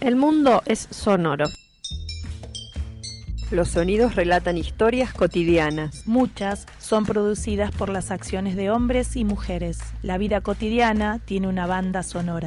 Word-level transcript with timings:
El 0.00 0.14
mundo 0.14 0.62
es 0.64 0.86
sonoro. 0.90 1.46
Los 3.50 3.70
sonidos 3.70 4.14
relatan 4.14 4.56
historias 4.56 5.12
cotidianas. 5.12 6.06
Muchas 6.06 6.66
son 6.78 7.04
producidas 7.04 7.72
por 7.72 7.88
las 7.88 8.12
acciones 8.12 8.54
de 8.54 8.70
hombres 8.70 9.16
y 9.16 9.24
mujeres. 9.24 9.78
La 10.02 10.16
vida 10.16 10.40
cotidiana 10.40 11.18
tiene 11.24 11.48
una 11.48 11.66
banda 11.66 12.04
sonora. 12.04 12.46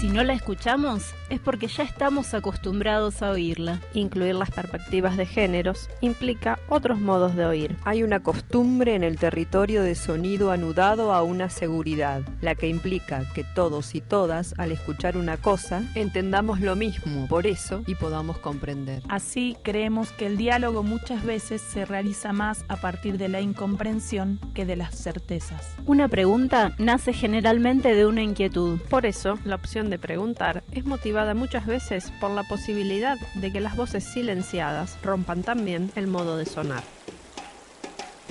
Si 0.00 0.08
no 0.08 0.24
la 0.24 0.32
escuchamos, 0.32 1.14
es 1.28 1.40
porque 1.40 1.66
ya 1.66 1.82
estamos 1.82 2.32
acostumbrados 2.32 3.20
a 3.20 3.32
oírla. 3.32 3.80
Incluir 3.92 4.34
las 4.34 4.50
perspectivas 4.50 5.18
de 5.18 5.26
géneros 5.26 5.90
implica 6.00 6.58
otros 6.70 6.98
modos 6.98 7.36
de 7.36 7.44
oír. 7.44 7.76
Hay 7.84 8.02
una 8.02 8.20
costumbre 8.20 8.94
en 8.94 9.04
el 9.04 9.18
territorio 9.18 9.82
de 9.82 9.94
sonido 9.94 10.52
anudado 10.52 11.12
a 11.12 11.22
una 11.22 11.50
seguridad, 11.50 12.22
la 12.40 12.54
que 12.54 12.66
implica 12.66 13.30
que 13.34 13.44
todos 13.44 13.94
y 13.94 14.00
todas, 14.00 14.54
al 14.56 14.72
escuchar 14.72 15.18
una 15.18 15.36
cosa, 15.36 15.82
entendamos 15.94 16.60
lo 16.60 16.76
mismo, 16.76 17.28
por 17.28 17.46
eso, 17.46 17.82
y 17.86 17.94
podamos 17.94 18.38
comprender. 18.38 19.02
Así 19.10 19.54
creemos 19.62 20.12
que 20.12 20.24
el 20.24 20.38
diálogo 20.38 20.82
muchas 20.82 21.22
veces 21.26 21.60
se 21.60 21.84
realiza 21.84 22.32
más 22.32 22.64
a 22.68 22.76
partir 22.76 23.18
de 23.18 23.28
la 23.28 23.42
incomprensión 23.42 24.40
que 24.54 24.64
de 24.64 24.76
las 24.76 24.94
certezas. 24.94 25.74
Una 25.84 26.08
pregunta 26.08 26.72
nace 26.78 27.12
generalmente 27.12 27.94
de 27.94 28.06
una 28.06 28.22
inquietud. 28.22 28.80
Por 28.88 29.04
eso, 29.04 29.38
la 29.44 29.56
opción 29.56 29.89
de 29.90 29.98
preguntar 29.98 30.62
es 30.72 30.84
motivada 30.84 31.34
muchas 31.34 31.66
veces 31.66 32.12
por 32.20 32.30
la 32.30 32.44
posibilidad 32.44 33.18
de 33.34 33.52
que 33.52 33.60
las 33.60 33.76
voces 33.76 34.04
silenciadas 34.04 34.96
rompan 35.02 35.42
también 35.42 35.90
el 35.96 36.06
modo 36.06 36.36
de 36.36 36.46
sonar. 36.46 36.82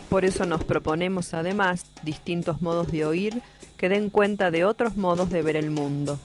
Por 0.10 0.26
eso 0.26 0.46
nos 0.46 0.64
proponemos 0.64 1.36
además 1.36 1.86
distintos 2.02 2.62
modos 2.62 2.92
de 2.92 3.06
oír 3.06 3.42
que 3.78 3.90
den 3.90 4.10
cuenta 4.10 4.50
de 4.50 4.66
otros 4.66 4.98
modos 4.98 5.30
de 5.30 5.44
ver 5.44 5.56
el 5.56 5.70
mundo. 5.70 6.20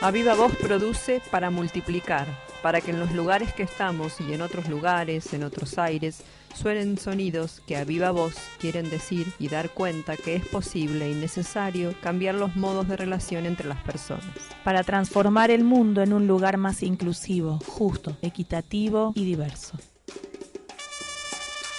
A 0.00 0.10
viva 0.10 0.34
voz 0.34 0.56
produce 0.56 1.22
para 1.30 1.50
multiplicar, 1.50 2.26
para 2.60 2.80
que 2.80 2.90
en 2.90 2.98
los 2.98 3.12
lugares 3.12 3.52
que 3.52 3.62
estamos 3.62 4.20
y 4.20 4.32
en 4.32 4.42
otros 4.42 4.68
lugares, 4.68 5.32
en 5.32 5.44
otros 5.44 5.78
aires, 5.78 6.24
suenen 6.54 6.98
sonidos 6.98 7.62
que 7.66 7.76
a 7.76 7.84
viva 7.84 8.10
voz 8.10 8.34
quieren 8.58 8.90
decir 8.90 9.26
y 9.38 9.48
dar 9.48 9.70
cuenta 9.70 10.16
que 10.16 10.36
es 10.36 10.46
posible 10.46 11.10
y 11.10 11.14
necesario 11.14 11.94
cambiar 12.00 12.34
los 12.34 12.56
modos 12.56 12.88
de 12.88 12.96
relación 12.96 13.46
entre 13.46 13.68
las 13.68 13.82
personas. 13.82 14.24
Para 14.64 14.84
transformar 14.84 15.50
el 15.50 15.64
mundo 15.64 16.02
en 16.02 16.12
un 16.12 16.26
lugar 16.26 16.56
más 16.56 16.82
inclusivo, 16.82 17.58
justo, 17.66 18.16
equitativo 18.22 19.12
y 19.14 19.24
diverso. 19.24 19.78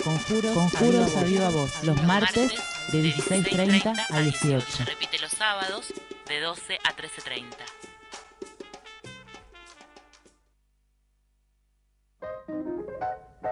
Conjuros, 0.04 0.52
Conjuros 0.52 1.16
a 1.16 1.24
viva 1.24 1.50
voz, 1.50 1.84
los 1.84 2.04
martes 2.04 2.52
de 2.92 3.04
16.30 3.04 4.06
a 4.10 4.20
18. 4.20 4.68
Se 4.70 4.86
repite 4.86 5.18
los 5.20 5.32
sábados 5.32 5.94
de 6.28 6.42
12 6.42 6.78
a 6.84 6.96
13.30. 6.96 7.84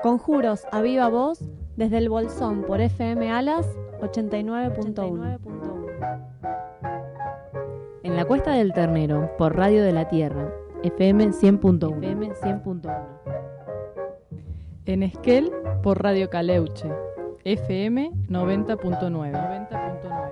Conjuros 0.03 0.65
a 0.71 0.81
viva 0.81 1.09
voz 1.09 1.39
desde 1.75 1.99
el 1.99 2.09
Bolsón 2.09 2.63
por 2.63 2.81
FM 2.81 3.31
Alas 3.31 3.67
89.1. 3.99 5.37
En 8.01 8.15
la 8.15 8.25
Cuesta 8.25 8.53
del 8.53 8.73
Ternero 8.73 9.29
por 9.37 9.55
Radio 9.55 9.83
de 9.83 9.91
la 9.91 10.07
Tierra, 10.07 10.51
FM 10.81 11.27
100.1. 11.27 11.97
FM 11.97 12.31
100.1. 12.31 13.07
En 14.85 15.03
Esquel 15.03 15.51
por 15.83 16.01
Radio 16.01 16.31
Caleuche, 16.31 16.91
FM 17.43 18.11
90.9. 18.27 19.11
90.9. 19.11 20.31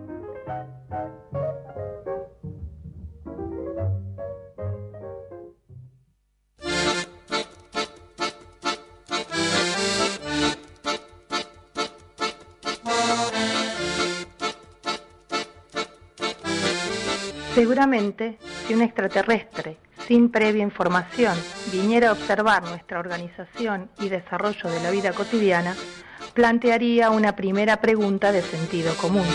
Seguramente, 17.58 18.38
si 18.68 18.76
un 18.76 18.84
extraterrestre, 18.84 19.78
sin 20.08 20.32
previa 20.32 20.64
información, 20.64 21.38
viniera 21.72 22.10
a 22.10 22.12
observar 22.14 22.64
nuestra 22.64 23.00
organización 23.00 23.90
y 24.00 24.10
desarrollo 24.10 24.70
de 24.70 24.82
la 24.82 24.90
vida 24.90 25.12
cotidiana, 25.12 25.76
plantearía 26.34 27.12
una 27.12 27.36
primera 27.36 27.82
pregunta 27.82 28.32
de 28.32 28.42
sentido 28.42 28.96
común. 28.96 29.28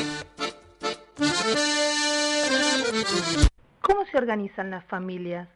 ¿Cómo 3.81 4.07
se 4.11 4.17
organizan 4.17 4.71
las 4.71 4.85
familias? 4.87 5.49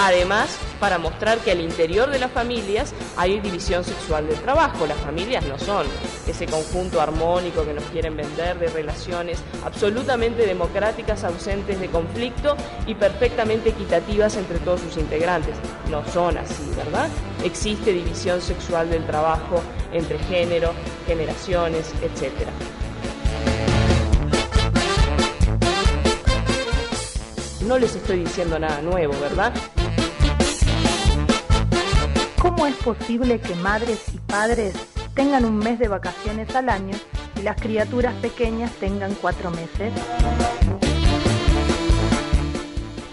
Además, 0.00 0.56
para 0.78 0.98
mostrar 0.98 1.38
que 1.38 1.50
al 1.50 1.60
interior 1.60 2.08
de 2.10 2.20
las 2.20 2.30
familias 2.30 2.94
hay 3.16 3.40
división 3.40 3.82
sexual 3.82 4.28
del 4.28 4.36
trabajo. 4.36 4.86
Las 4.86 4.98
familias 4.98 5.44
no 5.46 5.58
son 5.58 5.86
ese 6.26 6.46
conjunto 6.46 7.00
armónico 7.00 7.64
que 7.64 7.74
nos 7.74 7.82
quieren 7.84 8.16
vender 8.16 8.58
de 8.60 8.68
relaciones 8.68 9.40
absolutamente 9.64 10.46
democráticas, 10.46 11.24
ausentes 11.24 11.80
de 11.80 11.88
conflicto 11.88 12.56
y 12.86 12.94
perfectamente 12.94 13.70
equitativas 13.70 14.36
entre 14.36 14.58
todos 14.60 14.80
sus 14.82 14.96
integrantes. 14.98 15.56
No 15.90 16.04
son 16.12 16.38
así, 16.38 16.70
¿verdad? 16.76 17.08
Existe 17.44 17.92
división 17.92 18.40
sexual 18.40 18.90
del 18.90 19.04
trabajo 19.04 19.62
entre 19.92 20.18
género, 20.20 20.72
generaciones, 21.06 21.92
etcétera. 22.02 22.52
No 27.66 27.78
les 27.78 27.96
estoy 27.96 28.20
diciendo 28.20 28.58
nada 28.58 28.80
nuevo, 28.80 29.12
¿verdad? 29.20 29.52
¿Cómo 32.40 32.66
es 32.66 32.76
posible 32.76 33.40
que 33.40 33.54
madres 33.56 34.00
y 34.14 34.18
padres 34.18 34.74
tengan 35.14 35.44
un 35.44 35.58
mes 35.58 35.78
de 35.80 35.88
vacaciones 35.88 36.54
al 36.54 36.68
año 36.68 36.94
y 37.36 37.42
las 37.42 37.60
criaturas 37.60 38.14
pequeñas 38.14 38.70
tengan 38.74 39.14
cuatro 39.14 39.50
meses? 39.50 39.92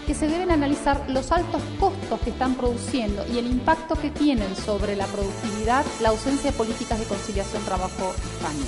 que 0.06 0.14
se 0.14 0.28
deben 0.28 0.52
analizar 0.52 1.10
los 1.10 1.32
altos 1.32 1.60
costos 1.80 2.20
que 2.20 2.30
están 2.30 2.54
produciendo 2.54 3.26
y 3.26 3.38
el 3.38 3.48
impacto 3.48 3.96
que 3.96 4.10
tienen 4.10 4.54
sobre 4.54 4.94
la 4.94 5.04
productividad 5.06 5.84
la 6.00 6.10
ausencia 6.10 6.52
de 6.52 6.56
políticas 6.56 7.00
de 7.00 7.06
conciliación 7.06 7.64
trabajo-familia. 7.64 8.66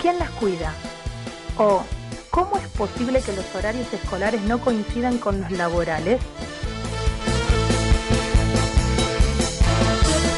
¿Quién 0.00 0.18
las 0.18 0.30
cuida? 0.30 0.72
¿O 1.58 1.82
cómo 2.30 2.56
es 2.56 2.66
posible 2.68 3.20
que 3.20 3.34
los 3.34 3.54
horarios 3.54 3.92
escolares 3.92 4.40
no 4.42 4.58
coincidan 4.58 5.18
con 5.18 5.42
los 5.42 5.50
laborales? 5.50 6.20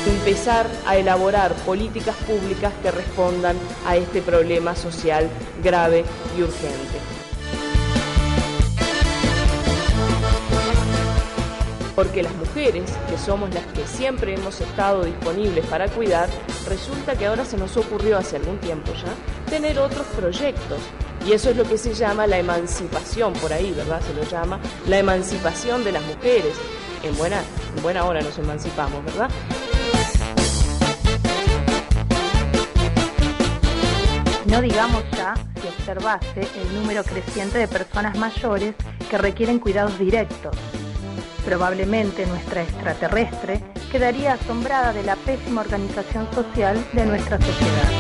Empezar 0.09 0.67
a 0.87 0.97
elaborar 0.97 1.53
políticas 1.67 2.17
públicas 2.17 2.73
que 2.83 2.91
respondan 2.91 3.57
a 3.87 3.97
este 3.97 4.23
problema 4.23 4.75
social 4.75 5.29
grave 5.63 6.05
y 6.37 6.43
urgente. 6.43 6.99
Porque 11.95 12.23
las 12.23 12.35
mujeres, 12.37 12.85
que 13.11 13.19
somos 13.19 13.53
las 13.53 13.67
que 13.67 13.85
siempre 13.85 14.35
hemos 14.35 14.61
estado 14.61 15.03
disponibles 15.05 15.67
para 15.67 15.89
cuidar, 15.89 16.29
resulta 16.69 17.17
que 17.17 17.27
ahora 17.27 17.45
se 17.45 17.57
nos 17.57 17.77
ocurrió 17.77 18.19
hace 18.19 18.37
algún 18.37 18.59
tiempo 18.59 18.93
ya 18.95 19.51
tener 19.51 19.79
otros 19.81 20.07
proyectos. 20.17 20.79
Y 21.27 21.33
eso 21.33 21.51
es 21.51 21.57
lo 21.57 21.65
que 21.65 21.77
se 21.77 21.95
llama 21.95 22.29
la 22.29 22.39
emancipación, 22.39 23.33
por 23.33 23.53
ahí, 23.53 23.73
¿verdad? 23.73 24.01
Se 24.01 24.15
lo 24.15 24.23
llama 24.23 24.61
la 24.87 24.99
emancipación 24.99 25.83
de 25.83 25.93
las 25.93 26.03
mujeres 26.05 26.55
en 27.03 27.17
buena, 27.17 27.43
en 27.77 27.83
buena 27.83 28.05
hora 28.05 28.21
nos 28.21 28.39
emancipamos, 28.39 29.05
¿verdad? 29.05 29.29
No 34.49 34.63
digamos 34.63 35.05
ya 35.15 35.35
si 35.61 35.69
observase 35.69 36.41
el 36.41 36.75
número 36.75 37.05
creciente 37.05 37.59
de 37.59 37.69
personas 37.69 38.17
mayores 38.17 38.75
que 39.11 39.19
requieren 39.19 39.59
cuidados 39.59 39.99
directos. 39.99 40.57
Probablemente 41.45 42.25
nuestra 42.27 42.63
extraterrestre 42.63 43.63
quedaría 43.93 44.33
asombrada 44.35 44.95
de 44.95 45.03
la 45.03 45.17
pésima 45.17 45.61
organización 45.61 46.27
social 46.33 46.83
de 46.95 47.05
nuestra 47.05 47.37
sociedad. 47.37 47.91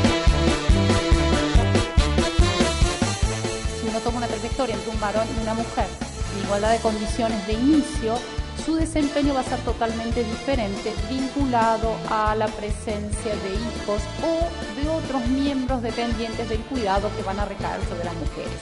Si 3.80 3.88
uno 3.88 4.00
toma 4.00 4.18
una 4.18 4.26
trayectoria 4.26 4.74
entre 4.74 4.90
un 4.90 5.00
varón 5.00 5.28
y 5.38 5.42
una 5.42 5.52
mujer 5.52 5.86
en 6.34 6.44
igualdad 6.44 6.72
de 6.72 6.78
condiciones 6.78 7.46
de 7.46 7.52
inicio, 7.52 8.14
su 8.64 8.76
desempeño 8.76 9.34
va 9.34 9.40
a 9.40 9.44
ser 9.44 9.58
totalmente 9.60 10.24
diferente, 10.24 10.92
vinculado 11.08 11.94
a 12.10 12.34
la 12.34 12.46
presencia 12.48 13.34
de 13.34 13.54
hijos 13.54 14.02
o 14.22 14.80
de 14.80 14.88
otros 14.88 15.26
miembros 15.28 15.82
dependientes 15.82 16.48
del 16.48 16.60
cuidado 16.62 17.10
que 17.16 17.22
van 17.22 17.40
a 17.40 17.44
recaer 17.44 17.80
sobre 17.88 18.04
las 18.04 18.14
mujeres. 18.14 18.60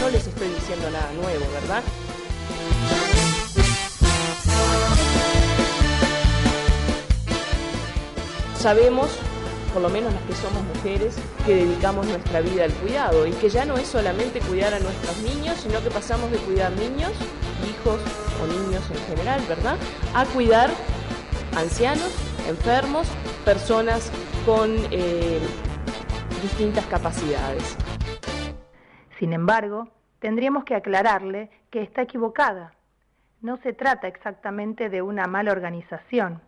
No 0.00 0.10
les 0.10 0.26
estoy 0.26 0.48
diciendo 0.48 0.90
nada 0.90 1.12
nuevo, 1.12 1.44
¿verdad? 1.52 1.82
Sabemos 8.58 9.10
por 9.72 9.82
lo 9.82 9.88
menos 9.88 10.12
las 10.12 10.22
que 10.22 10.34
somos 10.34 10.62
mujeres, 10.64 11.16
que 11.46 11.54
dedicamos 11.54 12.06
nuestra 12.06 12.40
vida 12.40 12.64
al 12.64 12.72
cuidado 12.72 13.26
y 13.26 13.32
que 13.32 13.48
ya 13.48 13.64
no 13.64 13.76
es 13.76 13.88
solamente 13.88 14.40
cuidar 14.40 14.74
a 14.74 14.80
nuestros 14.80 15.16
niños, 15.22 15.56
sino 15.56 15.82
que 15.82 15.90
pasamos 15.90 16.30
de 16.30 16.38
cuidar 16.38 16.72
niños, 16.72 17.12
hijos 17.68 18.00
o 18.42 18.46
niños 18.46 18.88
en 18.90 18.98
general, 19.08 19.40
¿verdad? 19.48 19.76
A 20.14 20.24
cuidar 20.26 20.70
ancianos, 21.56 22.14
enfermos, 22.48 23.08
personas 23.44 24.10
con 24.44 24.70
eh, 24.90 25.40
distintas 26.42 26.84
capacidades. 26.86 27.76
Sin 29.18 29.32
embargo, 29.32 29.88
tendríamos 30.18 30.64
que 30.64 30.74
aclararle 30.74 31.50
que 31.70 31.82
está 31.82 32.02
equivocada. 32.02 32.74
No 33.40 33.56
se 33.58 33.72
trata 33.72 34.06
exactamente 34.06 34.88
de 34.88 35.02
una 35.02 35.26
mala 35.26 35.52
organización 35.52 36.40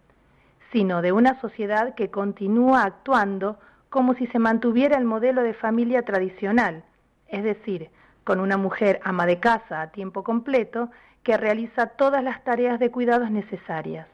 sino 0.75 1.03
de 1.03 1.13
una 1.13 1.41
sociedad 1.41 1.95
que 1.95 2.11
continúa 2.11 2.83
actuando 2.83 3.61
como 3.91 4.15
si 4.15 4.27
se 4.27 4.41
mantuviera 4.41 4.99
el 4.99 5.05
modelo 5.05 5.45
de 5.45 5.55
familia 5.55 6.03
tradicional, 6.03 6.83
es 7.29 7.45
decir, 7.45 7.91
con 8.25 8.41
una 8.41 8.57
mujer 8.57 8.99
ama 9.05 9.25
de 9.25 9.39
casa 9.39 9.83
a 9.83 9.93
tiempo 9.93 10.25
completo 10.25 10.91
que 11.23 11.37
realiza 11.37 11.87
todas 11.87 12.25
las 12.25 12.43
tareas 12.43 12.81
de 12.81 12.91
cuidados 12.91 13.31
necesarias. 13.31 14.09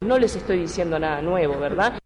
No 0.00 0.18
les 0.18 0.34
estoy 0.34 0.60
diciendo 0.60 0.98
nada 0.98 1.20
nuevo, 1.20 1.58
¿verdad? 1.60 1.98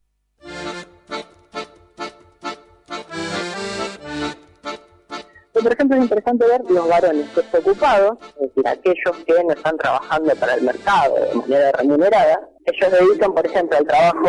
por 5.63 5.73
ejemplo, 5.73 5.97
es 5.97 6.03
interesante 6.03 6.45
ver 6.45 6.61
los 6.69 6.89
varones 6.89 7.33
desocupados, 7.37 8.19
es 8.41 8.49
decir, 8.49 8.67
aquellos 8.67 9.25
que 9.25 9.45
no 9.45 9.53
están 9.53 9.77
trabajando 9.79 10.35
para 10.35 10.55
el 10.55 10.63
mercado 10.63 11.15
de 11.15 11.37
manera 11.37 11.71
remunerada, 11.71 12.49
ellos 12.65 12.93
dedican, 12.93 13.33
por 13.35 13.47
ejemplo, 13.47 13.77
al 13.79 13.87
trabajo 13.87 14.29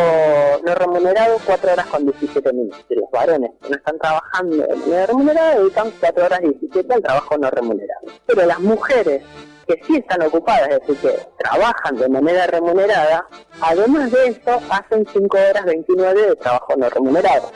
no 0.66 0.76
remunerado 0.76 1.38
4 1.46 1.74
horas 1.74 1.86
con 1.88 2.06
17 2.06 2.54
minutos. 2.54 2.86
Y 2.90 2.96
los 2.96 3.12
varones 3.12 3.52
que 3.62 3.70
no 3.70 3.76
están 3.76 4.00
trabajando 4.00 4.58
de 4.58 4.76
manera 4.76 5.06
remunerada 5.06 5.60
dedican 5.60 5.92
4 6.00 6.26
horas 6.26 6.40
y 6.44 6.50
17 6.50 6.94
al 6.94 7.02
trabajo 7.02 7.38
no 7.38 7.50
remunerado. 7.50 8.02
Pero 8.26 8.46
las 8.46 8.60
mujeres 8.60 9.24
que 9.68 9.82
sí 9.86 9.98
están 9.98 10.22
ocupadas, 10.24 10.70
es 10.70 10.80
decir, 10.88 10.98
que 10.98 11.20
trabajan 11.38 11.96
de 11.96 12.10
manera 12.10 12.48
remunerada, 12.48 13.28
además 13.62 14.12
de 14.12 14.28
eso, 14.28 14.60
hacen 14.70 15.06
5 15.12 15.38
horas 15.50 15.66
29 15.66 16.22
de 16.30 16.36
trabajo 16.36 16.74
no 16.76 16.90
remunerado. 16.90 17.52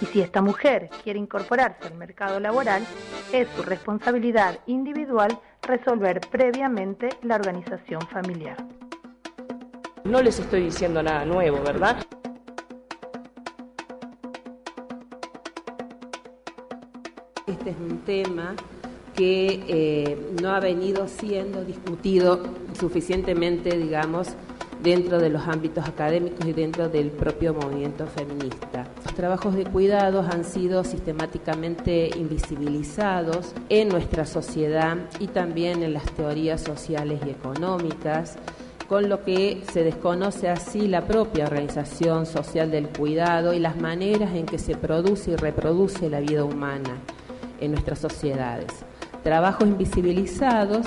Y 0.00 0.06
si 0.06 0.20
esta 0.20 0.42
mujer 0.42 0.90
quiere 1.02 1.18
incorporarse 1.18 1.86
al 1.86 1.94
mercado 1.94 2.38
laboral, 2.38 2.84
es 3.32 3.48
su 3.56 3.62
responsabilidad 3.62 4.58
individual 4.66 5.38
resolver 5.62 6.20
previamente 6.30 7.08
la 7.22 7.34
organización 7.34 8.00
familiar. 8.08 8.56
No 10.04 10.22
les 10.22 10.38
estoy 10.38 10.62
diciendo 10.64 11.02
nada 11.02 11.24
nuevo, 11.24 11.58
¿verdad? 11.62 11.98
Este 17.46 17.70
es 17.70 17.76
un 17.76 17.98
tema 18.00 18.54
que 19.14 19.64
eh, 19.68 20.32
no 20.40 20.50
ha 20.50 20.60
venido 20.60 21.08
siendo 21.08 21.64
discutido 21.64 22.40
suficientemente, 22.78 23.76
digamos, 23.76 24.28
dentro 24.82 25.18
de 25.18 25.28
los 25.28 25.46
ámbitos 25.48 25.88
académicos 25.88 26.46
y 26.46 26.52
dentro 26.52 26.88
del 26.88 27.10
propio 27.10 27.52
movimiento 27.54 28.06
feminista. 28.06 28.86
Los 29.04 29.14
trabajos 29.14 29.54
de 29.54 29.64
cuidados 29.64 30.28
han 30.28 30.44
sido 30.44 30.84
sistemáticamente 30.84 32.10
invisibilizados 32.16 33.54
en 33.68 33.88
nuestra 33.88 34.24
sociedad 34.24 34.96
y 35.18 35.26
también 35.28 35.82
en 35.82 35.94
las 35.94 36.04
teorías 36.12 36.60
sociales 36.60 37.20
y 37.26 37.30
económicas 37.30 38.36
con 38.88 39.08
lo 39.10 39.22
que 39.22 39.62
se 39.70 39.84
desconoce 39.84 40.48
así 40.48 40.88
la 40.88 41.06
propia 41.06 41.44
organización 41.44 42.24
social 42.24 42.70
del 42.70 42.88
cuidado 42.88 43.52
y 43.52 43.58
las 43.58 43.76
maneras 43.76 44.34
en 44.34 44.46
que 44.46 44.58
se 44.58 44.76
produce 44.76 45.32
y 45.32 45.36
reproduce 45.36 46.08
la 46.08 46.20
vida 46.20 46.44
humana 46.44 46.96
en 47.60 47.72
nuestras 47.72 47.98
sociedades. 47.98 48.72
Trabajos 49.22 49.68
invisibilizados 49.68 50.86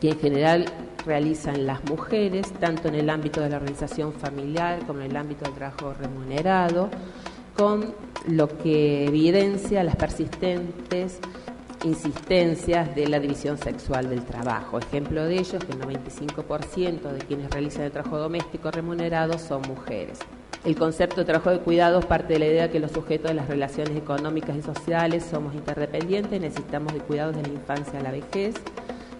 que 0.00 0.10
en 0.10 0.18
general 0.18 0.64
realizan 1.06 1.66
las 1.66 1.82
mujeres, 1.84 2.52
tanto 2.60 2.88
en 2.88 2.94
el 2.94 3.08
ámbito 3.08 3.40
de 3.40 3.48
la 3.48 3.56
organización 3.56 4.12
familiar 4.12 4.80
como 4.86 5.00
en 5.00 5.10
el 5.10 5.16
ámbito 5.16 5.46
del 5.46 5.54
trabajo 5.54 5.94
remunerado, 5.94 6.90
con 7.56 7.94
lo 8.28 8.48
que 8.58 9.06
evidencia 9.06 9.82
las 9.82 9.96
persistentes 9.96 11.20
insistencias 11.84 12.94
de 12.94 13.08
la 13.08 13.20
división 13.20 13.58
sexual 13.58 14.10
del 14.10 14.24
trabajo. 14.24 14.78
Ejemplo 14.78 15.24
de 15.24 15.34
ello 15.34 15.58
es 15.58 15.64
que 15.64 15.72
el 15.72 15.80
95% 15.80 17.12
de 17.12 17.18
quienes 17.18 17.50
realizan 17.50 17.84
el 17.84 17.92
trabajo 17.92 18.18
doméstico 18.18 18.70
remunerado 18.70 19.38
son 19.38 19.62
mujeres. 19.62 20.18
El 20.64 20.76
concepto 20.76 21.16
de 21.16 21.26
trabajo 21.26 21.50
de 21.50 21.60
cuidados 21.60 22.06
parte 22.06 22.32
de 22.32 22.38
la 22.38 22.46
idea 22.46 22.70
que 22.70 22.80
los 22.80 22.90
sujetos 22.90 23.30
de 23.30 23.34
las 23.34 23.48
relaciones 23.48 23.96
económicas 23.96 24.56
y 24.56 24.62
sociales 24.62 25.24
somos 25.30 25.54
interdependientes, 25.54 26.40
necesitamos 26.40 26.94
de 26.94 27.00
cuidados 27.00 27.36
de 27.36 27.42
la 27.42 27.48
infancia 27.48 28.00
a 28.00 28.02
la 28.02 28.10
vejez 28.10 28.54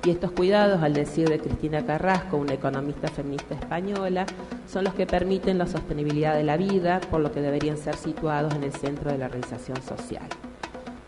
y 0.05 0.10
estos 0.10 0.32
cuidados, 0.32 0.82
al 0.82 0.93
decir 0.93 1.31
de 1.31 1.38
Cristina 1.38 1.87
Carrasco, 1.87 2.37
una 2.37 2.52
economista 2.52 3.08
feminista 3.08 3.55
española, 3.55 4.27
son 4.70 4.84
los 4.84 4.93
que 4.93 5.06
permiten 5.06 5.56
la 5.56 5.67
sostenibilidad 5.67 6.34
de 6.34 6.44
la 6.44 6.58
vida, 6.58 7.00
por 7.10 7.20
lo 7.20 7.32
que 7.32 7.41
deberían 7.41 7.79
ser 7.79 7.96
situados 7.96 8.55
en 8.55 8.65
el 8.65 8.72
centro 8.72 9.10
de 9.10 9.17
la 9.17 9.29
realización 9.29 9.81
social. 9.81 10.29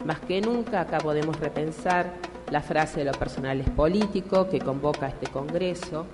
Más 0.07 0.21
que 0.21 0.41
nunca 0.41 0.83
acá 0.83 0.99
podemos 0.99 1.37
repensar 1.41 2.13
la 2.53 2.61
frase 2.61 3.01
de 3.01 3.07
lo 3.07 3.13
personal 3.13 3.61
es 3.61 3.69
político 3.71 4.49
que 4.49 4.61
convoca 4.61 5.09
este 5.09 5.27
Congreso, 5.27 6.07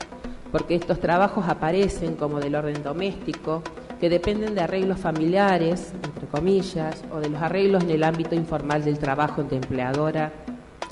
porque 0.51 0.77
estos 0.77 0.99
trabajos 0.99 1.47
aparecen 1.47 2.17
como 2.17 2.41
del 2.41 2.55
orden 2.55 2.83
doméstico, 2.83 3.63
que 4.01 4.09
dependen 4.09 4.55
de 4.55 4.63
arreglos 4.63 4.99
familiares, 4.99 5.93
entre 6.03 6.27
comillas, 6.27 7.05
o 7.13 7.21
de 7.21 7.29
los 7.29 7.43
arreglos 7.43 7.85
en 7.85 7.91
el 7.91 8.03
ámbito 8.03 8.35
informal 8.35 8.83
del 8.83 8.99
trabajo 8.99 9.43
entre 9.43 9.59
empleadora, 9.59 10.33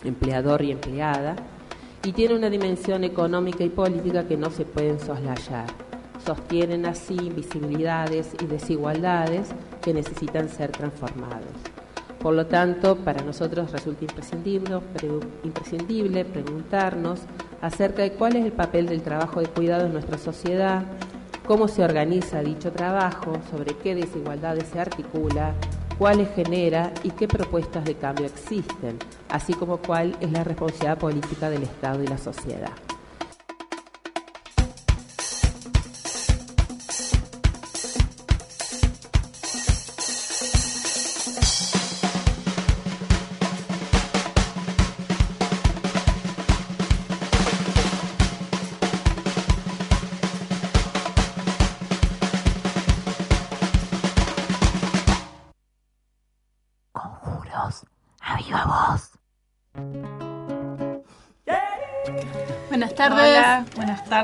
empleador 0.04 0.60
y 0.60 0.70
empleada, 0.70 1.36
y 2.04 2.12
tiene 2.12 2.34
una 2.34 2.50
dimensión 2.50 3.02
económica 3.02 3.64
y 3.64 3.70
política 3.70 4.28
que 4.28 4.36
no 4.36 4.50
se 4.50 4.66
pueden 4.66 5.00
soslayar. 5.00 5.68
Sostienen 6.22 6.84
así 6.84 7.14
invisibilidades 7.14 8.34
y 8.42 8.44
desigualdades 8.44 9.48
que 9.80 9.94
necesitan 9.94 10.50
ser 10.50 10.70
transformados. 10.70 11.79
Por 12.20 12.34
lo 12.34 12.46
tanto, 12.46 12.96
para 12.96 13.22
nosotros 13.22 13.72
resulta 13.72 14.04
imprescindible, 14.04 16.24
preguntarnos 16.26 17.20
acerca 17.62 18.02
de 18.02 18.12
cuál 18.12 18.36
es 18.36 18.44
el 18.44 18.52
papel 18.52 18.86
del 18.86 19.00
trabajo 19.00 19.40
de 19.40 19.46
cuidado 19.46 19.86
en 19.86 19.94
nuestra 19.94 20.18
sociedad, 20.18 20.82
cómo 21.46 21.66
se 21.66 21.82
organiza 21.82 22.42
dicho 22.42 22.72
trabajo, 22.72 23.32
sobre 23.50 23.74
qué 23.74 23.94
desigualdades 23.94 24.68
se 24.68 24.78
articula, 24.78 25.54
cuáles 25.98 26.28
genera 26.34 26.92
y 27.02 27.10
qué 27.10 27.26
propuestas 27.26 27.86
de 27.86 27.94
cambio 27.94 28.26
existen, 28.26 28.98
así 29.30 29.54
como 29.54 29.78
cuál 29.78 30.14
es 30.20 30.30
la 30.30 30.44
responsabilidad 30.44 30.98
política 30.98 31.48
del 31.48 31.62
Estado 31.62 32.02
y 32.02 32.06
la 32.06 32.18
sociedad. 32.18 32.72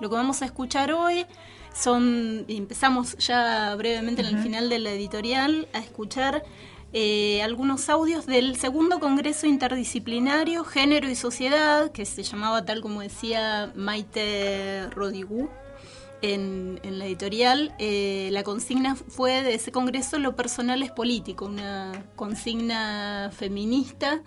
Lo 0.00 0.08
que 0.08 0.16
vamos 0.16 0.42
a 0.42 0.46
escuchar 0.46 0.92
hoy 0.92 1.26
son, 1.74 2.44
empezamos 2.48 3.16
ya 3.18 3.74
brevemente 3.74 4.22
en 4.22 4.28
el 4.28 4.38
final 4.38 4.68
de 4.68 4.78
la 4.78 4.90
editorial 4.90 5.68
a 5.72 5.80
escuchar 5.80 6.44
eh, 6.96 7.42
algunos 7.42 7.88
audios 7.88 8.24
del 8.24 8.54
segundo 8.54 9.00
Congreso 9.00 9.48
Interdisciplinario 9.48 10.62
Género 10.62 11.10
y 11.10 11.16
Sociedad, 11.16 11.90
que 11.90 12.04
se 12.04 12.22
llamaba 12.22 12.64
tal 12.64 12.82
como 12.82 13.00
decía 13.00 13.72
Maite 13.74 14.88
Rodigú 14.90 15.50
en, 16.22 16.78
la 16.84 17.06
editorial. 17.06 17.74
Eh, 17.80 18.28
la 18.30 18.44
consigna 18.44 18.94
fue 18.94 19.42
de 19.42 19.54
ese 19.54 19.72
Congreso 19.72 20.20
Lo 20.20 20.36
personal 20.36 20.84
es 20.84 20.92
político, 20.92 21.46
una 21.46 22.06
consigna 22.14 23.32
feminista 23.36 24.22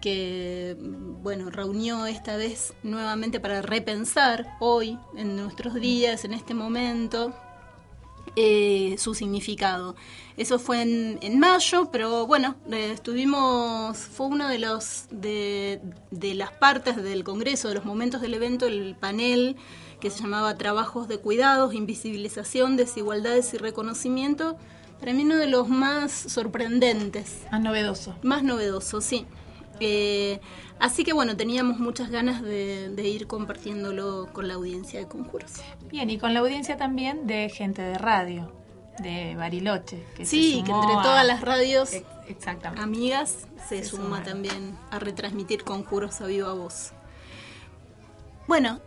que 0.00 0.76
bueno 0.80 1.50
reunió 1.50 2.06
esta 2.06 2.36
vez 2.36 2.74
nuevamente 2.82 3.38
para 3.38 3.62
repensar 3.62 4.56
hoy 4.58 4.98
en 5.16 5.36
nuestros 5.36 5.74
días 5.74 6.24
en 6.24 6.34
este 6.34 6.54
momento 6.54 7.32
eh, 8.36 8.96
su 8.98 9.14
significado. 9.14 9.96
Eso 10.36 10.58
fue 10.58 10.82
en, 10.82 11.38
mayo, 11.38 11.90
pero 11.90 12.26
bueno, 12.26 12.56
eh, 12.70 12.92
estuvimos, 12.92 13.98
fue 13.98 14.26
uno 14.26 14.48
de 14.48 14.58
los 14.58 15.06
de, 15.10 15.80
las 16.10 16.52
partes 16.52 16.96
del 16.96 17.24
Congreso, 17.24 17.68
de 17.68 17.74
los 17.74 17.84
momentos 17.84 18.20
del 18.20 18.34
evento, 18.34 18.66
el 18.66 18.94
panel 18.94 19.56
que 20.00 20.10
se 20.10 20.22
llamaba 20.22 20.56
Trabajos 20.56 21.08
de 21.08 21.18
Cuidados, 21.18 21.74
Invisibilización, 21.74 22.76
Desigualdades 22.76 23.52
y 23.54 23.58
Reconocimiento. 23.58 24.56
Para 25.00 25.12
mí 25.12 25.24
uno 25.24 25.36
de 25.36 25.48
los 25.48 25.68
más 25.68 26.12
sorprendentes. 26.12 27.42
Más 27.50 27.60
novedoso. 27.60 28.14
Más 28.22 28.42
novedoso, 28.42 29.00
sí. 29.00 29.26
Eh, 29.80 30.40
así 30.78 31.04
que 31.04 31.12
bueno, 31.12 31.36
teníamos 31.36 31.78
muchas 31.78 32.10
ganas 32.10 32.42
de, 32.42 33.08
ir 33.08 33.26
compartiéndolo 33.26 34.28
con 34.32 34.48
la 34.48 34.54
audiencia 34.54 35.00
de 35.00 35.06
Conjuros. 35.06 35.52
Bien, 35.90 36.10
y 36.10 36.18
con 36.18 36.34
la 36.34 36.40
audiencia 36.40 36.76
también 36.76 37.26
de 37.26 37.48
gente 37.48 37.82
de 37.82 37.98
radio, 37.98 38.52
de 38.98 39.34
Bariloche. 39.36 40.04
Que 40.16 40.24
sí, 40.26 40.62
que 40.64 40.72
entre 40.72 40.94
todas 40.94 41.26
las 41.26 41.40
radios 41.40 41.90
amigas 42.76 43.46
se, 43.68 43.84
suma 43.84 44.22
también 44.22 44.76
a 44.90 44.98
retransmitir 44.98 45.64
Conjuros 45.64 46.20
a 46.20 46.26
viva 46.26 46.52
voz. 46.52 46.92
Bueno, 48.46 48.80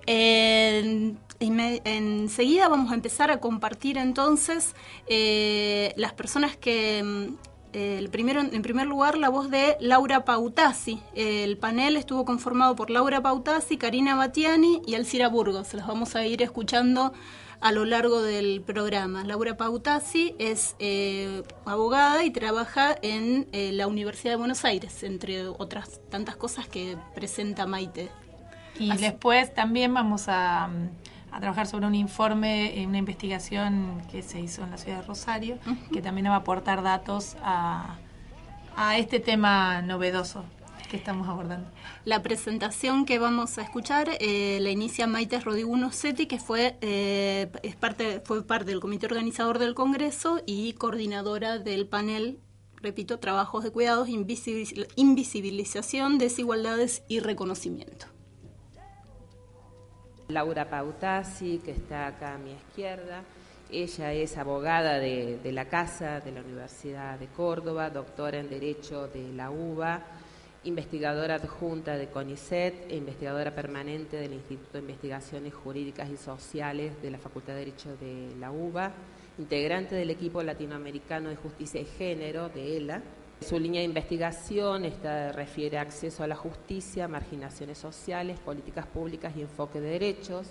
enseguida 1.85 2.67
vamos 2.67 2.91
a 2.91 2.95
empezar 2.95 3.29
a 3.29 3.39
compartir 3.39 3.97
entonces 3.99 4.75
eh, 5.07 5.93
las 5.97 6.13
personas 6.13 6.57
que 6.57 7.31
el 7.73 8.09
primero, 8.09 8.41
en 8.41 8.61
primer 8.61 8.87
lugar, 8.87 9.17
la 9.17 9.29
voz 9.29 9.49
de 9.49 9.77
Laura 9.79 10.25
Pautasi. 10.25 11.01
El 11.15 11.57
panel 11.57 11.97
estuvo 11.97 12.25
conformado 12.25 12.75
por 12.75 12.89
Laura 12.89 13.21
Pautasi, 13.21 13.77
Karina 13.77 14.15
Batiani 14.15 14.81
y 14.85 14.95
Alcira 14.95 15.29
Burgos. 15.29 15.73
Las 15.73 15.87
vamos 15.87 16.15
a 16.15 16.25
ir 16.25 16.41
escuchando 16.41 17.13
a 17.61 17.71
lo 17.71 17.85
largo 17.85 18.21
del 18.21 18.61
programa. 18.61 19.23
Laura 19.23 19.55
Pautasi 19.55 20.35
es 20.39 20.75
eh, 20.79 21.43
abogada 21.65 22.23
y 22.25 22.31
trabaja 22.31 22.95
en 23.01 23.47
eh, 23.51 23.71
la 23.71 23.87
Universidad 23.87 24.33
de 24.33 24.37
Buenos 24.37 24.65
Aires, 24.65 25.03
entre 25.03 25.47
otras 25.47 26.01
tantas 26.09 26.35
cosas 26.35 26.67
que 26.67 26.97
presenta 27.13 27.67
Maite. 27.67 28.09
Y 28.79 28.95
después 28.97 29.53
también 29.53 29.93
vamos 29.93 30.23
a 30.27 30.69
a 31.31 31.39
trabajar 31.39 31.67
sobre 31.67 31.87
un 31.87 31.95
informe, 31.95 32.83
una 32.87 32.97
investigación 32.97 34.01
que 34.11 34.21
se 34.21 34.39
hizo 34.39 34.63
en 34.63 34.71
la 34.71 34.77
ciudad 34.77 35.01
de 35.01 35.07
Rosario, 35.07 35.57
que 35.93 36.01
también 36.01 36.27
va 36.27 36.33
a 36.33 36.37
aportar 36.37 36.83
datos 36.83 37.37
a, 37.41 37.97
a 38.75 38.97
este 38.97 39.19
tema 39.19 39.81
novedoso 39.81 40.43
que 40.91 40.97
estamos 40.97 41.27
abordando. 41.29 41.71
La 42.03 42.21
presentación 42.21 43.05
que 43.05 43.17
vamos 43.17 43.57
a 43.57 43.61
escuchar 43.61 44.09
eh, 44.19 44.59
la 44.59 44.71
inicia 44.71 45.07
Maite 45.07 45.39
Rodiguno 45.39 45.93
Seti, 45.93 46.25
que 46.25 46.37
fue, 46.37 46.77
eh, 46.81 47.49
es 47.63 47.77
parte, 47.77 48.21
fue 48.25 48.45
parte 48.45 48.71
del 48.71 48.81
comité 48.81 49.05
organizador 49.05 49.57
del 49.57 49.73
Congreso 49.73 50.41
y 50.45 50.73
coordinadora 50.73 51.59
del 51.59 51.87
panel, 51.87 52.39
repito, 52.75 53.19
Trabajos 53.19 53.63
de 53.63 53.71
Cuidados, 53.71 54.09
Invisibilización, 54.09 56.17
Desigualdades 56.17 57.03
y 57.07 57.21
Reconocimiento. 57.21 58.10
Laura 60.33 60.69
Pautasi, 60.69 61.59
que 61.59 61.71
está 61.71 62.07
acá 62.07 62.35
a 62.35 62.37
mi 62.37 62.51
izquierda. 62.51 63.23
Ella 63.69 64.13
es 64.13 64.37
abogada 64.37 64.99
de, 64.99 65.39
la 65.51 65.65
Casa 65.65 66.19
de 66.19 66.31
la 66.31 66.41
Universidad 66.41 67.17
de 67.17 67.27
Córdoba, 67.27 67.89
doctora 67.89 68.39
en 68.39 68.49
Derecho 68.49 69.07
de 69.07 69.31
la 69.33 69.49
UBA, 69.49 70.01
investigadora 70.65 71.35
adjunta 71.35 71.95
de 71.95 72.07
CONICET 72.07 72.91
e 72.91 72.97
investigadora 72.97 73.55
permanente 73.55 74.17
del 74.17 74.33
Instituto 74.33 74.73
de 74.73 74.79
Investigaciones 74.79 75.53
Jurídicas 75.53 76.09
y 76.09 76.17
Sociales 76.17 77.01
de 77.01 77.11
la 77.11 77.17
Facultad 77.17 77.53
de 77.53 77.59
Derecho 77.59 77.95
de 77.97 78.35
la 78.39 78.51
UBA, 78.51 78.91
integrante 79.37 79.95
del 79.95 80.09
equipo 80.09 80.43
latinoamericano 80.43 81.29
de 81.29 81.37
justicia 81.37 81.79
y 81.79 81.85
género 81.85 82.49
de 82.49 82.77
ELA 82.77 83.01
su 83.41 83.59
línea 83.59 83.81
de 83.81 83.85
investigación 83.85 84.85
está, 84.85 85.31
refiere 85.31 85.77
a 85.77 85.81
acceso 85.81 86.23
a 86.23 86.27
la 86.27 86.35
justicia, 86.35 87.07
marginaciones 87.07 87.77
sociales, 87.77 88.39
políticas 88.39 88.85
públicas 88.85 89.33
y 89.35 89.41
enfoque 89.41 89.81
de 89.81 89.89
derechos 89.89 90.47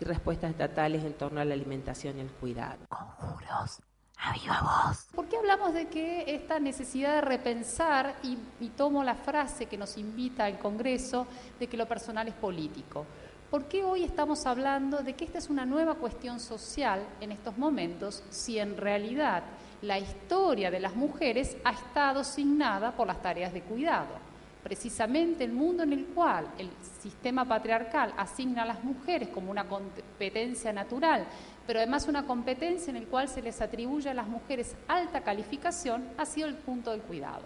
y 0.00 0.04
respuestas 0.04 0.50
estatales 0.50 1.04
en 1.04 1.14
torno 1.14 1.40
a 1.40 1.44
la 1.44 1.54
alimentación 1.54 2.18
y 2.18 2.20
el 2.20 2.30
cuidado. 2.30 2.84
Conjuros. 2.88 3.80
A 4.18 4.32
viva 4.34 4.60
voz. 4.60 5.06
¿Por 5.14 5.28
qué 5.28 5.36
hablamos 5.36 5.72
de 5.74 5.88
que 5.88 6.24
esta 6.34 6.60
necesidad 6.60 7.14
de 7.14 7.20
repensar, 7.22 8.16
y, 8.22 8.38
y 8.60 8.68
tomo 8.70 9.02
la 9.02 9.14
frase 9.14 9.66
que 9.66 9.78
nos 9.78 9.96
invita 9.96 10.48
el 10.48 10.58
Congreso, 10.58 11.26
de 11.58 11.66
que 11.68 11.76
lo 11.76 11.86
personal 11.86 12.28
es 12.28 12.34
político? 12.34 13.06
¿Por 13.50 13.66
qué 13.66 13.84
hoy 13.84 14.02
estamos 14.02 14.46
hablando 14.46 15.02
de 15.02 15.14
que 15.14 15.24
esta 15.24 15.38
es 15.38 15.50
una 15.50 15.66
nueva 15.66 15.94
cuestión 15.96 16.40
social 16.40 17.06
en 17.20 17.32
estos 17.32 17.58
momentos 17.58 18.22
si 18.30 18.58
en 18.58 18.76
realidad 18.76 19.42
la 19.82 19.98
historia 19.98 20.70
de 20.70 20.78
las 20.78 20.94
mujeres 20.94 21.56
ha 21.64 21.72
estado 21.72 22.22
signada 22.22 22.92
por 22.92 23.06
las 23.06 23.20
tareas 23.20 23.52
de 23.52 23.62
cuidado. 23.62 24.32
Precisamente 24.62 25.42
el 25.42 25.52
mundo 25.52 25.82
en 25.82 25.92
el 25.92 26.06
cual 26.06 26.46
el 26.56 26.70
sistema 27.00 27.44
patriarcal 27.44 28.14
asigna 28.16 28.62
a 28.62 28.66
las 28.66 28.84
mujeres 28.84 29.28
como 29.30 29.50
una 29.50 29.66
competencia 29.66 30.72
natural, 30.72 31.26
pero 31.66 31.80
además 31.80 32.06
una 32.06 32.24
competencia 32.24 32.90
en 32.90 32.96
el 32.96 33.08
cual 33.08 33.28
se 33.28 33.42
les 33.42 33.60
atribuye 33.60 34.08
a 34.08 34.14
las 34.14 34.28
mujeres 34.28 34.76
alta 34.86 35.22
calificación, 35.22 36.04
ha 36.16 36.24
sido 36.26 36.46
el 36.46 36.54
punto 36.54 36.92
del 36.92 37.02
cuidado. 37.02 37.42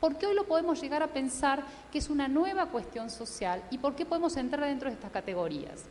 ¿Por 0.00 0.16
qué 0.16 0.26
hoy 0.26 0.34
lo 0.34 0.44
podemos 0.44 0.80
llegar 0.80 1.04
a 1.04 1.08
pensar 1.08 1.62
que 1.92 1.98
es 1.98 2.10
una 2.10 2.26
nueva 2.26 2.66
cuestión 2.66 3.10
social 3.10 3.62
y 3.70 3.78
por 3.78 3.94
qué 3.94 4.04
podemos 4.04 4.36
entrar 4.36 4.66
dentro 4.66 4.88
de 4.88 4.94
estas 4.94 5.12
categorías? 5.12 5.84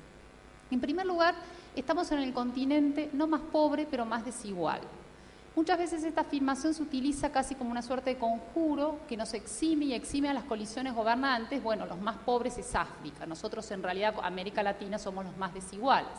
En 0.69 0.81
primer 0.81 1.05
lugar, 1.05 1.35
estamos 1.73 2.11
en 2.11 2.19
el 2.19 2.33
continente 2.33 3.09
no 3.13 3.27
más 3.27 3.41
pobre, 3.41 3.87
pero 3.89 4.05
más 4.05 4.25
desigual. 4.25 4.81
Muchas 5.55 5.77
veces 5.77 6.03
esta 6.03 6.21
afirmación 6.21 6.73
se 6.73 6.83
utiliza 6.83 7.31
casi 7.31 7.55
como 7.55 7.71
una 7.71 7.81
suerte 7.81 8.09
de 8.09 8.17
conjuro 8.17 8.99
que 9.07 9.15
nos 9.15 9.33
exime 9.33 9.85
y 9.85 9.93
exime 9.93 10.27
a 10.27 10.33
las 10.33 10.43
colisiones 10.43 10.93
gobernantes. 10.93 11.63
Bueno, 11.63 11.85
los 11.85 11.97
más 12.01 12.17
pobres 12.17 12.57
es 12.57 12.75
África. 12.75 13.25
Nosotros 13.25 13.71
en 13.71 13.81
realidad, 13.81 14.15
América 14.21 14.61
Latina, 14.61 14.99
somos 14.99 15.23
los 15.23 15.37
más 15.37 15.53
desiguales. 15.53 16.11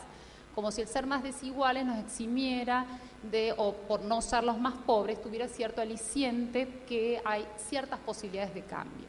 Como 0.55 0.71
si 0.71 0.81
el 0.81 0.88
ser 0.88 1.07
más 1.07 1.23
desiguales 1.23 1.85
nos 1.85 1.99
eximiera 1.99 2.87
de, 3.31 3.55
o 3.59 3.75
por 3.75 4.00
no 4.00 4.23
ser 4.23 4.43
los 4.43 4.59
más 4.59 4.73
pobres, 4.73 5.21
tuviera 5.21 5.49
cierto 5.49 5.83
aliciente 5.83 6.83
que 6.88 7.21
hay 7.23 7.47
ciertas 7.59 7.99
posibilidades 7.99 8.55
de 8.55 8.62
cambio. 8.62 9.09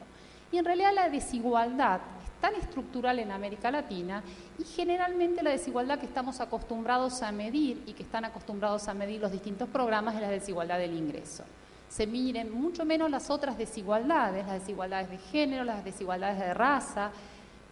Y 0.51 0.57
en 0.57 0.65
realidad 0.65 0.93
la 0.93 1.07
desigualdad 1.07 2.01
tan 2.41 2.55
estructural 2.55 3.19
en 3.19 3.31
América 3.31 3.71
Latina 3.71 4.23
y 4.57 4.63
generalmente 4.63 5.43
la 5.43 5.51
desigualdad 5.51 5.99
que 5.99 6.05
estamos 6.05 6.39
acostumbrados 6.39 7.21
a 7.21 7.31
medir 7.31 7.83
y 7.85 7.93
que 7.93 8.03
están 8.03 8.25
acostumbrados 8.25 8.87
a 8.87 8.93
medir 8.93 9.21
los 9.21 9.31
distintos 9.31 9.67
programas 9.69 10.15
es 10.15 10.21
la 10.21 10.29
desigualdad 10.29 10.79
del 10.79 10.95
ingreso. 10.95 11.43
Se 11.89 12.05
miren 12.05 12.51
mucho 12.51 12.85
menos 12.85 13.09
las 13.09 13.29
otras 13.29 13.57
desigualdades, 13.57 14.45
las 14.45 14.59
desigualdades 14.59 15.09
de 15.09 15.17
género, 15.17 15.63
las 15.63 15.83
desigualdades 15.83 16.39
de 16.39 16.53
raza. 16.53 17.11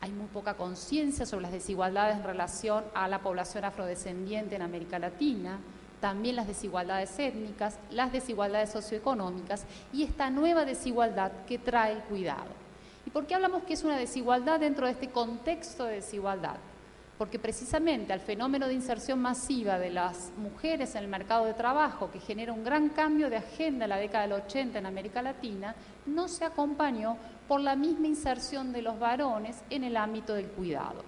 Hay 0.01 0.12
muy 0.12 0.27
poca 0.27 0.55
conciencia 0.55 1.25
sobre 1.25 1.43
las 1.43 1.51
desigualdades 1.51 2.17
en 2.17 2.24
relación 2.24 2.84
a 2.93 3.07
la 3.07 3.19
población 3.19 3.65
afrodescendiente 3.65 4.55
en 4.55 4.62
América 4.62 5.00
Latina, 5.00 5.60
también 6.00 6.36
las 6.36 6.48
desigualdades 6.48 7.17
étnicas, 7.19 7.77
las 7.91 8.12
desigualdades 8.12 8.69
socioeconómicas 8.72 9.65
y 9.91 10.03
esta 10.03 10.29
nueva 10.29 10.65
desigualdad 10.65 11.31
que 11.48 11.57
trae 11.57 12.00
cuidado. 12.01 12.64
¿Y 13.15 13.17
por 13.17 13.27
qué 13.27 13.36
hablamos 13.36 13.63
que 13.63 13.75
es 13.75 13.86
una 13.86 13.95
desigualdad 13.95 14.60
dentro 14.60 14.88
de 14.88 14.91
este 14.91 15.10
contexto 15.10 15.86
de 15.86 15.93
desigualdad? 15.93 16.57
Porque 17.17 17.39
precisamente 17.39 18.12
al 18.12 18.19
fenómeno 18.19 18.67
de 18.67 18.74
inserción 18.74 19.19
masiva 19.19 19.79
de 19.79 19.89
las 19.89 20.34
mujeres 20.36 20.95
en 20.95 21.03
el 21.03 21.07
mercado 21.07 21.45
de 21.45 21.53
trabajo, 21.53 22.12
que 22.12 22.19
genera 22.19 22.51
un 22.51 22.65
gran 22.65 22.89
cambio 22.89 23.29
de 23.29 23.38
agenda 23.38 23.86
en 23.86 23.91
la 23.91 24.00
década 24.00 24.24
del 24.24 24.41
80 24.43 24.79
en 24.79 24.86
América 24.86 25.22
Latina, 25.22 25.74
no 26.05 26.27
se 26.27 26.43
acompañó 26.43 27.15
por 27.48 27.62
la 27.62 27.77
misma 27.77 28.07
inserción 28.07 28.74
de 28.74 28.81
los 28.81 29.00
varones 29.00 29.63
en 29.69 29.86
el 29.86 29.95
ámbito 29.95 30.34
del 30.34 30.48
cuidado. 30.48 31.01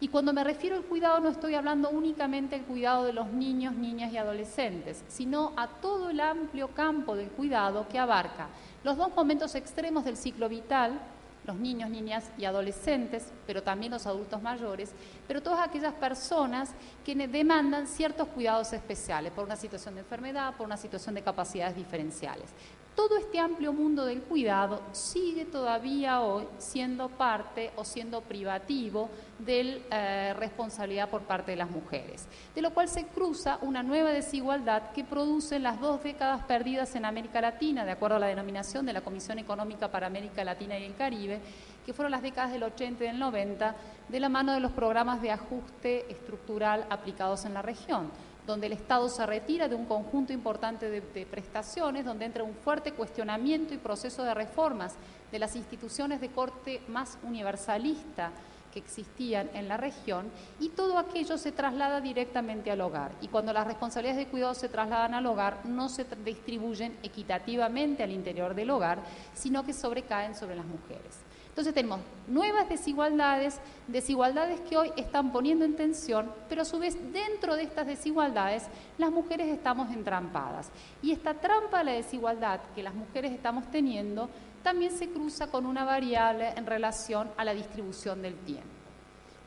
Y 0.00 0.08
cuando 0.08 0.32
me 0.32 0.42
refiero 0.42 0.74
al 0.74 0.82
cuidado 0.82 1.20
no 1.20 1.28
estoy 1.28 1.54
hablando 1.54 1.90
únicamente 1.90 2.56
del 2.56 2.66
cuidado 2.66 3.04
de 3.04 3.12
los 3.12 3.28
niños, 3.28 3.76
niñas 3.76 4.12
y 4.12 4.16
adolescentes, 4.16 5.04
sino 5.06 5.52
a 5.56 5.68
todo 5.68 6.10
el 6.10 6.18
amplio 6.18 6.68
campo 6.74 7.14
del 7.14 7.28
cuidado 7.28 7.86
que 7.88 8.00
abarca 8.00 8.48
los 8.82 8.96
dos 8.96 9.14
momentos 9.16 9.54
extremos 9.54 10.04
del 10.04 10.16
ciclo 10.16 10.48
vital, 10.48 11.00
los 11.46 11.56
niños, 11.56 11.90
niñas 11.90 12.30
y 12.38 12.44
adolescentes, 12.44 13.32
pero 13.46 13.62
también 13.62 13.92
los 13.92 14.06
adultos 14.06 14.42
mayores, 14.42 14.92
pero 15.28 15.42
todas 15.42 15.66
aquellas 15.66 15.94
personas 15.94 16.70
que 17.04 17.14
demandan 17.14 17.86
ciertos 17.86 18.28
cuidados 18.28 18.72
especiales 18.72 19.32
por 19.32 19.44
una 19.44 19.56
situación 19.56 19.94
de 19.94 20.00
enfermedad, 20.00 20.54
por 20.56 20.66
una 20.66 20.76
situación 20.76 21.14
de 21.14 21.22
capacidades 21.22 21.76
diferenciales 21.76 22.50
todo 22.96 23.18
este 23.18 23.38
amplio 23.38 23.74
mundo 23.74 24.06
del 24.06 24.22
cuidado 24.22 24.80
sigue 24.92 25.44
todavía 25.44 26.22
hoy 26.22 26.48
siendo 26.56 27.10
parte 27.10 27.70
o 27.76 27.84
siendo 27.84 28.22
privativo 28.22 29.10
de 29.38 29.82
eh, 29.90 30.34
responsabilidad 30.38 31.10
por 31.10 31.20
parte 31.22 31.50
de 31.50 31.58
las 31.58 31.70
mujeres, 31.70 32.26
de 32.54 32.62
lo 32.62 32.72
cual 32.72 32.88
se 32.88 33.06
cruza 33.06 33.58
una 33.60 33.82
nueva 33.82 34.10
desigualdad 34.10 34.92
que 34.92 35.04
produce 35.04 35.58
las 35.58 35.78
dos 35.78 36.02
décadas 36.02 36.42
perdidas 36.44 36.96
en 36.96 37.04
América 37.04 37.42
Latina, 37.42 37.84
de 37.84 37.92
acuerdo 37.92 38.16
a 38.16 38.20
la 38.20 38.28
denominación 38.28 38.86
de 38.86 38.94
la 38.94 39.02
Comisión 39.02 39.38
Económica 39.38 39.90
para 39.90 40.06
América 40.06 40.42
Latina 40.42 40.78
y 40.78 40.84
el 40.84 40.96
Caribe, 40.96 41.40
que 41.84 41.92
fueron 41.92 42.10
las 42.10 42.22
décadas 42.22 42.50
del 42.50 42.62
80 42.62 43.04
y 43.04 43.06
del 43.08 43.18
90, 43.18 43.76
de 44.08 44.20
la 44.20 44.30
mano 44.30 44.54
de 44.54 44.60
los 44.60 44.72
programas 44.72 45.20
de 45.20 45.32
ajuste 45.32 46.10
estructural 46.10 46.86
aplicados 46.88 47.44
en 47.44 47.52
la 47.52 47.62
región 47.62 48.10
donde 48.46 48.68
el 48.68 48.72
Estado 48.72 49.08
se 49.08 49.26
retira 49.26 49.68
de 49.68 49.74
un 49.74 49.86
conjunto 49.86 50.32
importante 50.32 50.88
de, 50.88 51.26
prestaciones, 51.26 52.04
donde 52.04 52.24
entra 52.24 52.44
un 52.44 52.54
fuerte 52.54 52.92
cuestionamiento 52.92 53.74
y 53.74 53.78
proceso 53.78 54.22
de 54.22 54.34
reformas 54.34 54.94
de 55.32 55.38
las 55.38 55.56
instituciones 55.56 56.20
de 56.20 56.30
corte 56.30 56.80
más 56.88 57.18
universalista 57.24 58.30
que 58.72 58.78
existían 58.78 59.50
en 59.54 59.68
la 59.68 59.76
región 59.76 60.30
y 60.60 60.68
todo 60.68 60.98
aquello 60.98 61.38
se 61.38 61.50
traslada 61.50 62.00
directamente 62.00 62.70
al 62.70 62.82
hogar. 62.82 63.10
Y 63.20 63.28
cuando 63.28 63.52
las 63.52 63.66
responsabilidades 63.66 64.24
de 64.24 64.30
cuidado 64.30 64.54
se 64.54 64.68
trasladan 64.68 65.14
al 65.14 65.26
hogar, 65.26 65.64
no 65.64 65.88
se 65.88 66.04
distribuyen 66.24 66.96
equitativamente 67.02 68.02
al 68.02 68.12
interior 68.12 68.54
del 68.54 68.70
hogar, 68.70 68.98
sino 69.34 69.64
que 69.64 69.72
sobrecaen 69.72 70.34
sobre 70.34 70.56
las 70.56 70.66
mujeres. 70.66 71.25
Entonces 71.56 71.72
tenemos 71.72 72.00
nuevas 72.28 72.68
desigualdades, 72.68 73.58
desigualdades 73.88 74.60
que 74.60 74.76
hoy 74.76 74.92
están 74.94 75.32
poniendo 75.32 75.64
en 75.64 75.74
tensión, 75.74 76.30
pero 76.50 76.60
a 76.60 76.64
su 76.66 76.78
vez 76.78 76.98
dentro 77.14 77.56
de 77.56 77.62
estas 77.62 77.86
desigualdades 77.86 78.64
las 78.98 79.10
mujeres 79.10 79.48
estamos 79.48 79.90
entrampadas. 79.90 80.68
Y 81.00 81.12
esta 81.12 81.32
trampa 81.32 81.78
de 81.78 81.84
la 81.84 81.92
desigualdad 81.92 82.60
que 82.74 82.82
las 82.82 82.94
mujeres 82.94 83.32
estamos 83.32 83.70
teniendo 83.70 84.28
también 84.62 84.92
se 84.92 85.08
cruza 85.08 85.46
con 85.46 85.64
una 85.64 85.86
variable 85.86 86.50
en 86.56 86.66
relación 86.66 87.30
a 87.38 87.44
la 87.46 87.54
distribución 87.54 88.20
del 88.20 88.34
tiempo. 88.34 88.76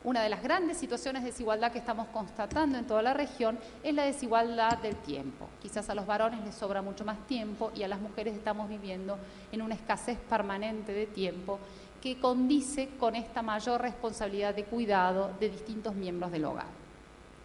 Una 0.02 0.22
de 0.22 0.30
las 0.30 0.42
grandes 0.42 0.78
situaciones 0.78 1.22
de 1.22 1.28
desigualdad 1.28 1.72
que 1.72 1.78
estamos 1.78 2.08
constatando 2.08 2.78
en 2.78 2.86
toda 2.86 3.02
la 3.02 3.12
región 3.12 3.58
es 3.82 3.94
la 3.94 4.04
desigualdad 4.04 4.78
del 4.78 4.96
tiempo. 4.96 5.46
Quizás 5.60 5.90
a 5.90 5.94
los 5.94 6.06
varones 6.06 6.42
les 6.42 6.54
sobra 6.54 6.80
mucho 6.80 7.04
más 7.04 7.18
tiempo 7.26 7.70
y 7.74 7.82
a 7.82 7.88
las 7.88 8.00
mujeres 8.00 8.34
estamos 8.34 8.70
viviendo 8.70 9.18
en 9.52 9.60
una 9.60 9.74
escasez 9.74 10.18
permanente 10.18 10.92
de 10.92 11.06
tiempo 11.06 11.58
que 12.00 12.18
condice 12.18 12.90
con 12.98 13.14
esta 13.14 13.42
mayor 13.42 13.80
responsabilidad 13.82 14.54
de 14.54 14.64
cuidado 14.64 15.32
de 15.38 15.50
distintos 15.50 15.94
miembros 15.94 16.32
del 16.32 16.44
hogar. 16.44 16.66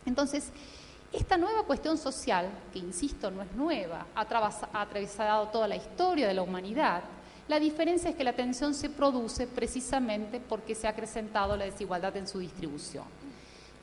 Entonces, 0.05 0.51
esta 1.11 1.37
nueva 1.37 1.63
cuestión 1.63 1.97
social, 1.97 2.49
que 2.73 2.79
insisto 2.79 3.31
no 3.31 3.41
es 3.41 3.51
nueva, 3.53 4.05
ha 4.15 4.81
atravesado 4.81 5.47
toda 5.47 5.67
la 5.67 5.75
historia 5.75 6.27
de 6.27 6.33
la 6.33 6.41
humanidad, 6.41 7.03
la 7.47 7.59
diferencia 7.59 8.09
es 8.09 8.15
que 8.15 8.23
la 8.23 8.33
tensión 8.33 8.73
se 8.73 8.89
produce 8.89 9.45
precisamente 9.45 10.39
porque 10.39 10.73
se 10.73 10.87
ha 10.87 10.91
acrecentado 10.91 11.55
la 11.55 11.65
desigualdad 11.65 12.17
en 12.17 12.27
su 12.27 12.39
distribución. 12.39 13.05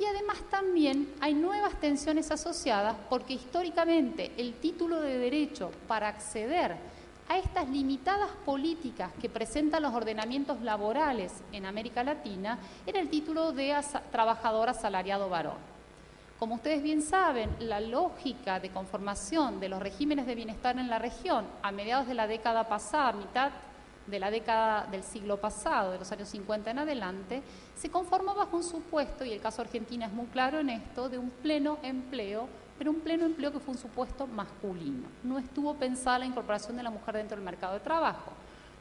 Y 0.00 0.04
además 0.04 0.38
también 0.50 1.14
hay 1.20 1.34
nuevas 1.34 1.78
tensiones 1.78 2.30
asociadas 2.32 2.96
porque 3.08 3.34
históricamente 3.34 4.32
el 4.36 4.54
título 4.54 5.00
de 5.00 5.16
derecho 5.16 5.70
para 5.86 6.08
acceder 6.08 6.76
a 7.32 7.38
estas 7.38 7.66
limitadas 7.70 8.28
políticas 8.44 9.10
que 9.18 9.30
presentan 9.30 9.82
los 9.82 9.94
ordenamientos 9.94 10.60
laborales 10.60 11.32
en 11.50 11.64
América 11.64 12.04
Latina 12.04 12.58
era 12.86 13.00
el 13.00 13.08
título 13.08 13.52
de 13.52 13.74
trabajador 14.10 14.68
asalariado 14.68 15.30
varón. 15.30 15.56
Como 16.38 16.56
ustedes 16.56 16.82
bien 16.82 17.00
saben, 17.00 17.48
la 17.58 17.80
lógica 17.80 18.60
de 18.60 18.68
conformación 18.68 19.60
de 19.60 19.70
los 19.70 19.80
regímenes 19.80 20.26
de 20.26 20.34
bienestar 20.34 20.76
en 20.76 20.90
la 20.90 20.98
región 20.98 21.46
a 21.62 21.72
mediados 21.72 22.06
de 22.06 22.12
la 22.12 22.26
década 22.26 22.68
pasada, 22.68 23.12
mitad 23.12 23.50
de 24.06 24.18
la 24.18 24.30
década 24.30 24.86
del 24.90 25.02
siglo 25.02 25.38
pasado, 25.40 25.92
de 25.92 26.00
los 26.00 26.12
años 26.12 26.28
50 26.28 26.70
en 26.70 26.80
adelante, 26.80 27.42
se 27.74 27.90
conformó 27.90 28.34
bajo 28.34 28.58
un 28.58 28.64
supuesto, 28.64 29.24
y 29.24 29.32
el 29.32 29.40
caso 29.40 29.62
Argentina 29.62 30.04
es 30.04 30.12
muy 30.12 30.26
claro 30.26 30.58
en 30.58 30.68
esto, 30.68 31.08
de 31.08 31.16
un 31.16 31.30
pleno 31.30 31.78
empleo 31.82 32.46
pero 32.82 32.90
un 32.90 32.98
pleno 32.98 33.26
empleo 33.26 33.52
que 33.52 33.60
fue 33.60 33.74
un 33.74 33.80
supuesto 33.80 34.26
masculino. 34.26 35.06
No 35.22 35.38
estuvo 35.38 35.72
pensada 35.74 36.18
la 36.18 36.26
incorporación 36.26 36.76
de 36.76 36.82
la 36.82 36.90
mujer 36.90 37.14
dentro 37.14 37.36
del 37.36 37.44
mercado 37.44 37.74
de 37.74 37.78
trabajo. 37.78 38.32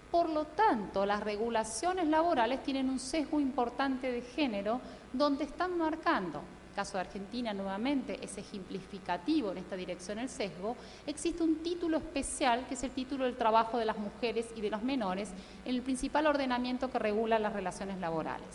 Por 0.10 0.28
lo 0.28 0.46
tanto, 0.46 1.06
las 1.06 1.20
regulaciones 1.20 2.08
laborales 2.08 2.64
tienen 2.64 2.90
un 2.90 2.98
sesgo 2.98 3.40
importante 3.40 4.12
de 4.12 4.24
género 4.24 4.82
donde 5.14 5.44
están 5.44 5.78
marcando, 5.78 6.40
el 6.40 6.76
caso 6.76 6.94
de 6.94 7.02
Argentina 7.02 7.54
nuevamente 7.54 8.18
es 8.26 8.36
ejemplificativo 8.40 9.52
en 9.52 9.60
esta 9.60 9.76
dirección 9.76 10.18
el 10.18 10.30
sesgo, 10.30 10.76
existe 11.06 11.44
un 11.44 11.58
título 11.58 11.98
especial 11.98 12.66
que 12.68 12.74
es 12.74 12.84
el 12.84 12.90
título 12.90 13.26
del 13.26 13.38
trabajo 13.38 13.78
de 13.78 13.86
las 13.86 14.00
mujeres 14.00 14.48
y 14.56 14.62
de 14.62 14.72
los 14.72 14.82
menores 14.82 15.30
en 15.64 15.76
el 15.76 15.84
principal 15.84 16.26
ordenamiento 16.26 16.90
que 16.90 16.98
regula 16.98 17.38
las 17.38 17.54
relaciones 17.54 18.00
laborales. 18.00 18.50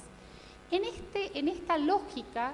En, 0.73 0.83
este, 0.83 1.39
en 1.39 1.47
esta 1.47 1.79
lógica, 1.79 2.53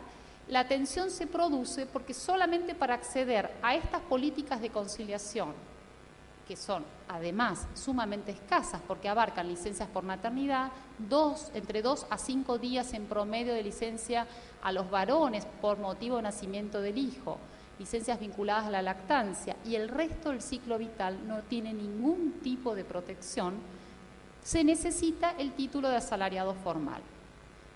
la 0.53 0.69
tensión 0.69 1.11
se 1.11 1.27
produce 1.27 1.87
porque 1.87 2.13
solamente 2.13 2.75
para 2.75 2.93
acceder 2.93 3.51
a 3.63 3.75
estas 3.75 4.03
políticas 4.03 4.61
de 4.61 4.69
conciliación, 4.69 5.55
que 6.47 6.57
son 6.57 6.85
además 7.09 7.67
sumamente 7.73 8.33
escasas 8.33 8.83
porque 8.87 9.09
abarcan 9.09 9.49
licencias 9.49 9.89
por 9.89 10.05
maternidad, 10.05 10.71
entre 11.55 11.81
dos 11.81 12.07
a 12.11 12.19
cinco 12.19 12.59
días 12.59 12.93
en 12.93 13.07
promedio 13.07 13.55
de 13.55 13.63
licencia 13.63 14.27
a 14.63 14.73
los 14.73 14.91
varones 14.91 15.47
por 15.63 15.79
motivo 15.79 16.17
de 16.17 16.25
nacimiento 16.25 16.83
del 16.83 16.99
hijo, 16.99 17.39
licencias 17.79 18.21
vinculadas 18.21 18.67
a 18.67 18.71
la 18.73 18.83
lactancia 18.83 19.57
y 19.65 19.77
el 19.77 19.89
resto 19.89 20.29
del 20.29 20.43
ciclo 20.43 20.77
vital 20.77 21.27
no 21.27 21.41
tiene 21.45 21.73
ningún 21.73 22.41
tipo 22.43 22.75
de 22.75 22.85
protección, 22.85 23.55
se 24.45 24.65
necesita 24.65 25.31
el 25.39 25.55
título 25.55 25.89
de 25.89 25.97
asalariado 25.97 26.53
formal 26.53 27.01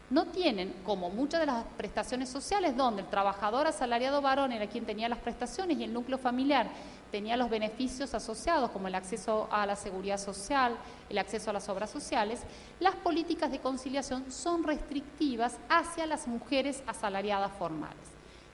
no 0.09 0.27
tienen, 0.27 0.73
como 0.85 1.11
muchas 1.11 1.41
de 1.41 1.47
las 1.47 1.65
prestaciones 1.77 2.29
sociales, 2.29 2.77
donde 2.77 3.03
el 3.03 3.09
trabajador 3.09 3.67
asalariado 3.67 4.23
varón 4.23 4.53
era 4.53 4.69
quien 4.69 4.87
tenía 4.87 5.09
las 5.09 5.19
prestaciones 5.19 5.79
y 5.79 5.85
el 5.85 5.93
núcleo 5.93 6.19
familiar 6.19 6.69
tenía 7.11 7.37
los 7.37 7.51
beneficios 7.51 8.15
asociados, 8.15 8.71
como 8.71 8.89
el 8.89 8.95
acceso 8.95 9.49
a 9.51 9.65
la 9.67 9.77
seguridad 9.77 10.19
social, 10.19 10.77
el 11.09 11.19
acceso 11.19 11.51
a 11.51 11.53
las 11.53 11.69
obras 11.69 11.91
sociales, 11.91 12.41
las 12.81 12.95
políticas 12.97 13.51
de 13.51 13.61
conciliación 13.61 14.31
son 14.31 14.65
restrictivas 14.65 15.59
hacia 15.69 16.07
las 16.07 16.27
mujeres 16.27 16.83
asalariadas 16.87 17.53
formales. 17.59 17.97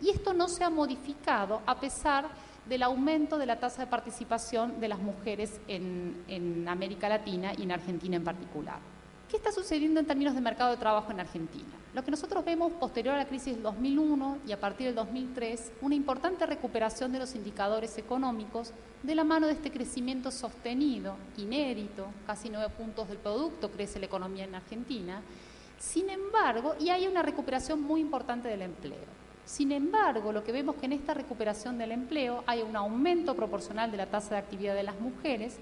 Y 0.01 0.11
esto 0.11 0.35
no 0.35 0.49
se 0.49 0.65
ha 0.65 0.71
modificado 0.71 1.63
a 1.67 1.81
pesar 1.81 2.29
del 2.67 2.83
aumento 2.83 3.39
de 3.39 3.47
la 3.47 3.59
tasa 3.59 3.83
de 3.83 3.91
participación 3.91 4.81
de 4.81 4.89
las 4.89 4.99
mujeres 4.99 5.61
en, 5.69 6.25
en 6.29 6.69
América 6.69 7.09
Latina 7.09 7.53
y 7.57 7.63
en 7.63 7.73
Argentina 7.73 8.17
en 8.17 8.25
particular. 8.25 8.79
¿Qué 9.33 9.39
está 9.39 9.51
sucediendo 9.51 9.99
en 9.99 10.05
términos 10.05 10.35
de 10.35 10.43
mercado 10.43 10.73
de 10.73 10.77
trabajo 10.77 11.11
en 11.11 11.19
Argentina? 11.19 11.65
Lo 11.95 12.05
que 12.05 12.11
nosotros 12.11 12.45
vemos 12.45 12.71
posterior 12.73 13.15
a 13.15 13.17
la 13.17 13.27
crisis 13.27 13.55
del 13.55 13.63
2001 13.63 14.41
y 14.47 14.53
a 14.53 14.61
partir 14.61 14.89
del 14.89 14.95
2003, 14.95 15.73
una 15.81 15.95
importante 15.95 16.45
recuperación 16.45 17.13
de 17.13 17.19
los 17.19 17.35
indicadores 17.35 17.97
económicos 17.97 18.75
de 19.03 19.15
la 19.15 19.25
mano 19.25 19.47
de 19.47 19.55
este 19.55 19.71
crecimiento 19.71 20.31
sostenido, 20.31 21.17
inédito, 21.39 22.09
casi 22.27 22.51
nueve 22.51 22.71
puntos 22.77 23.09
del 23.09 23.17
producto 23.17 23.71
crece 23.71 23.99
la 23.99 24.05
economía 24.05 24.45
en 24.45 24.55
Argentina. 24.55 25.23
Sin 25.79 26.11
embargo, 26.11 26.75
y 26.79 26.91
hay 26.91 27.07
una 27.07 27.23
recuperación 27.23 27.81
muy 27.81 28.03
importante 28.03 28.49
del 28.49 28.61
empleo. 28.61 29.23
Sin 29.47 29.73
embargo, 29.73 30.31
lo 30.31 30.45
que 30.45 30.53
vemos 30.53 30.77
que 30.77 30.85
en 30.85 30.93
esta 30.93 31.15
recuperación 31.15 31.79
del 31.79 31.93
empleo 31.93 32.45
hay 32.47 32.61
un 32.61 32.77
aumento 32.77 33.35
proporcional 33.35 33.91
de 33.91 33.97
la 33.97 34.11
tasa 34.11 34.35
de 34.35 34.41
actividad 34.43 34.75
de 34.75 34.83
las 34.83 35.01
mujeres 35.01 35.59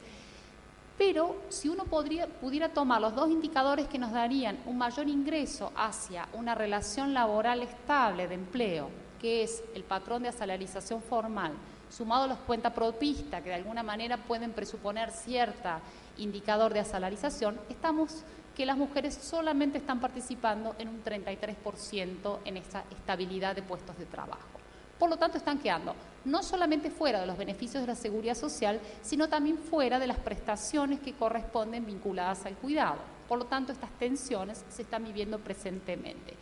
pero 1.01 1.35
si 1.49 1.71
uno 1.71 1.85
pudiera 1.85 2.69
tomar 2.69 3.01
los 3.01 3.15
dos 3.15 3.31
indicadores 3.31 3.89
que 3.89 3.99
nos 3.99 4.13
darían 4.13 4.59
un 4.67 4.77
mayor 4.77 5.09
ingreso 5.09 5.73
hacia 5.75 6.29
una 6.35 6.55
relación 6.55 7.15
laboral 7.15 7.63
estable 7.63 8.29
de 8.29 8.35
empleo, 8.35 8.91
que 9.19 9.43
es 9.43 9.65
el 9.75 9.83
patrón 9.83 10.25
de 10.25 10.29
asalarización 10.29 11.01
formal, 11.01 11.53
sumado 11.89 12.25
a 12.25 12.27
los 12.27 12.39
cuentapropistas, 12.41 13.41
que 13.41 13.49
de 13.49 13.55
alguna 13.55 13.83
manera 13.83 14.19
pueden 14.19 14.53
presuponer 14.53 15.11
cierta 15.11 15.81
indicador 16.19 16.75
de 16.75 16.81
asalarización, 16.81 17.59
estamos 17.71 18.23
que 18.55 18.67
las 18.67 18.77
mujeres 18.77 19.15
solamente 19.15 19.79
están 19.79 20.01
participando 20.01 20.75
en 20.79 20.89
un 20.89 21.03
33% 21.03 22.41
en 22.45 22.59
esa 22.59 22.85
estabilidad 22.91 23.57
de 23.57 23.63
puestos 23.63 23.97
de 23.97 24.05
trabajo. 24.05 24.61
Por 24.99 25.09
lo 25.09 25.17
tanto, 25.17 25.39
están 25.39 25.61
quedando 25.61 25.95
no 26.25 26.43
solamente 26.43 26.91
fuera 26.91 27.21
de 27.21 27.27
los 27.27 27.39
beneficios 27.39 27.83
de 27.83 27.87
la 27.87 27.95
seguridad 27.95 28.35
social, 28.35 28.81
sino 29.03 29.29
también 29.29 29.59
fuera 29.59 29.99
de 29.99 30.07
las 30.07 30.19
prestaciones 30.19 31.01
que 31.01 31.15
corresponden 31.15 31.87
vinculadas 31.87 32.47
al 32.47 32.57
cuidado. 32.57 32.99
Por 33.29 33.39
lo 33.39 33.47
tanto, 33.47 33.73
estas 33.73 33.91
tensiones 33.99 34.65
se 34.69 34.83
están 34.83 35.05
viviendo 35.05 35.39
presentemente. 35.39 36.35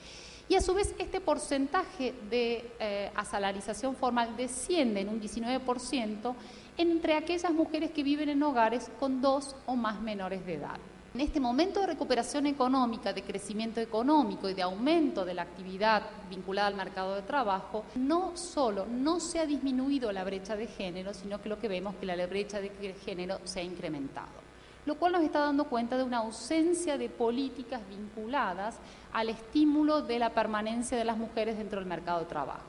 Y 0.48 0.54
a 0.54 0.62
su 0.62 0.72
vez, 0.72 0.94
este 0.98 1.20
porcentaje 1.20 2.14
de 2.30 2.72
eh, 2.80 3.12
asalarización 3.14 3.94
formal 3.94 4.34
desciende 4.36 5.00
en 5.00 5.10
un 5.10 5.20
19% 5.20 6.34
entre 6.78 7.14
aquellas 7.14 7.52
mujeres 7.52 7.90
que 7.90 8.02
viven 8.02 8.30
en 8.30 8.42
hogares 8.42 8.90
con 8.98 9.20
dos 9.20 9.54
o 9.66 9.76
más 9.76 10.00
menores 10.00 10.46
de 10.46 10.54
edad. 10.54 10.78
En 11.14 11.22
este 11.22 11.40
momento 11.40 11.80
de 11.80 11.86
recuperación 11.86 12.46
económica, 12.46 13.12
de 13.12 13.22
crecimiento 13.22 13.80
económico 13.80 14.48
y 14.48 14.54
de 14.54 14.62
aumento 14.62 15.24
de 15.24 15.34
la 15.34 15.42
actividad 15.42 16.02
vinculada 16.28 16.68
al 16.68 16.74
mercado 16.74 17.14
de 17.14 17.22
trabajo, 17.22 17.84
no 17.94 18.36
solo 18.36 18.84
no 18.86 19.18
se 19.18 19.40
ha 19.40 19.46
disminuido 19.46 20.12
la 20.12 20.22
brecha 20.22 20.54
de 20.54 20.66
género, 20.66 21.14
sino 21.14 21.40
que 21.40 21.48
lo 21.48 21.58
que 21.58 21.68
vemos 21.68 21.94
es 21.94 22.00
que 22.00 22.06
la 22.06 22.26
brecha 22.26 22.60
de 22.60 22.70
género 23.04 23.40
se 23.44 23.60
ha 23.60 23.62
incrementado 23.62 24.48
lo 24.88 24.94
cual 24.94 25.12
nos 25.12 25.22
está 25.22 25.40
dando 25.40 25.64
cuenta 25.64 25.98
de 25.98 26.02
una 26.02 26.18
ausencia 26.18 26.96
de 26.96 27.10
políticas 27.10 27.86
vinculadas 27.90 28.78
al 29.12 29.28
estímulo 29.28 30.00
de 30.00 30.18
la 30.18 30.30
permanencia 30.30 30.96
de 30.96 31.04
las 31.04 31.18
mujeres 31.18 31.58
dentro 31.58 31.78
del 31.78 31.86
mercado 31.86 32.20
de 32.20 32.24
trabajo. 32.24 32.67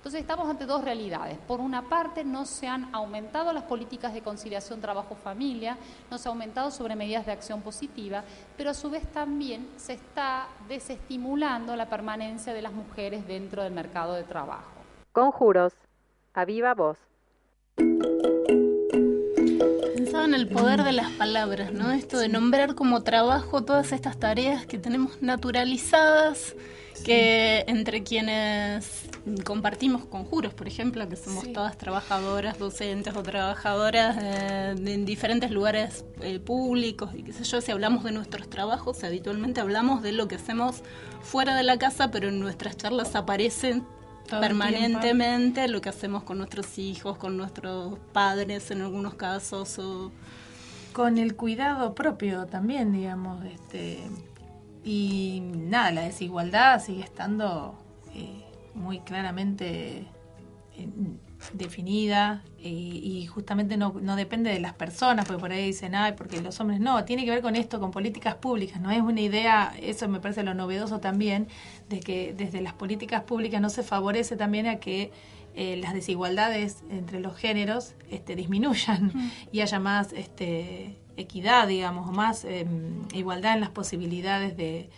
Entonces 0.00 0.22
estamos 0.22 0.48
ante 0.48 0.64
dos 0.64 0.82
realidades. 0.82 1.36
Por 1.46 1.60
una 1.60 1.90
parte, 1.90 2.24
no 2.24 2.46
se 2.46 2.66
han 2.66 2.88
aumentado 2.94 3.52
las 3.52 3.64
políticas 3.64 4.14
de 4.14 4.22
conciliación 4.22 4.80
trabajo-familia, 4.80 5.76
no 6.10 6.16
se 6.16 6.26
ha 6.26 6.32
aumentado 6.32 6.70
sobre 6.70 6.96
medidas 6.96 7.26
de 7.26 7.32
acción 7.32 7.60
positiva, 7.60 8.24
pero 8.56 8.70
a 8.70 8.74
su 8.74 8.88
vez 8.88 9.06
también 9.12 9.68
se 9.76 9.92
está 9.92 10.46
desestimulando 10.68 11.76
la 11.76 11.90
permanencia 11.90 12.54
de 12.54 12.62
las 12.62 12.72
mujeres 12.72 13.26
dentro 13.26 13.62
del 13.62 13.74
mercado 13.74 14.14
de 14.14 14.22
trabajo. 14.22 14.70
Conjuros, 15.12 15.74
a 16.32 16.46
viva 16.46 16.72
voz. 16.72 16.96
Pensaba 19.96 20.24
en 20.24 20.32
el 20.32 20.48
poder 20.48 20.82
de 20.82 20.92
las 20.92 21.10
palabras, 21.10 21.74
¿no? 21.74 21.92
Esto 21.92 22.16
de 22.16 22.30
nombrar 22.30 22.74
como 22.74 23.02
trabajo 23.02 23.64
todas 23.66 23.92
estas 23.92 24.18
tareas 24.18 24.64
que 24.64 24.78
tenemos 24.78 25.20
naturalizadas 25.20 26.56
que 27.04 27.64
entre 27.66 28.02
quienes 28.02 29.09
compartimos 29.44 30.04
conjuros, 30.06 30.54
por 30.54 30.66
ejemplo, 30.66 31.08
que 31.08 31.16
somos 31.16 31.52
todas 31.52 31.76
trabajadoras, 31.76 32.58
docentes 32.58 33.14
o 33.14 33.22
trabajadoras 33.22 34.16
eh, 34.20 34.74
en 34.76 35.04
diferentes 35.04 35.50
lugares 35.50 36.04
eh, 36.22 36.38
públicos 36.38 37.10
y 37.14 37.22
qué 37.22 37.32
sé 37.32 37.44
yo, 37.44 37.60
si 37.60 37.72
hablamos 37.72 38.04
de 38.04 38.12
nuestros 38.12 38.48
trabajos, 38.48 39.04
habitualmente 39.04 39.60
hablamos 39.60 40.02
de 40.02 40.12
lo 40.12 40.28
que 40.28 40.36
hacemos 40.36 40.82
fuera 41.20 41.54
de 41.54 41.62
la 41.62 41.78
casa, 41.78 42.10
pero 42.10 42.28
en 42.28 42.40
nuestras 42.40 42.76
charlas 42.76 43.14
aparecen 43.14 43.84
permanentemente 44.28 45.66
lo 45.68 45.80
que 45.80 45.88
hacemos 45.88 46.22
con 46.22 46.38
nuestros 46.38 46.78
hijos, 46.78 47.18
con 47.18 47.36
nuestros 47.36 47.98
padres 48.12 48.70
en 48.70 48.82
algunos 48.82 49.14
casos 49.14 49.78
o 49.78 50.12
con 50.92 51.18
el 51.18 51.34
cuidado 51.36 51.94
propio 51.94 52.46
también, 52.46 52.92
digamos, 52.92 53.44
este 53.44 53.98
y 54.84 55.42
nada, 55.42 55.90
la 55.90 56.02
desigualdad 56.02 56.82
sigue 56.82 57.02
estando 57.02 57.74
eh, 58.14 58.49
muy 58.74 59.00
claramente 59.00 60.06
eh, 60.76 60.88
definida 61.54 62.42
eh, 62.58 62.68
y 62.68 63.26
justamente 63.26 63.76
no, 63.76 63.94
no, 64.00 64.16
depende 64.16 64.50
de 64.50 64.60
las 64.60 64.74
personas, 64.74 65.26
porque 65.26 65.40
por 65.40 65.52
ahí 65.52 65.66
dicen, 65.66 65.94
ay, 65.94 66.12
porque 66.16 66.40
los 66.40 66.60
hombres 66.60 66.80
no, 66.80 67.04
tiene 67.04 67.24
que 67.24 67.30
ver 67.30 67.42
con 67.42 67.56
esto, 67.56 67.80
con 67.80 67.90
políticas 67.90 68.34
públicas, 68.36 68.80
no 68.80 68.90
es 68.90 69.00
una 69.00 69.20
idea, 69.20 69.74
eso 69.80 70.08
me 70.08 70.20
parece 70.20 70.42
lo 70.42 70.54
novedoso 70.54 71.00
también, 71.00 71.48
de 71.88 72.00
que 72.00 72.34
desde 72.36 72.60
las 72.60 72.74
políticas 72.74 73.22
públicas 73.22 73.60
no 73.60 73.70
se 73.70 73.82
favorece 73.82 74.36
también 74.36 74.66
a 74.66 74.76
que 74.76 75.12
las 75.56 75.92
desigualdades 75.94 76.84
entre 76.90 77.20
los 77.20 77.36
géneros 77.36 77.94
este, 78.08 78.36
disminuyan 78.36 79.12
y 79.52 79.60
haya 79.60 79.80
más 79.80 80.12
este, 80.12 80.96
equidad, 81.16 81.68
digamos, 81.68 82.10
más 82.12 82.44
em, 82.44 83.02
igualdad 83.12 83.54
en 83.54 83.60
las 83.60 83.70
posibilidades 83.70 84.56
de, 84.56 84.88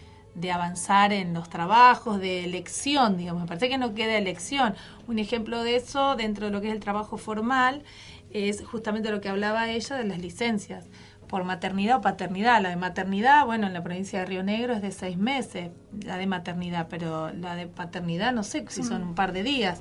avanzar 0.50 1.12
en 1.12 1.34
los 1.34 1.48
trabajos, 1.48 2.20
de 2.20 2.44
elección, 2.44 3.16
digamos. 3.16 3.42
Me 3.42 3.48
parece 3.48 3.68
que 3.68 3.78
no 3.78 3.94
queda 3.94 4.16
elección. 4.16 4.74
Un 5.06 5.18
ejemplo 5.18 5.62
de 5.62 5.76
eso 5.76 6.16
dentro 6.16 6.46
de 6.46 6.52
lo 6.52 6.60
que 6.60 6.68
es 6.68 6.74
el 6.74 6.80
trabajo 6.80 7.18
formal 7.18 7.82
es 8.30 8.64
justamente 8.64 9.10
lo 9.10 9.20
que 9.20 9.28
hablaba 9.28 9.70
ella 9.70 9.96
de 9.96 10.04
las 10.04 10.18
licencias 10.18 10.86
por 11.28 11.44
maternidad 11.44 11.98
o 11.98 12.00
paternidad. 12.00 12.60
La 12.60 12.70
de 12.70 12.76
maternidad, 12.76 13.46
bueno, 13.46 13.66
en 13.66 13.72
la 13.72 13.82
provincia 13.82 14.20
de 14.20 14.26
Río 14.26 14.42
Negro 14.42 14.74
es 14.74 14.82
de 14.82 14.92
seis 14.92 15.16
meses, 15.16 15.70
la 16.04 16.16
de 16.16 16.26
maternidad, 16.26 16.88
pero 16.90 17.32
la 17.32 17.54
de 17.54 17.66
paternidad 17.66 18.32
no 18.32 18.42
sé 18.42 18.64
si 18.68 18.82
son 18.82 19.02
mm. 19.02 19.08
un 19.08 19.14
par 19.14 19.32
de 19.32 19.42
días. 19.42 19.78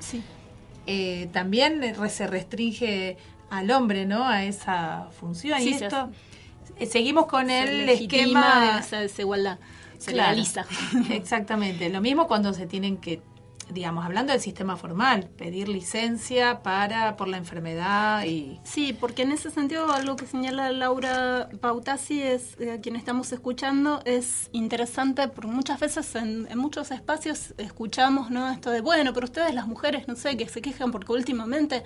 Eh, 0.86 1.28
también 1.32 1.94
se 2.08 2.26
restringe 2.26 3.16
al 3.50 3.70
hombre, 3.70 4.06
¿no? 4.06 4.26
A 4.26 4.44
esa 4.44 5.08
función. 5.18 5.60
y 5.60 5.74
esto... 5.74 6.10
Eh, 6.78 6.86
seguimos 6.86 7.26
con 7.26 7.50
el 7.50 7.86
esquema 7.88 8.72
de 8.72 8.80
esa 8.80 9.00
desigualdad. 9.00 9.58
Se 10.02 10.12
realiza. 10.12 10.66
Exactamente. 11.10 11.88
Lo 11.88 12.00
mismo 12.00 12.26
cuando 12.26 12.52
se 12.52 12.66
tienen 12.66 12.96
que 12.96 13.22
digamos, 13.70 14.04
hablando 14.04 14.32
del 14.32 14.42
sistema 14.42 14.76
formal, 14.76 15.28
pedir 15.36 15.68
licencia 15.68 16.62
para 16.62 17.16
por 17.16 17.28
la 17.28 17.38
enfermedad 17.38 18.24
y... 18.24 18.60
Sí, 18.64 18.92
porque 18.92 19.22
en 19.22 19.32
ese 19.32 19.50
sentido 19.50 19.90
algo 19.90 20.16
que 20.16 20.26
señala 20.26 20.70
Laura 20.72 21.48
Pautasi 21.60 22.22
es, 22.22 22.60
eh, 22.60 22.72
a 22.72 22.80
quien 22.80 22.96
estamos 22.96 23.32
escuchando, 23.32 24.02
es 24.04 24.50
interesante 24.52 25.28
porque 25.28 25.50
muchas 25.50 25.80
veces 25.80 26.14
en, 26.14 26.46
en, 26.50 26.58
muchos 26.58 26.90
espacios 26.90 27.54
escuchamos, 27.58 28.30
¿no? 28.30 28.50
Esto 28.50 28.70
de, 28.70 28.80
bueno, 28.80 29.12
pero 29.12 29.24
ustedes 29.24 29.54
las 29.54 29.66
mujeres, 29.66 30.06
no 30.06 30.16
sé, 30.16 30.36
que 30.36 30.48
se 30.48 30.60
quejan 30.60 30.90
porque 30.90 31.12
últimamente 31.12 31.82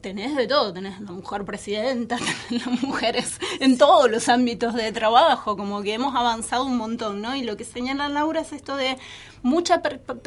tenés 0.00 0.36
de 0.36 0.46
todo, 0.46 0.72
tenés 0.72 1.00
la 1.00 1.12
mujer 1.12 1.44
presidenta, 1.44 2.16
tenés 2.48 2.66
las 2.66 2.82
mujeres 2.82 3.38
en 3.60 3.78
todos 3.78 4.10
los 4.10 4.28
ámbitos 4.28 4.74
de 4.74 4.92
trabajo, 4.92 5.56
como 5.56 5.82
que 5.82 5.94
hemos 5.94 6.14
avanzado 6.14 6.64
un 6.64 6.76
montón, 6.76 7.20
¿no? 7.20 7.34
Y 7.36 7.42
lo 7.42 7.56
que 7.56 7.64
señala 7.64 8.08
Laura 8.08 8.40
es 8.40 8.52
esto 8.52 8.76
de 8.76 8.98
mucha 9.42 9.82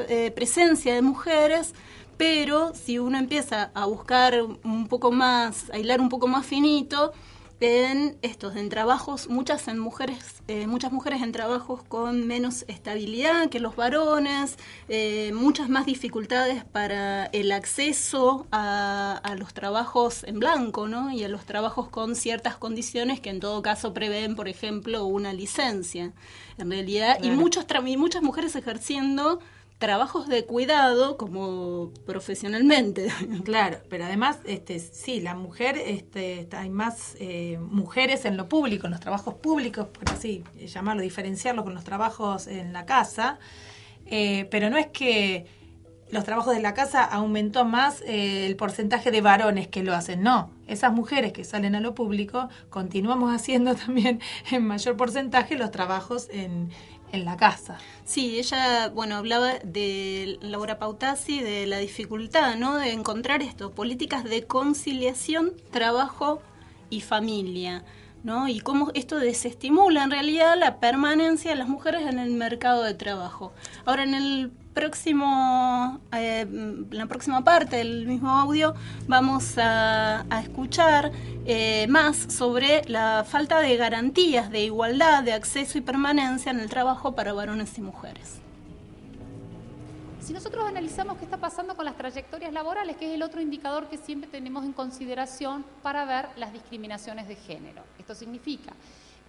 eh, 0.09 0.31
presencia 0.31 0.93
de 0.93 1.01
mujeres, 1.01 1.73
pero 2.17 2.73
si 2.75 2.99
uno 2.99 3.17
empieza 3.17 3.71
a 3.73 3.85
buscar 3.85 4.41
un 4.63 4.87
poco 4.87 5.11
más, 5.11 5.69
a 5.71 5.79
hilar 5.79 6.01
un 6.01 6.09
poco 6.09 6.27
más 6.27 6.45
finito, 6.45 7.13
en 7.61 8.17
estos 8.23 8.55
en 8.55 8.69
trabajos 8.69 9.29
muchas 9.29 9.67
en 9.67 9.77
mujeres 9.77 10.41
eh, 10.47 10.65
muchas 10.65 10.91
mujeres 10.91 11.21
en 11.21 11.31
trabajos 11.31 11.83
con 11.83 12.25
menos 12.25 12.65
estabilidad 12.67 13.49
que 13.49 13.59
los 13.59 13.75
varones 13.75 14.57
eh, 14.89 15.31
muchas 15.33 15.69
más 15.69 15.85
dificultades 15.85 16.65
para 16.65 17.27
el 17.27 17.51
acceso 17.51 18.47
a, 18.51 19.21
a, 19.23 19.35
los 19.35 19.53
trabajos 19.53 20.23
en 20.23 20.39
blanco 20.39 20.87
no 20.87 21.11
y 21.11 21.23
a 21.23 21.29
los 21.29 21.45
trabajos 21.45 21.87
con 21.87 22.15
ciertas 22.15 22.57
condiciones 22.57 23.19
que 23.19 23.29
en 23.29 23.39
todo 23.39 23.61
caso 23.61 23.93
prevén 23.93 24.35
por 24.35 24.47
ejemplo 24.47 25.05
una 25.05 25.31
licencia 25.31 26.13
en 26.57 26.71
realidad 26.71 27.19
y 27.21 27.29
muchos 27.29 27.65
y 27.85 27.97
muchas 27.97 28.23
mujeres 28.23 28.55
ejerciendo 28.55 29.39
trabajos 29.81 30.27
de 30.27 30.45
cuidado 30.45 31.17
como 31.17 31.91
profesionalmente. 32.05 33.09
Claro, 33.43 33.79
pero 33.89 34.05
además, 34.05 34.37
este, 34.45 34.79
sí, 34.79 35.19
la 35.19 35.33
mujer, 35.33 35.75
este, 35.77 36.47
hay 36.51 36.69
más 36.69 37.15
eh, 37.19 37.57
mujeres 37.59 38.23
en 38.25 38.37
lo 38.37 38.47
público, 38.47 38.85
en 38.85 38.91
los 38.91 38.99
trabajos 38.99 39.33
públicos, 39.33 39.87
por 39.87 40.09
así 40.11 40.43
llamarlo, 40.55 41.01
diferenciarlo 41.01 41.63
con 41.63 41.73
los 41.73 41.83
trabajos 41.83 42.45
en 42.45 42.71
la 42.71 42.85
casa, 42.85 43.39
eh, 44.05 44.47
pero 44.51 44.69
no 44.69 44.77
es 44.77 44.87
que 44.87 45.47
los 46.11 46.23
trabajos 46.23 46.53
de 46.53 46.61
la 46.61 46.73
casa 46.73 47.03
aumentó 47.03 47.65
más 47.65 48.01
eh, 48.01 48.45
el 48.45 48.55
porcentaje 48.55 49.09
de 49.09 49.21
varones 49.21 49.67
que 49.67 49.81
lo 49.81 49.95
hacen. 49.95 50.21
No, 50.21 50.51
esas 50.67 50.93
mujeres 50.93 51.33
que 51.33 51.43
salen 51.43 51.73
a 51.73 51.79
lo 51.79 51.95
público 51.95 52.49
continuamos 52.69 53.33
haciendo 53.35 53.73
también 53.73 54.19
en 54.51 54.67
mayor 54.67 54.95
porcentaje 54.95 55.57
los 55.57 55.71
trabajos 55.71 56.27
en, 56.31 56.69
en 57.11 57.25
la 57.25 57.37
casa. 57.37 57.77
Sí, 58.05 58.39
ella, 58.39 58.89
bueno, 58.89 59.15
hablaba 59.15 59.53
de 59.63 60.37
Laura 60.41 60.79
Pautasi, 60.79 61.41
de 61.41 61.67
la 61.67 61.77
dificultad, 61.77 62.55
¿no? 62.55 62.75
De 62.75 62.91
encontrar 62.91 63.41
esto, 63.41 63.71
políticas 63.71 64.23
de 64.23 64.45
conciliación, 64.45 65.53
trabajo 65.71 66.41
y 66.89 67.01
familia. 67.01 67.83
¿no? 68.23 68.47
Y 68.47 68.59
cómo 68.59 68.91
esto 68.93 69.17
desestimula 69.17 70.03
en 70.03 70.11
realidad 70.11 70.55
la 70.55 70.79
permanencia 70.79 71.49
de 71.49 71.57
las 71.57 71.67
mujeres 71.67 72.07
en 72.07 72.19
el 72.19 72.31
mercado 72.31 72.83
de 72.83 72.93
trabajo. 72.93 73.51
Ahora, 73.83 74.03
en 74.03 74.13
el 74.13 74.51
próximo, 74.73 75.99
eh, 76.13 76.45
la 76.91 77.05
próxima 77.05 77.43
parte 77.43 77.77
del 77.77 78.07
mismo 78.07 78.29
audio 78.29 78.73
vamos 79.07 79.57
a, 79.57 80.25
escuchar 80.43 81.11
eh, 81.45 81.87
más 81.87 82.17
sobre 82.17 82.83
la 82.87 83.25
falta 83.27 83.59
de 83.59 83.77
garantías 83.77 84.49
de 84.49 84.61
igualdad, 84.61 85.23
de 85.23 85.33
acceso 85.33 85.77
y 85.77 85.81
permanencia 85.81 86.51
en 86.51 86.59
el 86.59 86.69
trabajo 86.69 87.13
para 87.13 87.33
varones 87.33 87.77
y 87.77 87.81
mujeres. 87.81 88.39
Si 90.19 90.33
nosotros 90.33 90.65
analizamos 90.65 91.17
qué 91.17 91.25
está 91.25 91.37
pasando 91.37 91.75
con 91.75 91.83
las 91.83 91.97
trayectorias 91.97 92.53
laborales, 92.53 92.95
que 92.95 93.09
es 93.09 93.15
el 93.15 93.23
otro 93.23 93.41
indicador 93.41 93.87
que 93.89 93.97
siempre 93.97 94.29
tenemos 94.29 94.63
en 94.63 94.71
consideración 94.71 95.65
para 95.81 96.05
ver 96.05 96.29
las 96.37 96.53
discriminaciones 96.53 97.27
de 97.27 97.35
género. 97.35 97.81
Esto 97.97 98.13
significa 98.13 98.71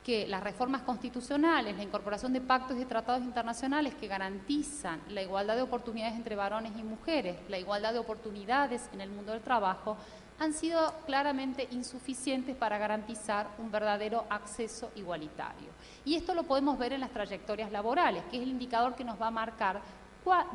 que 0.04 0.26
las 0.26 0.42
reformas 0.42 0.82
constitucionales, 0.82 1.76
la 1.76 1.82
incorporación 1.82 2.32
de 2.32 2.40
pactos 2.40 2.78
y 2.78 2.84
tratados 2.84 3.22
internacionales 3.22 3.94
que 3.94 4.08
garantizan 4.08 5.00
la 5.08 5.22
igualdad 5.22 5.56
de 5.56 5.62
oportunidades 5.62 6.14
entre 6.14 6.34
varones 6.34 6.72
y 6.76 6.82
mujeres, 6.82 7.36
la 7.48 7.58
igualdad 7.58 7.92
de 7.92 8.00
oportunidades 8.00 8.88
en 8.92 9.00
el 9.00 9.10
mundo 9.10 9.32
del 9.32 9.42
trabajo, 9.42 9.96
han 10.38 10.52
sido 10.52 10.92
claramente 11.06 11.68
insuficientes 11.70 12.56
para 12.56 12.78
garantizar 12.78 13.48
un 13.58 13.70
verdadero 13.70 14.24
acceso 14.28 14.90
igualitario. 14.96 15.68
Y 16.04 16.16
esto 16.16 16.34
lo 16.34 16.42
podemos 16.42 16.78
ver 16.78 16.92
en 16.92 17.00
las 17.00 17.10
trayectorias 17.10 17.70
laborales, 17.70 18.24
que 18.30 18.38
es 18.38 18.42
el 18.42 18.48
indicador 18.48 18.96
que 18.96 19.04
nos 19.04 19.20
va 19.20 19.28
a 19.28 19.30
marcar 19.30 19.80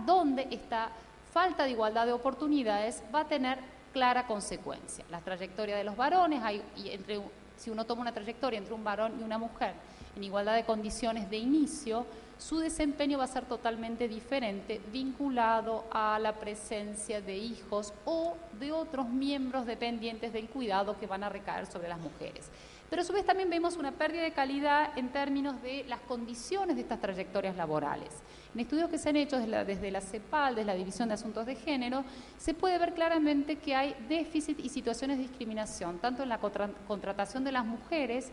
dónde 0.05 0.47
esta 0.51 0.89
falta 1.31 1.63
de 1.63 1.71
igualdad 1.71 2.05
de 2.05 2.11
oportunidades 2.11 3.01
va 3.13 3.21
a 3.21 3.27
tener 3.27 3.59
clara 3.93 4.27
consecuencia. 4.27 5.05
La 5.09 5.21
trayectoria 5.21 5.77
de 5.77 5.83
los 5.83 5.95
varones, 5.95 6.43
hay, 6.43 6.61
entre 6.85 7.21
si 7.57 7.69
uno 7.69 7.85
toma 7.85 8.01
una 8.01 8.13
trayectoria 8.13 8.59
entre 8.59 8.73
un 8.73 8.83
varón 8.83 9.19
y 9.19 9.23
una 9.23 9.37
mujer 9.37 9.73
en 10.15 10.23
igualdad 10.23 10.55
de 10.55 10.63
condiciones 10.63 11.29
de 11.29 11.37
inicio, 11.37 12.05
su 12.37 12.59
desempeño 12.59 13.17
va 13.17 13.23
a 13.23 13.27
ser 13.27 13.45
totalmente 13.45 14.07
diferente 14.07 14.79
vinculado 14.91 15.85
a 15.91 16.19
la 16.19 16.33
presencia 16.33 17.19
de 17.19 17.35
hijos 17.35 17.93
o 18.05 18.37
de 18.59 18.71
otros 18.71 19.09
miembros 19.09 19.65
dependientes 19.65 20.33
del 20.33 20.47
cuidado 20.47 20.99
que 20.99 21.07
van 21.07 21.23
a 21.23 21.29
recaer 21.29 21.65
sobre 21.65 21.89
las 21.89 21.99
mujeres. 21.99 22.49
Pero 22.89 23.01
a 23.01 23.05
su 23.05 23.11
vez 23.11 23.25
también 23.25 23.49
vemos 23.49 23.75
una 23.75 23.91
pérdida 23.91 24.21
de 24.21 24.31
calidad 24.31 24.97
en 24.97 25.09
términos 25.09 25.61
de 25.61 25.83
las 25.87 25.99
condiciones 26.01 26.75
de 26.75 26.83
estas 26.83 27.01
trayectorias 27.01 27.55
laborales. 27.57 28.09
En 28.57 28.61
estudios 28.61 28.89
que 28.89 28.97
se 28.97 29.09
han 29.09 29.15
hecho 29.17 29.37
desde 29.37 29.91
la, 29.91 30.01
CEPAL, 30.01 30.55
desde 30.55 30.65
la 30.65 30.73
División 30.73 31.09
de 31.09 31.13
Asuntos 31.13 31.45
de 31.45 31.53
Género, 31.53 32.03
se 32.39 32.55
puede 32.55 32.79
ver 32.79 32.95
claramente 32.95 33.57
que 33.57 33.75
hay 33.75 33.95
déficit 34.09 34.59
y 34.59 34.69
situaciones 34.69 35.17
de 35.17 35.27
discriminación, 35.27 35.99
tanto 35.99 36.23
en 36.23 36.29
la 36.29 36.39
contratación 36.39 37.43
de 37.43 37.51
las 37.51 37.63
mujeres, 37.67 38.31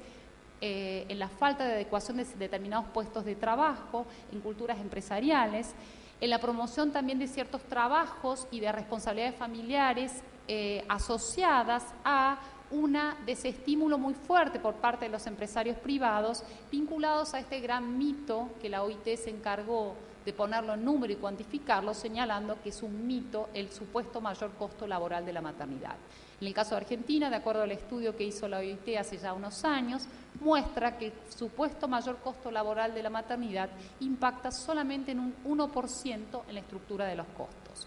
eh, 0.62 1.04
en 1.10 1.18
la 1.18 1.28
falta 1.28 1.66
de 1.66 1.74
adecuación 1.74 2.16
de 2.16 2.24
determinados 2.24 2.86
puestos 2.86 3.26
de 3.26 3.34
trabajo, 3.34 4.06
en 4.32 4.40
culturas 4.40 4.78
empresariales, 4.78 5.74
en 6.22 6.30
la 6.30 6.38
promoción 6.38 6.90
también 6.90 7.18
de 7.18 7.28
ciertos 7.28 7.62
trabajos 7.64 8.48
y 8.50 8.60
de 8.60 8.72
responsabilidades 8.72 9.36
familiares 9.36 10.22
eh, 10.48 10.86
asociadas 10.88 11.84
a 12.02 12.38
un 12.70 12.96
desestímulo 13.26 13.98
muy 13.98 14.14
fuerte 14.14 14.58
por 14.58 14.76
parte 14.76 15.04
de 15.04 15.10
los 15.10 15.26
empresarios 15.26 15.76
privados 15.76 16.42
vinculados 16.72 17.34
a 17.34 17.40
este 17.40 17.60
gran 17.60 17.98
mito 17.98 18.48
que 18.62 18.70
la 18.70 18.82
OIT 18.82 19.16
se 19.18 19.28
encargó 19.28 19.94
de 20.24 20.32
ponerlo 20.32 20.74
en 20.74 20.84
número 20.84 21.12
y 21.12 21.16
cuantificarlo, 21.16 21.94
señalando 21.94 22.60
que 22.62 22.70
es 22.70 22.82
un 22.82 23.06
mito 23.06 23.48
el 23.54 23.70
supuesto 23.70 24.20
mayor 24.20 24.52
costo 24.52 24.86
laboral 24.86 25.24
de 25.26 25.32
la 25.32 25.40
maternidad. 25.40 25.96
En 26.40 26.48
el 26.48 26.54
caso 26.54 26.70
de 26.70 26.82
Argentina, 26.82 27.30
de 27.30 27.36
acuerdo 27.36 27.62
al 27.62 27.70
estudio 27.70 28.16
que 28.16 28.24
hizo 28.24 28.48
la 28.48 28.58
OIT 28.58 28.96
hace 28.98 29.18
ya 29.18 29.32
unos 29.32 29.64
años, 29.64 30.02
muestra 30.40 30.98
que 30.98 31.06
el 31.06 31.12
supuesto 31.28 31.88
mayor 31.88 32.18
costo 32.18 32.50
laboral 32.50 32.94
de 32.94 33.02
la 33.02 33.10
maternidad 33.10 33.70
impacta 34.00 34.50
solamente 34.50 35.12
en 35.12 35.20
un 35.20 35.34
1% 35.44 36.42
en 36.48 36.54
la 36.54 36.60
estructura 36.60 37.06
de 37.06 37.16
los 37.16 37.26
costos. 37.28 37.86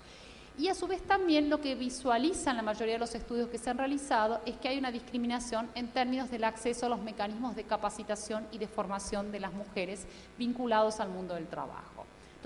Y 0.58 0.70
a 0.70 0.74
su 0.74 0.88
vez 0.88 1.04
también 1.04 1.52
lo 1.52 1.62
que 1.62 1.76
visualizan 1.76 2.56
la 2.56 2.64
mayoría 2.64 2.96
de 2.96 3.00
los 3.00 3.14
estudios 3.14 3.48
que 3.50 3.60
se 3.60 3.70
han 3.70 3.78
realizado 3.78 4.42
es 4.44 4.58
que 4.58 4.70
hay 4.70 4.80
una 4.80 4.92
discriminación 4.92 5.70
en 5.76 5.90
términos 5.90 6.32
del 6.32 6.46
acceso 6.46 6.88
a 6.88 6.90
los 6.90 7.00
mecanismos 7.00 7.56
de 7.56 7.64
capacitación 7.64 8.48
y 8.52 8.58
de 8.58 8.68
formación 8.68 9.32
de 9.32 9.40
las 9.40 9.54
mujeres 9.54 10.08
vinculados 10.36 11.00
al 11.00 11.10
mundo 11.10 11.36
del 11.36 11.48
trabajo. 11.48 11.97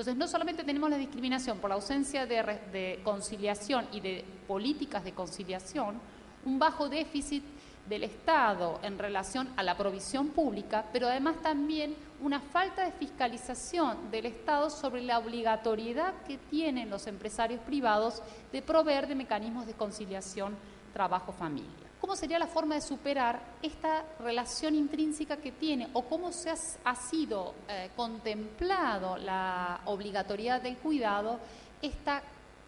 Entonces, 0.01 0.17
no 0.17 0.27
solamente 0.27 0.63
tenemos 0.63 0.89
la 0.89 0.97
discriminación 0.97 1.59
por 1.59 1.69
la 1.69 1.75
ausencia 1.75 2.25
de, 2.25 2.99
conciliación 3.03 3.87
y 3.91 3.99
de 3.99 4.25
políticas 4.47 5.03
de 5.03 5.11
conciliación, 5.11 6.01
un 6.43 6.57
bajo 6.57 6.89
déficit 6.89 7.43
del 7.87 8.05
Estado 8.05 8.79
en 8.81 8.97
relación 8.97 9.49
a 9.57 9.61
la 9.61 9.77
provisión 9.77 10.29
pública, 10.29 10.85
pero 10.91 11.07
además 11.07 11.35
también 11.43 11.95
una 12.19 12.39
falta 12.39 12.83
de 12.83 12.93
fiscalización 12.93 14.09
del 14.09 14.25
Estado 14.25 14.71
sobre 14.71 15.03
la 15.03 15.19
obligatoriedad 15.19 16.15
que 16.23 16.39
tienen 16.39 16.89
los 16.89 17.05
empresarios 17.05 17.61
privados 17.61 18.23
de 18.51 18.63
proveer 18.63 19.05
de 19.05 19.13
mecanismos 19.13 19.67
de 19.67 19.73
conciliación 19.73 20.57
trabajo-familia. 20.93 21.90
¿Cómo 22.01 22.15
sería 22.15 22.39
la 22.39 22.47
forma 22.47 22.73
de 22.73 22.81
superar 22.81 23.39
esta 23.61 24.03
relación 24.19 24.73
intrínseca 24.73 25.37
que 25.37 25.51
tiene 25.51 25.87
o 25.93 26.01
cómo 26.01 26.31
se 26.31 26.49
ha, 26.49 26.95
sido 26.95 27.53
eh, 27.69 27.91
contemplado 27.95 29.17
la 29.17 29.81
obligatoriedad 29.85 30.63
del 30.63 30.77
cuidado, 30.77 31.39
esta 31.79 32.23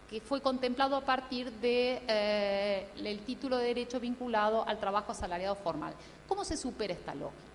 que 0.08 0.20
fue 0.20 0.40
contemplado 0.40 0.94
a 0.94 1.00
partir 1.00 1.50
del 1.50 1.60
de, 1.60 2.02
eh, 2.06 3.22
título 3.26 3.58
de 3.58 3.66
derecho 3.66 3.98
vinculado 3.98 4.64
al 4.68 4.78
trabajo 4.78 5.10
asalariado 5.10 5.56
formal? 5.56 5.94
¿Cómo 6.28 6.44
se 6.44 6.56
supera 6.56 6.94
esta 6.94 7.12
lógica? 7.12 7.53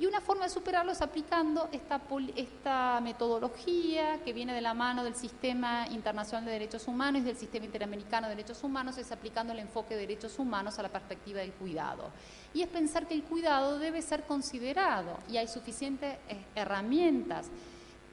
Y 0.00 0.06
una 0.06 0.22
forma 0.22 0.44
de 0.44 0.50
superarlo 0.50 0.92
es 0.92 1.02
aplicando 1.02 1.68
esta, 1.72 2.00
esta 2.34 3.00
metodología 3.02 4.18
que 4.24 4.32
viene 4.32 4.54
de 4.54 4.62
la 4.62 4.72
mano 4.72 5.04
del 5.04 5.14
Sistema 5.14 5.86
Internacional 5.90 6.46
de 6.46 6.52
Derechos 6.52 6.88
Humanos 6.88 7.20
y 7.20 7.24
del 7.26 7.36
Sistema 7.36 7.66
Interamericano 7.66 8.26
de 8.26 8.34
Derechos 8.34 8.64
Humanos, 8.64 8.96
es 8.96 9.12
aplicando 9.12 9.52
el 9.52 9.58
enfoque 9.58 9.94
de 9.94 10.00
derechos 10.00 10.38
humanos 10.38 10.78
a 10.78 10.82
la 10.84 10.88
perspectiva 10.88 11.40
del 11.40 11.52
cuidado. 11.52 12.08
Y 12.54 12.62
es 12.62 12.68
pensar 12.68 13.06
que 13.06 13.12
el 13.12 13.24
cuidado 13.24 13.78
debe 13.78 14.00
ser 14.00 14.22
considerado 14.22 15.18
y 15.28 15.36
hay 15.36 15.48
suficientes 15.48 16.16
eh, 16.30 16.46
herramientas 16.54 17.50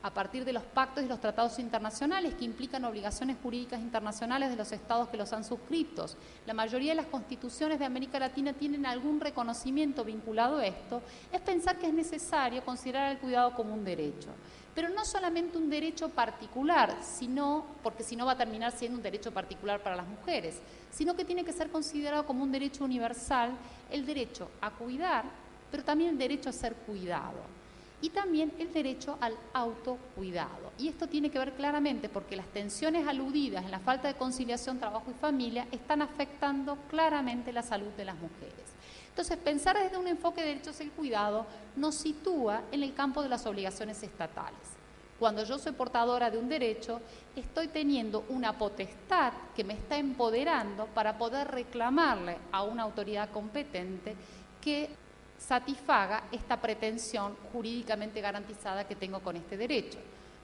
a 0.08 0.14
partir 0.14 0.46
de 0.46 0.54
los 0.54 0.64
pactos 0.64 1.04
y 1.04 1.08
los 1.08 1.20
tratados 1.20 1.60
internacionales 1.60 2.34
que 2.36 2.46
implican 2.46 2.86
obligaciones 2.86 3.36
jurídicas 3.44 3.82
internacionales 3.82 4.50
de 4.50 4.56
los 4.56 4.72
estados 4.72 5.10
que 5.10 5.18
los 5.18 5.34
han 5.34 5.44
suscrito. 5.44 6.06
La 6.46 6.54
mayoría 6.54 6.92
de 6.92 6.96
las 6.96 7.08
constituciones 7.08 7.78
de 7.78 7.84
América 7.84 8.18
Latina 8.18 8.54
tienen 8.54 8.86
algún 8.86 9.20
reconocimiento 9.20 10.06
vinculado 10.06 10.60
a 10.60 10.66
esto, 10.66 11.02
es 11.30 11.42
pensar 11.42 11.78
que 11.78 11.88
es 11.88 11.94
necesario 11.94 12.64
considerar 12.64 13.12
el 13.12 13.18
cuidado 13.18 13.54
como 13.54 13.74
un 13.74 13.84
derecho. 13.84 14.30
Pero 14.74 14.88
no 14.90 15.04
solamente 15.04 15.58
un 15.58 15.70
derecho 15.70 16.08
particular, 16.08 16.96
sino, 17.02 17.66
porque 17.84 18.04
si 18.04 18.16
no 18.16 18.26
va 18.26 18.32
a 18.32 18.38
terminar 18.38 18.72
siendo 18.72 18.98
un 18.98 19.04
derecho 19.04 19.34
particular 19.34 19.84
para 19.84 19.98
las 19.98 20.08
mujeres, 20.08 20.62
sino 20.90 21.18
que 21.18 21.26
tiene 21.26 21.44
que 21.44 21.52
ser 21.52 21.70
considerado 21.70 22.26
como 22.26 22.44
un 22.44 22.52
derecho 22.54 22.86
universal, 22.86 23.52
el 23.92 24.06
derecho 24.06 24.50
a 24.62 24.72
cuidar, 24.72 25.26
pero 25.70 25.84
también 25.84 26.12
el 26.12 26.18
derecho 26.18 26.50
a 26.50 26.54
ser 26.54 26.76
cuidado 26.76 27.57
y 28.02 28.10
también 28.10 28.54
el 28.60 28.72
derecho 28.72 29.18
al 29.22 29.36
autocuidado. 29.54 30.72
Y 30.78 30.88
esto 30.88 31.08
tiene 31.08 31.32
que 31.32 31.40
ver 31.40 31.54
claramente 31.54 32.10
porque 32.10 32.36
las 32.36 32.48
tensiones 32.48 33.08
aludidas 33.08 33.66
en 33.66 33.72
la 33.72 33.80
falta 33.80 34.08
de 34.08 34.14
conciliación 34.14 34.80
trabajo 34.80 35.10
y 35.10 35.14
familia 35.14 35.68
están 35.72 36.02
afectando 36.02 36.78
claramente 36.90 37.52
la 37.52 37.64
salud 37.64 37.90
de 37.98 38.06
las 38.06 38.16
mujeres. 38.16 38.68
Entonces, 39.10 39.38
pensar 39.38 39.76
desde 39.78 39.98
un 39.98 40.08
enfoque 40.08 40.42
de 40.42 40.50
derechos 40.50 40.80
al 40.80 40.92
cuidado 40.92 41.48
nos 41.76 41.96
sitúa 41.96 42.62
en 42.72 42.84
el 42.84 42.94
campo 42.94 43.24
de 43.24 43.30
las 43.30 43.48
obligaciones 43.48 44.04
estatales. 44.04 44.78
Cuando 45.18 45.44
yo 45.44 45.58
soy 45.58 45.72
portadora 45.72 46.30
de 46.30 46.38
un 46.38 46.48
derecho, 46.48 47.02
estoy 47.36 47.70
teniendo 47.70 48.26
una 48.30 48.56
potestad 48.56 49.34
que 49.56 49.64
me 49.64 49.74
está 49.74 49.98
empoderando 49.98 50.86
para 50.86 51.18
poder 51.18 51.48
reclamarle 51.48 52.38
a 52.52 52.62
una 52.62 52.84
autoridad 52.84 53.32
competente 53.32 54.16
que 54.62 54.92
satisfaga 55.38 56.24
esta 56.32 56.60
pretensión 56.60 57.36
jurídicamente 57.52 58.22
garantizada 58.22 58.88
que 58.88 58.96
tengo 58.96 59.20
con 59.20 59.36
este 59.36 59.58
derecho. 59.58 60.00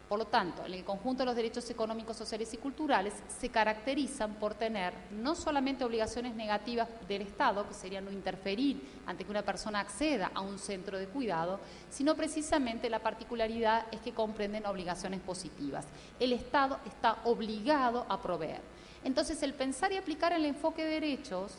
Por 0.08 0.19
lo 0.19 0.25
tanto, 0.27 0.65
en 0.65 0.73
el 0.73 0.84
conjunto 0.84 1.23
de 1.23 1.27
los 1.27 1.36
derechos 1.36 1.67
económicos, 1.69 2.17
sociales 2.17 2.53
y 2.53 2.58
culturales 2.58 3.13
se 3.39 3.49
caracterizan 3.49 4.36
por 4.36 4.53
tener 4.53 4.93
no 5.12 5.34
solamente 5.34 5.86
obligaciones 5.86 6.36
negativas 6.36 6.88
del 7.08 7.23
Estado, 7.23 7.67
que 7.67 7.73
sería 7.73 8.01
no 8.01 8.12
interferir 8.12 8.79
ante 9.08 9.23
que 9.23 9.32
una 9.32 9.41
persona 9.41 9.79
acceda 9.79 10.29
a 10.36 10.41
un 10.41 10.60
centro 10.60 10.99
de 10.99 11.08
cuidado, 11.08 11.60
sino 11.89 12.15
precisamente 12.15 12.89
la 12.89 12.99
particularidad 12.99 13.86
es 13.91 14.01
que 14.01 14.13
comprenden 14.13 14.65
obligaciones 14.65 15.21
positivas. 15.21 15.86
El 16.19 16.34
Estado 16.34 16.79
está 16.86 17.17
obligado 17.23 18.06
a 18.10 18.21
proveer. 18.21 18.62
Entonces, 19.03 19.41
el 19.41 19.53
pensar 19.53 19.91
y 19.93 19.97
aplicar 19.97 20.34
el 20.34 20.45
enfoque 20.45 20.84
de 20.84 20.91
derechos 20.91 21.53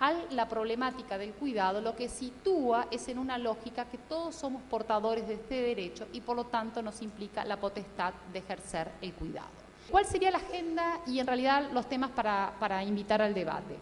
a 0.00 0.12
la 0.30 0.48
problemática 0.48 1.18
del 1.18 1.32
cuidado, 1.32 1.80
lo 1.80 1.94
que 1.94 2.08
sitúa 2.08 2.86
es 2.90 3.06
en 3.08 3.18
una 3.18 3.36
lógica 3.36 3.84
que 3.84 3.98
todos 3.98 4.34
somos 4.34 4.62
portadores 4.62 5.28
de 5.28 5.34
este 5.34 5.60
derecho 5.60 6.08
y 6.12 6.22
por 6.22 6.36
lo 6.36 6.44
tanto 6.44 6.82
nos 6.82 7.02
implica 7.02 7.44
la 7.44 7.58
potestad 7.58 8.14
de 8.32 8.38
ejercer 8.38 8.90
el 9.02 9.12
cuidado. 9.12 9.48
¿Cuál 9.90 10.06
sería 10.06 10.30
la 10.30 10.38
agenda 10.38 11.00
y 11.06 11.18
en 11.18 11.26
realidad 11.26 11.70
los 11.72 11.88
temas 11.88 12.10
para, 12.10 12.54
para 12.58 12.82
invitar 12.82 13.20
al 13.20 13.34
debate? 13.34 13.76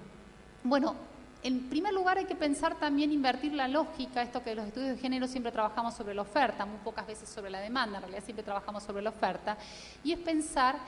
Bueno, 0.64 0.96
en 1.42 1.68
primer 1.68 1.92
lugar 1.92 2.18
hay 2.18 2.24
que 2.24 2.34
pensar 2.34 2.74
también 2.80 3.12
invertir 3.12 3.52
la 3.52 3.68
lógica, 3.68 4.22
esto 4.22 4.42
que 4.42 4.56
los 4.56 4.66
estudios 4.66 4.96
de 4.96 4.98
género 4.98 5.28
siempre 5.28 5.52
trabajamos 5.52 5.94
sobre 5.94 6.14
la 6.14 6.22
oferta, 6.22 6.66
muy 6.66 6.78
pocas 6.78 7.06
veces 7.06 7.28
sobre 7.28 7.50
la 7.50 7.60
demanda, 7.60 7.98
en 7.98 8.02
realidad 8.02 8.24
siempre 8.24 8.42
trabajamos 8.42 8.82
sobre 8.82 9.02
la 9.02 9.10
oferta, 9.10 9.56
y 10.02 10.12
es 10.12 10.18
pensar 10.18 10.78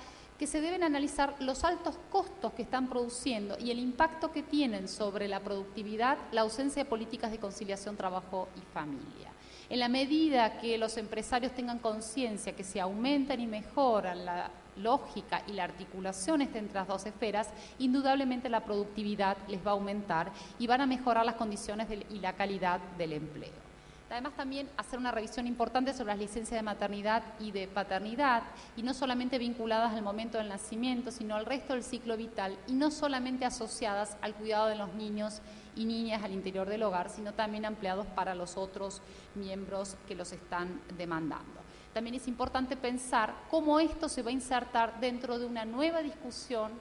que 0.40 0.46
se 0.46 0.62
deben 0.62 0.82
analizar 0.82 1.36
los 1.40 1.64
altos 1.64 1.96
costos 2.08 2.54
que 2.54 2.62
están 2.62 2.88
produciendo 2.88 3.58
y 3.58 3.70
el 3.70 3.78
impacto 3.78 4.32
que 4.32 4.42
tienen 4.42 4.88
sobre 4.88 5.28
la 5.28 5.40
productividad 5.40 6.16
la 6.32 6.40
ausencia 6.40 6.82
de 6.82 6.88
políticas 6.88 7.30
de 7.30 7.38
conciliación 7.38 7.94
trabajo 7.94 8.48
y 8.56 8.60
familia. 8.72 9.28
En 9.68 9.80
la 9.80 9.90
medida 9.90 10.58
que 10.58 10.78
los 10.78 10.96
empresarios 10.96 11.52
tengan 11.52 11.78
conciencia 11.78 12.56
que 12.56 12.64
se 12.64 12.80
aumentan 12.80 13.38
y 13.38 13.46
mejoran 13.46 14.24
la 14.24 14.50
lógica 14.78 15.42
y 15.46 15.52
la 15.52 15.64
articulación 15.64 16.40
entre 16.40 16.72
las 16.72 16.88
dos 16.88 17.04
esferas, 17.04 17.50
indudablemente 17.78 18.48
la 18.48 18.64
productividad 18.64 19.36
les 19.46 19.60
va 19.60 19.72
a 19.72 19.74
aumentar 19.74 20.32
y 20.58 20.66
van 20.66 20.80
a 20.80 20.86
mejorar 20.86 21.26
las 21.26 21.34
condiciones 21.34 21.86
y 22.08 22.18
la 22.18 22.32
calidad 22.32 22.80
del 22.96 23.12
empleo. 23.12 23.69
Además 24.10 24.34
también 24.36 24.68
hacer 24.76 24.98
una 24.98 25.12
revisión 25.12 25.46
importante 25.46 25.94
sobre 25.94 26.08
las 26.08 26.18
licencias 26.18 26.58
de 26.58 26.62
maternidad 26.62 27.22
y 27.38 27.52
de 27.52 27.68
paternidad, 27.68 28.42
y 28.76 28.82
no 28.82 28.92
solamente 28.92 29.38
vinculadas 29.38 29.94
al 29.94 30.02
momento 30.02 30.38
del 30.38 30.48
nacimiento, 30.48 31.12
sino 31.12 31.36
al 31.36 31.46
resto 31.46 31.74
del 31.74 31.84
ciclo 31.84 32.16
vital, 32.16 32.58
y 32.66 32.72
no 32.72 32.90
solamente 32.90 33.44
asociadas 33.44 34.16
al 34.20 34.34
cuidado 34.34 34.66
de 34.66 34.74
los 34.74 34.92
niños 34.94 35.40
y 35.76 35.84
niñas 35.84 36.24
al 36.24 36.32
interior 36.32 36.68
del 36.68 36.82
hogar, 36.82 37.08
sino 37.08 37.32
también 37.32 37.64
ampliados 37.64 38.06
para 38.08 38.34
los 38.34 38.56
otros 38.56 39.00
miembros 39.36 39.96
que 40.08 40.16
los 40.16 40.32
están 40.32 40.80
demandando. 40.98 41.60
También 41.94 42.16
es 42.16 42.26
importante 42.26 42.76
pensar 42.76 43.34
cómo 43.48 43.78
esto 43.78 44.08
se 44.08 44.22
va 44.22 44.30
a 44.30 44.32
insertar 44.32 44.98
dentro 45.00 45.38
de 45.38 45.46
una 45.46 45.64
nueva 45.64 46.02
discusión 46.02 46.72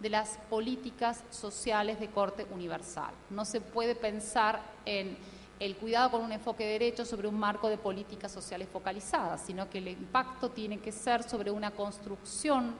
de 0.00 0.10
las 0.10 0.38
políticas 0.48 1.24
sociales 1.30 2.00
de 2.00 2.08
corte 2.08 2.46
universal. 2.50 3.12
No 3.30 3.44
se 3.44 3.60
puede 3.60 3.94
pensar 3.94 4.60
en 4.84 5.18
el 5.60 5.76
cuidado 5.76 6.12
con 6.12 6.22
un 6.22 6.32
enfoque 6.32 6.64
de 6.64 6.72
derecho 6.72 7.04
sobre 7.04 7.28
un 7.28 7.38
marco 7.38 7.68
de 7.68 7.78
políticas 7.78 8.30
sociales 8.30 8.68
focalizadas, 8.72 9.42
sino 9.42 9.68
que 9.68 9.78
el 9.78 9.88
impacto 9.88 10.50
tiene 10.50 10.78
que 10.78 10.92
ser 10.92 11.22
sobre 11.22 11.50
una 11.50 11.72
construcción 11.72 12.74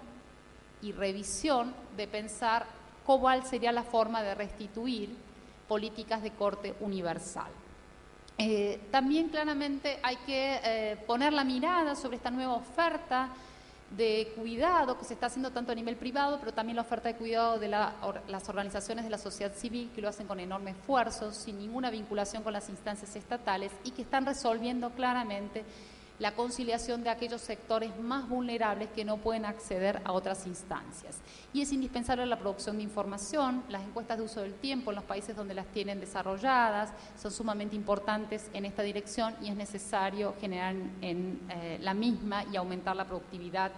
y 0.80 0.92
revisión 0.92 1.74
de 1.96 2.06
pensar 2.06 2.66
cuál 3.04 3.44
sería 3.44 3.72
la 3.72 3.82
forma 3.82 4.22
de 4.22 4.34
restituir 4.34 5.16
políticas 5.66 6.22
de 6.22 6.30
corte 6.32 6.74
universal. 6.80 7.50
Eh, 8.36 8.80
también 8.92 9.30
claramente 9.30 9.98
hay 10.02 10.16
que 10.18 10.60
eh, 10.62 10.96
poner 11.06 11.32
la 11.32 11.42
mirada 11.42 11.96
sobre 11.96 12.16
esta 12.16 12.30
nueva 12.30 12.54
oferta 12.54 13.30
de 13.90 14.32
cuidado 14.36 14.98
que 14.98 15.04
se 15.04 15.14
está 15.14 15.26
haciendo 15.26 15.50
tanto 15.50 15.72
a 15.72 15.74
nivel 15.74 15.96
privado, 15.96 16.38
pero 16.38 16.52
también 16.52 16.76
la 16.76 16.82
oferta 16.82 17.08
de 17.08 17.16
cuidado 17.16 17.58
de 17.58 17.68
las 17.68 18.48
organizaciones 18.48 19.04
de 19.04 19.10
la 19.10 19.18
sociedad 19.18 19.54
civil 19.54 19.90
que 19.94 20.02
lo 20.02 20.08
hacen 20.08 20.26
con 20.26 20.40
enorme 20.40 20.72
esfuerzo, 20.72 21.32
sin 21.32 21.58
ninguna 21.58 21.90
vinculación 21.90 22.42
con 22.42 22.52
las 22.52 22.68
instancias 22.68 23.16
estatales 23.16 23.72
y 23.84 23.92
que 23.92 24.02
están 24.02 24.26
resolviendo 24.26 24.90
claramente 24.90 25.64
la 26.18 26.34
conciliación 26.34 27.02
de 27.02 27.10
aquellos 27.10 27.40
sectores 27.40 27.96
más 27.98 28.28
vulnerables 28.28 28.88
que 28.90 29.04
no 29.04 29.18
pueden 29.18 29.44
acceder 29.44 30.00
a 30.04 30.12
otras 30.12 30.46
instancias. 30.46 31.18
Y 31.52 31.62
es 31.62 31.72
indispensable 31.72 32.26
la 32.26 32.38
producción 32.38 32.76
de 32.76 32.82
información, 32.82 33.62
las 33.68 33.82
encuestas 33.82 34.18
de 34.18 34.24
uso 34.24 34.40
del 34.40 34.54
tiempo 34.54 34.90
en 34.90 34.96
los 34.96 35.04
países 35.04 35.36
donde 35.36 35.54
las 35.54 35.66
tienen 35.68 36.00
desarrolladas 36.00 36.92
son 37.16 37.30
sumamente 37.30 37.76
importantes 37.76 38.50
en 38.52 38.64
esta 38.64 38.82
dirección 38.82 39.34
y 39.42 39.48
es 39.48 39.56
necesario 39.56 40.34
generar 40.40 40.74
en 41.00 41.40
eh, 41.48 41.78
la 41.80 41.94
misma 41.94 42.44
y 42.52 42.56
aumentar 42.56 42.96
la 42.96 43.04
productividad 43.04 43.70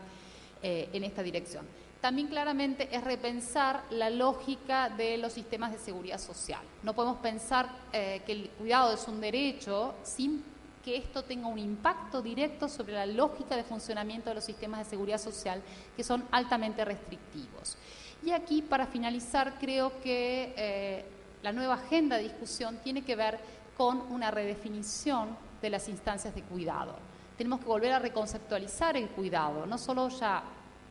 eh, 0.62 0.88
en 0.92 1.05
esta 1.05 1.22
dirección. 1.22 1.66
También 2.00 2.29
claramente 2.29 2.88
es 2.90 3.05
repensar 3.05 3.85
la 3.90 4.09
lógica 4.09 4.88
de 4.88 5.18
los 5.18 5.35
sistemas 5.35 5.72
de 5.72 5.79
seguridad 5.79 6.18
social. 6.18 6.62
No 6.83 6.94
podemos 6.94 7.18
pensar 7.18 7.68
eh, 7.92 8.22
que 8.24 8.33
el 8.33 8.50
cuidado 8.50 8.94
es 8.94 9.07
un 9.07 9.20
derecho 9.20 9.94
sin 10.03 10.42
que 10.85 10.97
esto 10.97 11.25
tenga 11.25 11.49
un 11.49 11.59
impacto 11.59 12.23
directo 12.23 12.69
sobre 12.69 12.95
la 12.95 13.07
lógica 13.07 13.57
de 13.57 13.64
funcionamiento 13.64 14.31
de 14.31 14.37
los 14.37 14.45
sistemas 14.45 14.81
de 14.81 14.90
seguridad 14.90 15.19
social 15.19 15.62
que 15.97 16.03
son 16.03 16.25
altamente 16.31 16.85
restrictivos. 16.85 17.77
Y 18.23 18.33
aquí, 18.33 18.62
para 18.62 18.87
finalizar, 18.87 19.59
creo 19.59 20.01
que 20.01 20.55
eh, 20.57 21.05
la 21.43 21.53
nueva 21.53 21.75
agenda 21.75 22.16
de 22.16 22.25
discusión 22.25 22.79
tiene 22.83 23.03
que 23.03 23.16
ver 23.16 23.38
con 23.77 24.01
una 24.12 24.31
redefinición 24.31 25.37
de 25.62 25.71
las 25.71 25.88
instancias 25.88 26.35
de 26.35 26.43
cuidado. 26.43 26.97
Tenemos 27.37 27.61
que 27.61 27.66
volver 27.66 27.93
a 27.93 27.99
reconceptualizar 27.99 28.97
el 28.97 29.09
cuidado, 29.09 29.64
no 29.64 29.79
solo 29.79 30.09
ya 30.11 30.43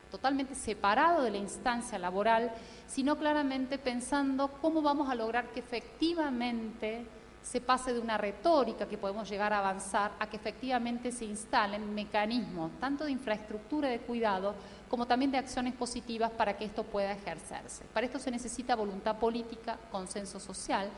totalmente 0.09 0.55
separado 0.55 1.21
de 1.21 1.29
la 1.29 1.37
instancia 1.37 1.99
laboral, 1.99 2.51
sino 2.87 3.15
claramente 3.15 3.77
pensando 3.77 4.47
cómo 4.59 4.81
vamos 4.81 5.09
a 5.09 5.15
lograr 5.15 5.51
que 5.51 5.59
efectivamente 5.59 7.05
se 7.41 7.61
pase 7.61 7.93
de 7.93 7.99
una 7.99 8.17
retórica 8.17 8.87
que 8.87 8.97
podemos 8.97 9.29
llegar 9.29 9.53
a 9.53 9.59
avanzar 9.59 10.11
a 10.19 10.29
que 10.29 10.37
efectivamente 10.37 11.11
se 11.11 11.25
instalen 11.25 11.93
mecanismos 11.93 12.71
tanto 12.79 13.05
de 13.05 13.11
infraestructura 13.11 13.89
de 13.89 13.99
cuidado 13.99 14.55
como 14.89 15.05
también 15.05 15.31
de 15.31 15.37
acciones 15.37 15.73
positivas 15.73 16.31
para 16.31 16.57
que 16.57 16.65
esto 16.65 16.83
pueda 16.83 17.11
ejercerse. 17.11 17.85
Para 17.93 18.05
esto 18.05 18.19
se 18.19 18.31
necesita 18.31 18.75
voluntad 18.75 19.17
política, 19.17 19.77
consenso 19.91 20.39
social, 20.39 20.89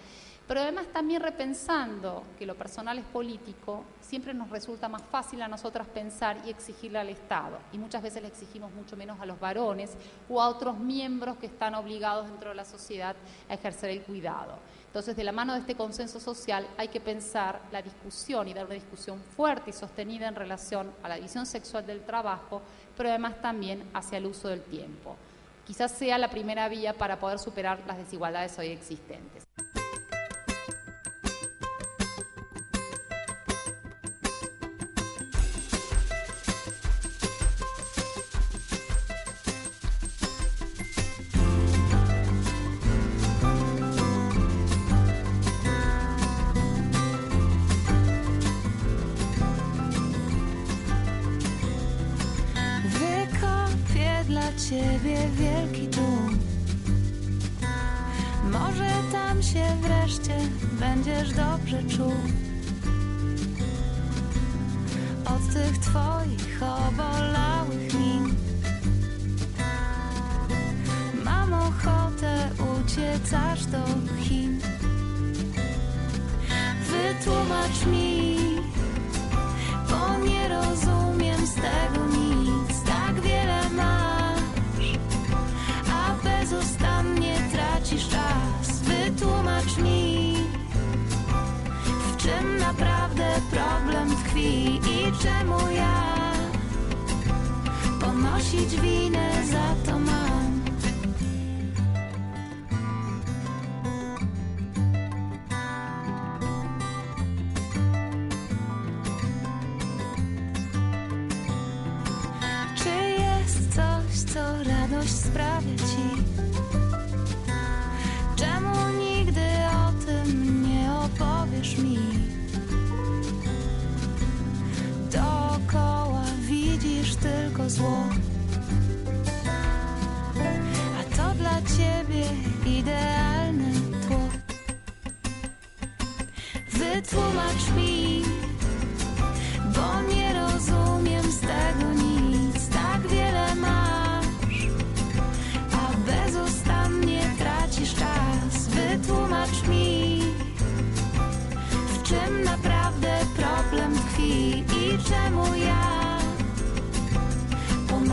pero 0.47 0.61
además 0.61 0.87
también 0.91 1.21
repensando 1.21 2.23
que 2.37 2.45
lo 2.45 2.55
personal 2.55 2.97
es 2.97 3.05
político, 3.05 3.85
siempre 4.01 4.33
nos 4.33 4.49
resulta 4.49 4.89
más 4.89 5.03
fácil 5.03 5.41
a 5.41 5.47
nosotras 5.47 5.87
pensar 5.87 6.37
y 6.45 6.49
exigirle 6.49 6.99
al 6.99 7.09
Estado, 7.09 7.57
y 7.71 7.77
muchas 7.77 8.01
veces 8.01 8.21
le 8.21 8.27
exigimos 8.27 8.71
mucho 8.73 8.97
menos 8.97 9.19
a 9.21 9.25
los 9.25 9.39
varones 9.39 9.91
o 10.29 10.41
a 10.41 10.49
otros 10.49 10.77
miembros 10.77 11.37
que 11.37 11.45
están 11.45 11.75
obligados 11.75 12.27
dentro 12.27 12.49
de 12.49 12.55
la 12.55 12.65
sociedad 12.65 13.15
a 13.47 13.53
ejercer 13.53 13.91
el 13.91 14.01
cuidado. 14.01 14.57
Entonces, 14.91 15.15
de 15.15 15.23
la 15.23 15.31
mano 15.31 15.53
de 15.53 15.59
este 15.59 15.75
consenso 15.75 16.19
social 16.19 16.67
hay 16.77 16.89
que 16.89 16.99
pensar 16.99 17.61
la 17.71 17.81
discusión 17.81 18.49
y 18.49 18.53
dar 18.53 18.65
una 18.65 18.75
discusión 18.75 19.21
fuerte 19.37 19.69
y 19.69 19.73
sostenida 19.73 20.27
en 20.27 20.35
relación 20.35 20.91
a 21.01 21.07
la 21.07 21.15
división 21.15 21.45
sexual 21.45 21.85
del 21.87 22.01
trabajo, 22.01 22.61
pero 22.97 23.07
además 23.07 23.41
también 23.41 23.89
hacia 23.93 24.17
el 24.17 24.25
uso 24.25 24.49
del 24.49 24.61
tiempo. 24.63 25.15
Quizás 25.65 25.93
sea 25.93 26.17
la 26.17 26.29
primera 26.29 26.67
vía 26.67 26.91
para 26.91 27.21
poder 27.21 27.39
superar 27.39 27.79
las 27.87 27.99
desigualdades 27.99 28.59
hoy 28.59 28.67
existentes. 28.67 29.45
Będziesz 61.05 61.33
dobrze 61.33 61.83
czuł. 61.83 62.13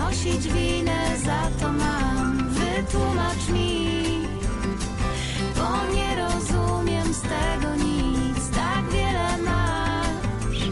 Ponosić 0.09 0.49
winę 0.53 1.19
za 1.25 1.51
to 1.61 1.73
mam. 1.73 2.49
Wytłumacz 2.49 3.49
mi, 3.49 3.89
bo 5.57 5.95
nie 5.95 6.17
rozumiem 6.17 7.15
z 7.15 7.21
tego 7.21 7.75
nic. 7.75 8.51
Tak 8.51 8.91
wiele 8.93 9.39
masz, 9.45 10.71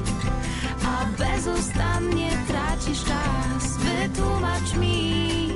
a 0.84 1.06
bezustannie 1.18 2.30
tracisz 2.48 3.04
czas. 3.04 3.76
Wytłumacz 3.76 4.74
mi, 4.74 5.52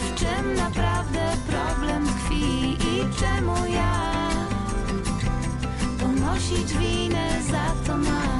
w 0.00 0.14
czym 0.14 0.54
naprawdę 0.54 1.20
problem 1.50 2.06
tkwi 2.06 2.72
i 2.72 3.20
czemu 3.20 3.66
ja 3.66 4.12
ponosić 6.00 6.72
winę 6.72 7.42
za 7.50 7.86
to 7.86 7.98
mam. 7.98 8.37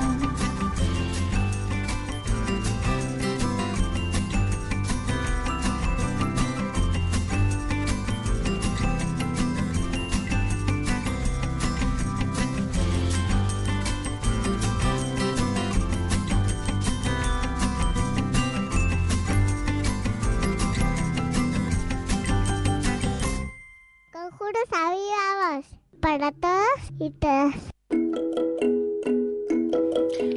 Para 26.01 26.33
todos 26.33 26.81
y 26.99 27.11
todas. 27.11 27.55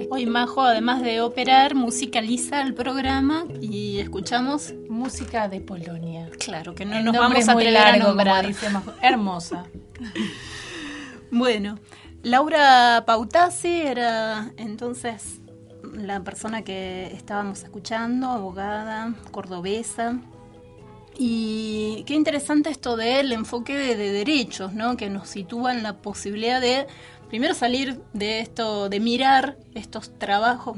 Hoy 0.10 0.26
Majo, 0.26 0.64
además 0.64 1.02
de 1.02 1.22
operar, 1.22 1.76
musicaliza 1.76 2.62
el 2.62 2.74
programa 2.74 3.46
y 3.62 4.00
escuchamos 4.00 4.74
música 4.90 5.48
de 5.48 5.62
Polonia. 5.62 6.30
Claro, 6.38 6.76
que 6.76 6.84
no 6.84 6.98
El 6.98 7.06
nos 7.06 7.16
vamos 7.16 7.48
a 7.48 7.98
nombrar. 7.98 8.48
dice 8.48 8.70
Majo. 8.70 8.92
Hermosa. 9.02 9.66
Bueno, 11.34 11.80
Laura 12.24 13.06
Pautasi 13.08 13.84
era 13.84 14.52
entonces 14.58 15.40
la 15.94 16.20
persona 16.22 16.62
que 16.64 17.08
estábamos 17.14 17.64
escuchando, 17.64 18.28
abogada, 18.28 19.14
cordobesa. 19.32 20.20
Y 21.24 22.04
qué 22.08 22.16
interesante 22.16 22.72
esto 22.72 22.98
del 22.98 23.32
enfoque 23.32 23.78
de, 23.78 23.96
de 23.96 24.12
derechos, 24.12 24.74
¿no? 24.74 24.98
Que 24.98 25.08
nos 25.12 25.30
sitúa 25.30 25.72
en 25.72 25.84
la 25.84 25.98
posibilidad 25.98 26.60
de 26.60 26.88
primero 27.30 27.54
salir 27.54 28.02
de 28.12 28.40
esto, 28.40 28.90
de 28.90 29.00
mirar 29.00 29.60
estos 29.76 30.18
trabajos, 30.18 30.76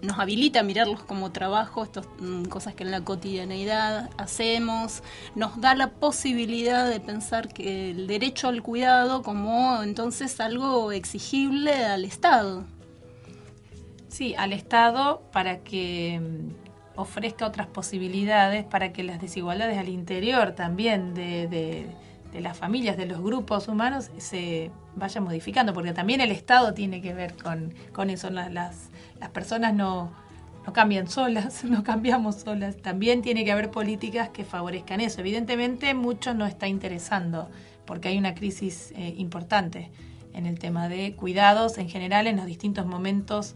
nos 0.00 0.18
habilita 0.18 0.60
a 0.60 0.62
mirarlos 0.62 1.02
como 1.02 1.32
trabajo, 1.32 1.84
estas 1.84 2.06
mm, 2.18 2.44
cosas 2.44 2.74
que 2.74 2.82
en 2.84 2.92
la 2.92 3.04
cotidianeidad 3.04 4.08
hacemos, 4.16 5.02
nos 5.34 5.60
da 5.60 5.74
la 5.74 5.90
posibilidad 5.90 6.88
de 6.88 6.98
pensar 7.00 7.52
que 7.52 7.90
el 7.90 8.06
derecho 8.06 8.48
al 8.48 8.62
cuidado 8.62 9.22
como 9.22 9.82
entonces 9.82 10.40
algo 10.40 10.92
exigible 10.92 11.74
al 11.84 12.06
Estado. 12.06 12.64
Sí, 14.08 14.34
al 14.34 14.54
Estado 14.54 15.22
para 15.30 15.58
que 15.58 16.18
mm, 16.22 16.61
ofrezca 16.96 17.46
otras 17.46 17.66
posibilidades, 17.68 18.64
para 18.64 18.92
que 18.92 19.02
las 19.02 19.20
desigualdades 19.20 19.78
al 19.78 19.88
interior 19.88 20.52
también 20.52 21.14
de, 21.14 21.46
de- 21.48 21.86
de 22.32 22.40
las 22.40 22.56
familias, 22.56 22.96
de 22.96 23.04
los 23.04 23.20
grupos 23.20 23.68
humanos, 23.68 24.10
se 24.16 24.70
vayan 24.96 25.24
modificando, 25.24 25.74
porque 25.74 25.92
también 25.92 26.22
el 26.22 26.30
Estado 26.32 26.72
tiene 26.72 27.02
que 27.02 27.12
ver 27.12 27.34
con, 27.36 27.74
con 27.92 28.08
eso. 28.08 28.30
La- 28.30 28.48
Las, 28.48 28.88
las 29.20 29.28
personas 29.30 29.74
no, 29.74 30.10
no 30.66 30.72
cambian 30.72 31.08
solas, 31.08 31.62
no 31.74 31.82
cambiamos 31.84 32.36
solas. 32.36 32.76
También 32.78 33.20
tiene 33.20 33.44
que 33.44 33.52
haber 33.52 33.70
políticas 33.70 34.30
que 34.30 34.44
favorezcan 34.44 35.00
eso. 35.02 35.20
Evidentemente, 35.20 35.92
mucho 35.92 36.32
no 36.32 36.46
está 36.46 36.68
interesando, 36.68 37.50
porque 37.84 38.08
hay 38.08 38.16
una 38.18 38.34
crisis 38.34 38.92
eh, 38.96 39.14
importante 39.18 39.90
en 40.32 40.46
el 40.46 40.58
tema 40.58 40.88
de 40.88 41.14
cuidados 41.14 41.76
en 41.76 41.90
general 41.90 42.26
en 42.26 42.36
los 42.36 42.46
distintos 42.46 42.86
momentos 42.86 43.54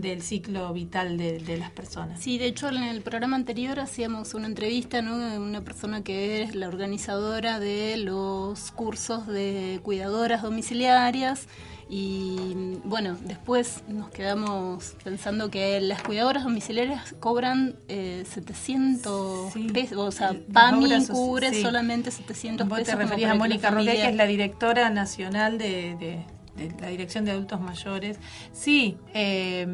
del 0.00 0.22
ciclo 0.22 0.72
vital 0.72 1.16
de, 1.18 1.38
de 1.38 1.56
las 1.58 1.70
personas. 1.70 2.20
Sí, 2.20 2.38
de 2.38 2.46
hecho 2.46 2.68
en 2.68 2.82
el 2.82 3.02
programa 3.02 3.36
anterior 3.36 3.80
hacíamos 3.80 4.34
una 4.34 4.46
entrevista, 4.46 5.02
¿no? 5.02 5.16
Una 5.42 5.62
persona 5.62 6.02
que 6.02 6.42
es 6.42 6.54
la 6.54 6.68
organizadora 6.68 7.58
de 7.60 7.96
los 7.98 8.70
cursos 8.72 9.26
de 9.26 9.80
cuidadoras 9.82 10.42
domiciliarias 10.42 11.46
y 11.90 12.76
bueno, 12.84 13.16
después 13.24 13.82
nos 13.88 14.10
quedamos 14.10 14.94
pensando 15.02 15.50
que 15.50 15.80
las 15.80 16.02
cuidadoras 16.02 16.44
domiciliarias 16.44 17.14
cobran 17.18 17.76
eh, 17.88 18.24
700 18.30 19.52
pesos, 19.72 19.96
o 19.98 20.10
sea, 20.12 20.34
PAMI 20.52 20.84
obras 20.86 21.08
cubre 21.08 21.54
sí. 21.54 21.62
solamente 21.62 22.10
700 22.10 22.68
Vos 22.68 22.78
pesos. 22.80 22.94
te 22.94 23.00
referías 23.02 23.30
a 23.30 23.34
Mónica 23.34 23.70
familia- 23.70 23.94
que 23.94 24.08
es 24.10 24.16
la 24.16 24.26
directora 24.26 24.90
nacional 24.90 25.56
de, 25.58 25.96
de- 25.98 26.24
de 26.58 26.72
la 26.80 26.88
Dirección 26.88 27.24
de 27.24 27.30
Adultos 27.30 27.60
Mayores. 27.60 28.18
Sí, 28.52 28.96
eh, 29.14 29.66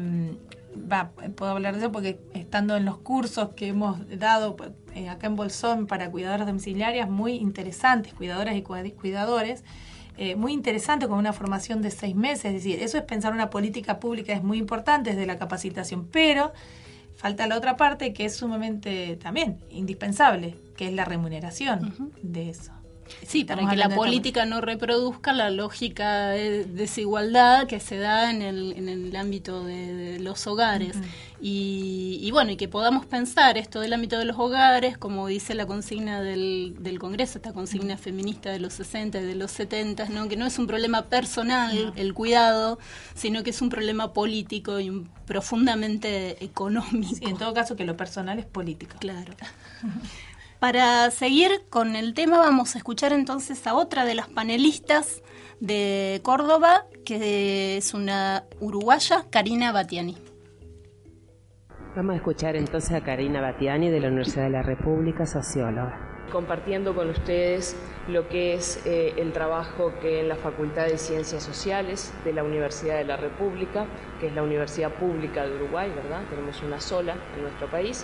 va, 0.75 1.11
puedo 1.35 1.51
hablar 1.51 1.73
de 1.73 1.81
eso 1.81 1.91
porque 1.91 2.19
estando 2.33 2.75
en 2.75 2.85
los 2.85 2.97
cursos 2.97 3.49
que 3.55 3.67
hemos 3.67 3.97
dado 4.17 4.55
eh, 4.93 5.09
acá 5.09 5.27
en 5.27 5.35
Bolsón 5.35 5.87
para 5.87 6.09
cuidadoras 6.11 6.47
domiciliarias, 6.47 7.09
muy 7.09 7.33
interesantes, 7.33 8.13
cuidadoras 8.13 8.55
y 8.55 8.61
cuidadores, 8.61 9.63
eh, 10.17 10.35
muy 10.35 10.53
interesante 10.53 11.07
con 11.07 11.17
una 11.17 11.33
formación 11.33 11.81
de 11.81 11.91
seis 11.91 12.15
meses. 12.15 12.45
Es 12.45 12.53
decir, 12.53 12.81
eso 12.81 12.97
es 12.97 13.03
pensar 13.03 13.33
una 13.33 13.49
política 13.49 13.99
pública, 13.99 14.33
es 14.33 14.43
muy 14.43 14.57
importante 14.57 15.11
desde 15.11 15.25
la 15.25 15.37
capacitación, 15.37 16.07
pero 16.07 16.53
falta 17.15 17.47
la 17.47 17.57
otra 17.57 17.75
parte 17.77 18.13
que 18.13 18.25
es 18.25 18.35
sumamente 18.35 19.17
también 19.17 19.59
indispensable, 19.69 20.57
que 20.77 20.87
es 20.87 20.93
la 20.93 21.05
remuneración 21.05 22.11
de 22.21 22.49
eso. 22.49 22.71
Sí, 23.27 23.43
para 23.43 23.61
que 23.69 23.75
la 23.77 23.85
política 23.95 24.45
no 24.45 24.61
reproduzca 24.61 25.31
la 25.33 25.49
lógica 25.49 26.29
de 26.29 26.65
desigualdad 26.65 27.67
que 27.67 27.79
se 27.79 27.97
da 27.97 28.31
en 28.31 28.41
el, 28.41 28.73
en 28.73 28.89
el 28.89 29.15
ámbito 29.15 29.63
de, 29.63 29.93
de 29.93 30.19
los 30.19 30.47
hogares. 30.47 30.95
y, 31.41 32.19
y 32.21 32.31
bueno, 32.31 32.51
y 32.51 32.55
que 32.55 32.67
podamos 32.67 33.05
pensar 33.05 33.57
esto 33.57 33.79
del 33.79 33.93
ámbito 33.93 34.17
de 34.17 34.25
los 34.25 34.37
hogares, 34.39 34.97
como 34.97 35.27
dice 35.27 35.53
la 35.53 35.65
consigna 35.67 36.21
del, 36.21 36.75
del 36.79 36.97
Congreso, 36.97 37.37
esta 37.37 37.53
consigna 37.53 37.97
feminista 37.97 38.51
de 38.51 38.59
los 38.59 38.73
60 38.73 39.19
y 39.19 39.23
de 39.25 39.35
los 39.35 39.51
70, 39.51 40.05
¿no? 40.09 40.27
que 40.27 40.37
no 40.37 40.45
es 40.45 40.57
un 40.57 40.65
problema 40.65 41.03
personal 41.05 41.93
el 41.95 42.13
cuidado, 42.13 42.79
sino 43.13 43.43
que 43.43 43.51
es 43.51 43.61
un 43.61 43.69
problema 43.69 44.13
político 44.13 44.79
y 44.79 44.89
un- 44.89 45.09
profundamente 45.27 46.43
económico. 46.43 47.15
Sí, 47.15 47.25
en 47.25 47.37
todo 47.37 47.53
caso 47.53 47.75
que 47.75 47.85
lo 47.85 47.95
personal 47.97 48.39
es 48.39 48.45
político. 48.45 48.95
Claro. 48.99 49.33
Para 50.65 51.11
seguir 51.11 51.51
con 51.69 51.95
el 51.95 52.15
tema 52.15 52.39
vamos 52.39 52.73
a 52.73 52.79
escuchar 52.79 53.13
entonces 53.13 53.67
a 53.67 53.75
otra 53.75 54.03
de 54.03 54.15
las 54.15 54.29
panelistas 54.29 55.21
de 55.59 56.21
Córdoba, 56.23 56.87
que 57.05 57.77
es 57.77 57.93
una 57.93 58.45
uruguaya, 58.59 59.25
Karina 59.29 59.71
Batiani. 59.71 60.17
Vamos 61.95 62.13
a 62.13 62.15
escuchar 62.15 62.55
entonces 62.55 62.93
a 62.93 63.03
Karina 63.03 63.41
Batiani 63.41 63.91
de 63.91 63.99
la 63.99 64.07
Universidad 64.07 64.45
de 64.45 64.49
la 64.49 64.63
República, 64.63 65.27
socióloga. 65.27 66.15
compartiendo 66.31 66.95
con 66.95 67.11
ustedes 67.11 67.75
lo 68.07 68.27
que 68.27 68.55
es 68.55 68.83
eh, 68.87 69.13
el 69.17 69.33
trabajo 69.33 69.93
que 70.01 70.21
en 70.21 70.29
la 70.29 70.35
Facultad 70.35 70.87
de 70.87 70.97
Ciencias 70.97 71.43
Sociales 71.43 72.11
de 72.25 72.33
la 72.33 72.43
Universidad 72.43 72.97
de 72.97 73.05
la 73.05 73.17
República, 73.17 73.85
que 74.19 74.27
es 74.27 74.33
la 74.33 74.41
Universidad 74.41 74.91
Pública 74.95 75.45
de 75.45 75.55
Uruguay, 75.57 75.91
¿verdad? 75.95 76.23
Tenemos 76.27 76.63
una 76.63 76.81
sola 76.81 77.15
en 77.35 77.43
nuestro 77.43 77.67
país. 77.67 78.03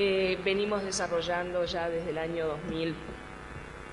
Eh, 0.00 0.38
venimos 0.44 0.84
desarrollando 0.84 1.64
ya 1.64 1.90
desde 1.90 2.10
el 2.10 2.18
año 2.18 2.46
2000 2.46 2.94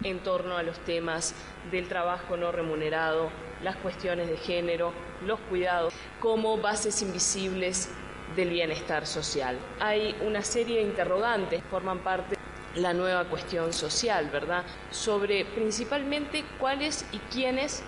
en 0.03 0.19
torno 0.19 0.55
a 0.55 0.61
los 0.61 0.77
temas 0.81 1.33
del 1.71 1.87
trabajo 1.87 2.37
no 2.37 2.51
remunerado, 2.51 3.31
las 3.63 3.75
cuestiones 3.77 4.29
de 4.29 4.37
género, 4.37 4.93
los 5.25 5.39
cuidados, 5.49 5.95
como 6.19 6.59
bases 6.59 7.01
invisibles 7.01 7.89
del 8.35 8.51
bienestar 8.51 9.07
social. 9.07 9.57
Hay 9.79 10.15
una 10.23 10.43
serie 10.43 10.77
de 10.77 10.83
interrogantes, 10.83 11.63
forman 11.71 11.97
parte 11.97 12.35
de 12.75 12.81
la 12.81 12.93
nueva 12.93 13.23
cuestión 13.23 13.73
social, 13.73 14.29
¿verdad? 14.29 14.63
Sobre 14.91 15.43
principalmente 15.43 16.45
cuáles 16.59 17.03
y 17.13 17.17
quiénes 17.33 17.83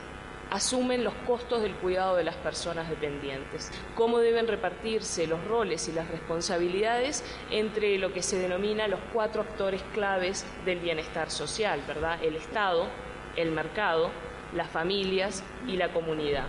asumen 0.52 1.04
los 1.04 1.14
costos 1.26 1.62
del 1.62 1.74
cuidado 1.76 2.16
de 2.16 2.24
las 2.24 2.36
personas 2.36 2.90
dependientes, 2.90 3.72
cómo 3.96 4.20
deben 4.20 4.48
repartirse 4.48 5.28
los 5.28 5.44
roles 5.46 5.88
y 5.88 5.92
las 5.92 6.08
responsabilidades 6.10 7.24
entre 7.52 7.98
lo 7.98 8.14
que 8.14 8.24
se 8.24 8.40
denomina 8.40 8.88
los 8.88 9.00
cuatro 9.14 9.42
actores 9.42 9.82
claves 9.94 10.46
del 10.66 10.80
bienestar 10.80 11.30
social, 11.30 11.82
¿verdad? 11.88 12.24
El 12.24 12.36
Estado, 12.36 12.88
el 13.36 13.52
mercado, 13.52 14.10
las 14.54 14.70
familias 14.70 15.44
y 15.68 15.78
la 15.78 15.92
comunidad 15.92 16.48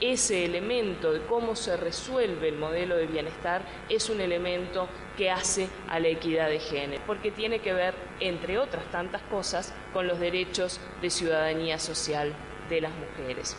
ese 0.00 0.44
elemento 0.44 1.12
de 1.12 1.24
cómo 1.26 1.54
se 1.54 1.76
resuelve 1.76 2.48
el 2.48 2.56
modelo 2.56 2.96
de 2.96 3.06
bienestar 3.06 3.62
es 3.88 4.10
un 4.10 4.20
elemento 4.20 4.88
que 5.16 5.30
hace 5.30 5.68
a 5.88 6.00
la 6.00 6.08
equidad 6.08 6.48
de 6.48 6.58
género, 6.58 7.02
porque 7.06 7.30
tiene 7.30 7.60
que 7.60 7.72
ver, 7.72 7.94
entre 8.20 8.58
otras 8.58 8.84
tantas 8.90 9.22
cosas, 9.22 9.72
con 9.92 10.06
los 10.08 10.18
derechos 10.18 10.80
de 11.00 11.10
ciudadanía 11.10 11.78
social 11.78 12.34
de 12.68 12.80
las 12.80 12.92
mujeres. 12.94 13.56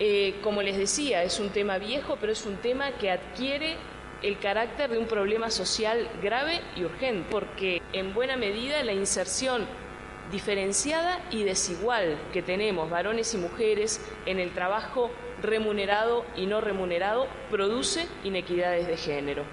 Eh, 0.00 0.36
como 0.42 0.62
les 0.62 0.76
decía, 0.76 1.22
es 1.22 1.38
un 1.38 1.50
tema 1.50 1.78
viejo, 1.78 2.16
pero 2.20 2.32
es 2.32 2.44
un 2.46 2.56
tema 2.56 2.92
que 2.92 3.10
adquiere 3.10 3.76
el 4.22 4.38
carácter 4.38 4.90
de 4.90 4.98
un 4.98 5.06
problema 5.06 5.50
social 5.50 6.08
grave 6.22 6.60
y 6.76 6.84
urgente, 6.84 7.28
porque 7.30 7.80
en 7.92 8.14
buena 8.14 8.36
medida 8.36 8.82
la 8.82 8.92
inserción 8.92 9.66
diferenciada 10.32 11.20
y 11.30 11.44
desigual 11.44 12.18
que 12.32 12.42
tenemos 12.42 12.90
varones 12.90 13.34
y 13.34 13.36
mujeres 13.36 14.00
en 14.26 14.40
el 14.40 14.52
trabajo 14.52 15.10
remunerado 15.42 16.24
y 16.34 16.46
no 16.46 16.60
remunerado 16.60 17.28
produce 17.50 18.08
inequidades 18.24 18.86
de 18.86 18.96
género. 18.96 19.44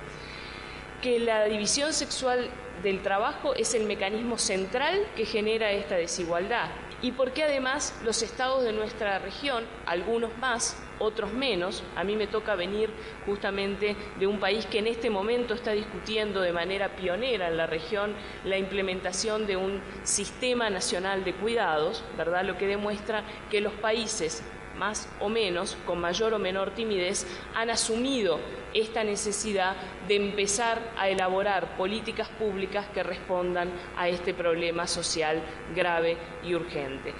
Que 1.01 1.19
la 1.19 1.45
división 1.45 1.93
sexual 1.93 2.49
del 2.81 3.01
trabajo 3.01 3.53
es 3.53 3.73
el 3.73 3.83
mecanismo 3.83 4.37
central 4.37 5.05
que 5.15 5.25
genera 5.25 5.71
esta 5.71 5.95
desigualdad 5.95 6.69
y 7.01 7.11
porque 7.11 7.43
además 7.43 7.99
los 8.03 8.21
estados 8.21 8.63
de 8.63 8.73
nuestra 8.73 9.19
región, 9.19 9.63
algunos 9.85 10.37
más, 10.37 10.77
otros 10.99 11.33
menos, 11.33 11.83
a 11.95 12.03
mí 12.03 12.15
me 12.15 12.27
toca 12.27 12.55
venir 12.55 12.91
justamente 13.25 13.95
de 14.19 14.27
un 14.27 14.39
país 14.39 14.65
que 14.67 14.79
en 14.79 14.87
este 14.87 15.09
momento 15.09 15.55
está 15.55 15.71
discutiendo 15.71 16.41
de 16.41 16.53
manera 16.53 16.95
pionera 16.95 17.47
en 17.47 17.57
la 17.57 17.65
región 17.65 18.13
la 18.45 18.57
implementación 18.57 19.47
de 19.47 19.57
un 19.57 19.81
sistema 20.03 20.69
nacional 20.69 21.23
de 21.23 21.33
cuidados, 21.33 22.03
¿verdad? 22.17 22.45
Lo 22.45 22.57
que 22.57 22.67
demuestra 22.67 23.23
que 23.49 23.61
los 23.61 23.73
países 23.73 24.43
más 24.81 25.07
o 25.19 25.29
menos, 25.29 25.77
con 25.85 26.01
mayor 26.01 26.33
o 26.33 26.39
menor 26.39 26.71
timidez, 26.71 27.27
han 27.53 27.69
asumido 27.69 28.39
esta 28.73 29.03
necesidad 29.03 29.75
de 30.07 30.15
empezar 30.15 30.81
a 30.97 31.07
elaborar 31.07 31.77
políticas 31.77 32.27
públicas 32.29 32.87
que 32.91 33.03
respondan 33.03 33.69
a 33.95 34.09
este 34.09 34.33
problema 34.33 34.87
social 34.87 35.39
grave 35.75 36.17
y 36.43 36.55
urgente. 36.55 37.13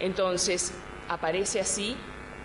Entonces, 0.00 0.74
aparece 1.08 1.60
así 1.60 1.96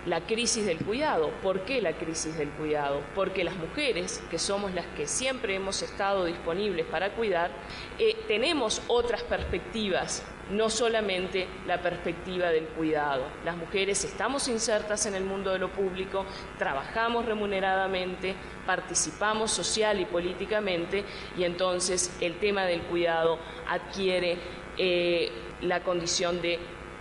la 0.05 0.21
crisis 0.21 0.65
del 0.65 0.79
cuidado. 0.79 1.29
¿Por 1.43 1.61
qué 1.61 1.81
la 1.81 1.93
crisis 1.93 2.37
del 2.37 2.49
cuidado? 2.49 3.01
Porque 3.13 3.43
las 3.43 3.55
mujeres, 3.55 4.23
que 4.29 4.39
somos 4.39 4.73
las 4.73 4.85
que 4.97 5.07
siempre 5.07 5.55
hemos 5.55 5.81
estado 5.81 6.25
disponibles 6.25 6.85
para 6.85 7.11
cuidar, 7.11 7.51
eh, 7.99 8.15
tenemos 8.27 8.81
otras 8.87 9.23
perspectivas, 9.23 10.23
no 10.49 10.69
solamente 10.69 11.47
la 11.67 11.81
perspectiva 11.81 12.49
del 12.49 12.65
cuidado. 12.65 13.23
Las 13.45 13.55
mujeres 13.55 14.03
estamos 14.03 14.47
insertas 14.47 15.05
en 15.05 15.15
el 15.15 15.23
mundo 15.23 15.51
de 15.51 15.59
lo 15.59 15.69
público, 15.69 16.25
trabajamos 16.57 17.25
remuneradamente, 17.25 18.35
participamos 18.65 19.51
social 19.51 19.99
y 19.99 20.05
políticamente 20.05 21.05
y 21.37 21.43
entonces 21.43 22.15
el 22.21 22.39
tema 22.39 22.65
del 22.65 22.81
cuidado 22.81 23.39
adquiere 23.67 24.37
eh, 24.77 25.31
la 25.61 25.83
condición 25.83 26.41
de 26.41 26.59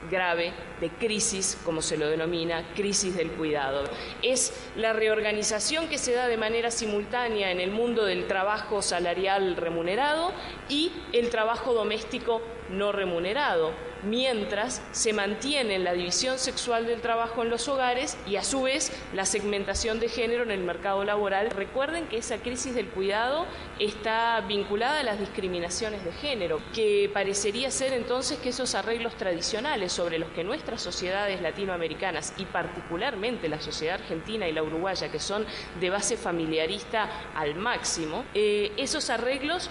grave 0.08 0.52
de 0.80 0.88
crisis, 0.90 1.58
como 1.64 1.82
se 1.82 1.96
lo 1.96 2.08
denomina, 2.08 2.64
crisis 2.74 3.16
del 3.16 3.30
cuidado. 3.32 3.84
Es 4.22 4.52
la 4.76 4.92
reorganización 4.92 5.88
que 5.88 5.98
se 5.98 6.12
da 6.12 6.28
de 6.28 6.36
manera 6.36 6.70
simultánea 6.70 7.50
en 7.50 7.60
el 7.60 7.70
mundo 7.70 8.04
del 8.04 8.26
trabajo 8.26 8.82
salarial 8.82 9.56
remunerado 9.56 10.32
y 10.68 10.92
el 11.12 11.30
trabajo 11.30 11.74
doméstico 11.74 12.40
no 12.70 12.92
remunerado, 12.92 13.72
mientras 14.02 14.82
se 14.92 15.12
mantiene 15.12 15.78
la 15.78 15.92
división 15.92 16.38
sexual 16.38 16.86
del 16.86 17.00
trabajo 17.00 17.42
en 17.42 17.50
los 17.50 17.68
hogares 17.68 18.16
y 18.26 18.36
a 18.36 18.44
su 18.44 18.62
vez 18.62 18.92
la 19.14 19.24
segmentación 19.24 20.00
de 20.00 20.08
género 20.08 20.42
en 20.42 20.50
el 20.50 20.60
mercado 20.60 21.04
laboral. 21.04 21.50
Recuerden 21.50 22.06
que 22.06 22.18
esa 22.18 22.38
crisis 22.38 22.74
del 22.74 22.88
cuidado 22.88 23.46
está 23.78 24.40
vinculada 24.42 25.00
a 25.00 25.04
las 25.04 25.18
discriminaciones 25.18 26.04
de 26.04 26.12
género, 26.12 26.60
que 26.74 27.10
parecería 27.12 27.70
ser 27.70 27.92
entonces 27.92 28.38
que 28.38 28.50
esos 28.50 28.74
arreglos 28.74 29.14
tradicionales 29.16 29.92
sobre 29.92 30.18
los 30.18 30.30
que 30.30 30.44
nuestra 30.44 30.78
sociedades 30.78 31.40
latinoamericanas 31.40 32.34
y 32.36 32.44
particularmente 32.46 33.48
la 33.48 33.60
sociedad 33.60 34.00
argentina 34.00 34.48
y 34.48 34.52
la 34.52 34.62
uruguaya, 34.62 35.10
que 35.10 35.20
son 35.20 35.46
de 35.80 35.90
base 35.90 36.16
familiarista 36.16 37.08
al 37.34 37.54
máximo, 37.54 38.24
eh, 38.34 38.72
esos 38.76 39.10
arreglos 39.10 39.70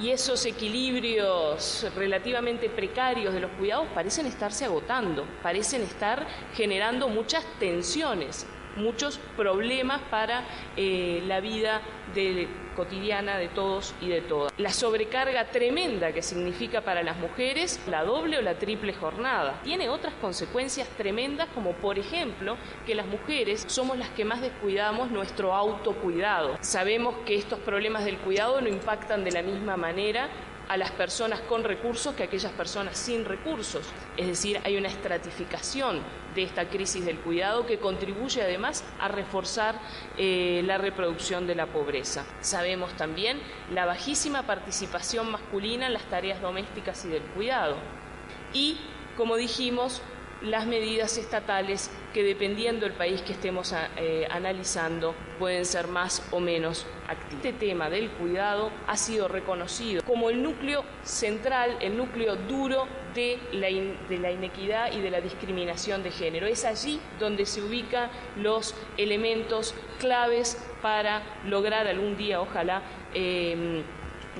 y 0.00 0.10
esos 0.10 0.46
equilibrios 0.46 1.86
relativamente 1.94 2.68
precarios 2.70 3.34
de 3.34 3.40
los 3.40 3.50
cuidados 3.52 3.88
parecen 3.94 4.26
estarse 4.26 4.64
agotando, 4.64 5.26
parecen 5.42 5.82
estar 5.82 6.26
generando 6.54 7.08
muchas 7.08 7.44
tensiones 7.58 8.46
muchos 8.76 9.18
problemas 9.36 10.00
para 10.10 10.44
eh, 10.76 11.22
la 11.26 11.40
vida 11.40 11.82
cotidiana 12.76 13.38
de 13.38 13.48
todos 13.48 13.94
y 14.00 14.08
de 14.08 14.20
todas. 14.20 14.52
La 14.58 14.70
sobrecarga 14.70 15.46
tremenda 15.46 16.12
que 16.12 16.22
significa 16.22 16.80
para 16.80 17.02
las 17.02 17.16
mujeres 17.18 17.80
la 17.86 18.04
doble 18.04 18.38
o 18.38 18.42
la 18.42 18.54
triple 18.54 18.92
jornada. 18.92 19.60
Tiene 19.62 19.88
otras 19.88 20.14
consecuencias 20.20 20.88
tremendas 20.96 21.48
como 21.54 21.72
por 21.72 21.98
ejemplo 21.98 22.56
que 22.86 22.94
las 22.94 23.06
mujeres 23.06 23.64
somos 23.68 23.98
las 23.98 24.08
que 24.10 24.24
más 24.24 24.40
descuidamos 24.40 25.10
nuestro 25.10 25.54
autocuidado. 25.54 26.56
Sabemos 26.60 27.14
que 27.26 27.36
estos 27.36 27.58
problemas 27.60 28.04
del 28.04 28.18
cuidado 28.18 28.60
no 28.60 28.68
impactan 28.68 29.24
de 29.24 29.32
la 29.32 29.42
misma 29.42 29.76
manera 29.76 30.28
a 30.68 30.76
las 30.76 30.90
personas 30.90 31.40
con 31.40 31.64
recursos 31.64 32.14
que 32.14 32.22
a 32.22 32.26
aquellas 32.26 32.52
personas 32.52 32.96
sin 32.96 33.24
recursos. 33.24 33.86
Es 34.16 34.26
decir, 34.26 34.60
hay 34.64 34.76
una 34.76 34.88
estratificación 34.88 36.00
de 36.34 36.42
esta 36.42 36.68
crisis 36.68 37.04
del 37.04 37.18
cuidado 37.18 37.66
que 37.66 37.78
contribuye 37.78 38.42
además 38.42 38.84
a 38.98 39.08
reforzar 39.08 39.78
eh, 40.16 40.62
la 40.64 40.78
reproducción 40.78 41.46
de 41.46 41.54
la 41.54 41.66
pobreza. 41.66 42.24
Sabemos 42.40 42.92
también 42.96 43.40
la 43.72 43.84
bajísima 43.84 44.44
participación 44.44 45.30
masculina 45.30 45.86
en 45.86 45.92
las 45.92 46.04
tareas 46.04 46.40
domésticas 46.40 47.04
y 47.04 47.08
del 47.08 47.22
cuidado. 47.22 47.76
Y, 48.52 48.78
como 49.16 49.36
dijimos, 49.36 50.02
las 50.42 50.66
medidas 50.66 51.18
estatales 51.18 51.90
que 52.12 52.22
dependiendo 52.22 52.86
del 52.86 52.94
país 52.94 53.22
que 53.22 53.32
estemos 53.32 53.74
eh, 53.96 54.26
analizando 54.30 55.14
pueden 55.38 55.64
ser 55.64 55.88
más 55.88 56.26
o 56.30 56.40
menos 56.40 56.86
activas. 57.08 57.44
Este 57.44 57.52
tema 57.52 57.90
del 57.90 58.10
cuidado 58.10 58.70
ha 58.86 58.96
sido 58.96 59.28
reconocido 59.28 60.02
como 60.04 60.30
el 60.30 60.42
núcleo 60.42 60.84
central, 61.02 61.76
el 61.80 61.96
núcleo 61.96 62.36
duro 62.36 62.86
de 63.14 63.38
la, 63.52 63.70
inequidad 64.30 64.92
y 64.92 65.00
de 65.00 65.10
la 65.10 65.20
discriminación 65.20 66.02
de 66.02 66.10
género. 66.10 66.46
Es 66.46 66.64
allí 66.64 67.00
donde 67.18 67.46
se 67.46 67.62
ubican 67.62 68.10
los 68.36 68.74
elementos 68.96 69.74
claves 69.98 70.58
para 70.80 71.22
lograr 71.46 71.86
algún 71.86 72.16
día, 72.16 72.40
ojalá, 72.40 72.82
eh, 73.14 73.82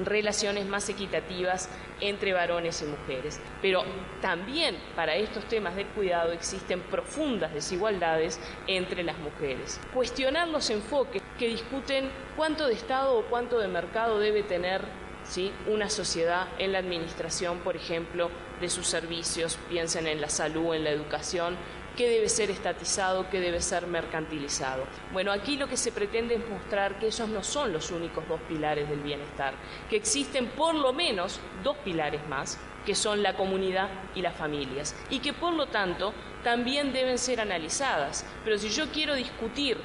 relaciones 0.04 0.66
más 0.66 0.88
equitativas 0.88 1.68
entre 2.02 2.32
varones 2.32 2.82
y 2.82 2.84
mujeres. 2.84 3.40
Pero 3.62 3.84
también 4.20 4.76
para 4.94 5.14
estos 5.16 5.44
temas 5.46 5.76
del 5.76 5.86
cuidado 5.86 6.32
existen 6.32 6.80
profundas 6.80 7.54
desigualdades 7.54 8.38
entre 8.66 9.02
las 9.04 9.16
mujeres. 9.18 9.80
Cuestionar 9.94 10.48
los 10.48 10.68
enfoques 10.68 11.22
que 11.38 11.48
discuten 11.48 12.10
cuánto 12.36 12.66
de 12.66 12.74
Estado 12.74 13.18
o 13.18 13.22
cuánto 13.22 13.58
de 13.58 13.68
mercado 13.68 14.18
debe 14.18 14.42
tener 14.42 14.82
¿sí? 15.24 15.52
una 15.66 15.88
sociedad 15.88 16.48
en 16.58 16.72
la 16.72 16.78
administración, 16.78 17.58
por 17.60 17.76
ejemplo, 17.76 18.30
de 18.60 18.68
sus 18.68 18.86
servicios, 18.86 19.58
piensen 19.68 20.06
en 20.06 20.20
la 20.20 20.28
salud, 20.28 20.74
en 20.74 20.84
la 20.84 20.90
educación, 20.90 21.56
qué 21.96 22.08
debe 22.08 22.28
ser 22.28 22.50
estatizado, 22.50 23.28
qué 23.30 23.40
debe 23.40 23.60
ser 23.60 23.86
mercantilizado. 23.86 24.84
Bueno, 25.12 25.32
aquí 25.32 25.56
lo 25.56 25.68
que 25.68 25.76
se 25.76 25.92
pretende 25.92 26.34
es 26.34 26.48
mostrar 26.48 26.98
que 26.98 27.08
esos 27.08 27.28
no 27.28 27.42
son 27.42 27.72
los 27.72 27.90
únicos 27.90 28.26
dos 28.28 28.40
pilares 28.48 28.88
del 28.88 29.00
bienestar, 29.00 29.54
que 29.88 29.96
existen 29.96 30.46
por 30.48 30.74
lo 30.74 30.92
menos 30.92 31.40
dos 31.62 31.76
pilares 31.78 32.26
más 32.28 32.58
que 32.84 32.94
son 32.94 33.22
la 33.22 33.36
comunidad 33.36 33.88
y 34.14 34.22
las 34.22 34.34
familias, 34.34 34.96
y 35.08 35.20
que 35.20 35.32
por 35.32 35.52
lo 35.52 35.66
tanto 35.66 36.12
también 36.42 36.92
deben 36.92 37.18
ser 37.18 37.40
analizadas. 37.40 38.26
Pero 38.44 38.58
si 38.58 38.70
yo 38.70 38.90
quiero 38.90 39.14
discutir 39.14 39.78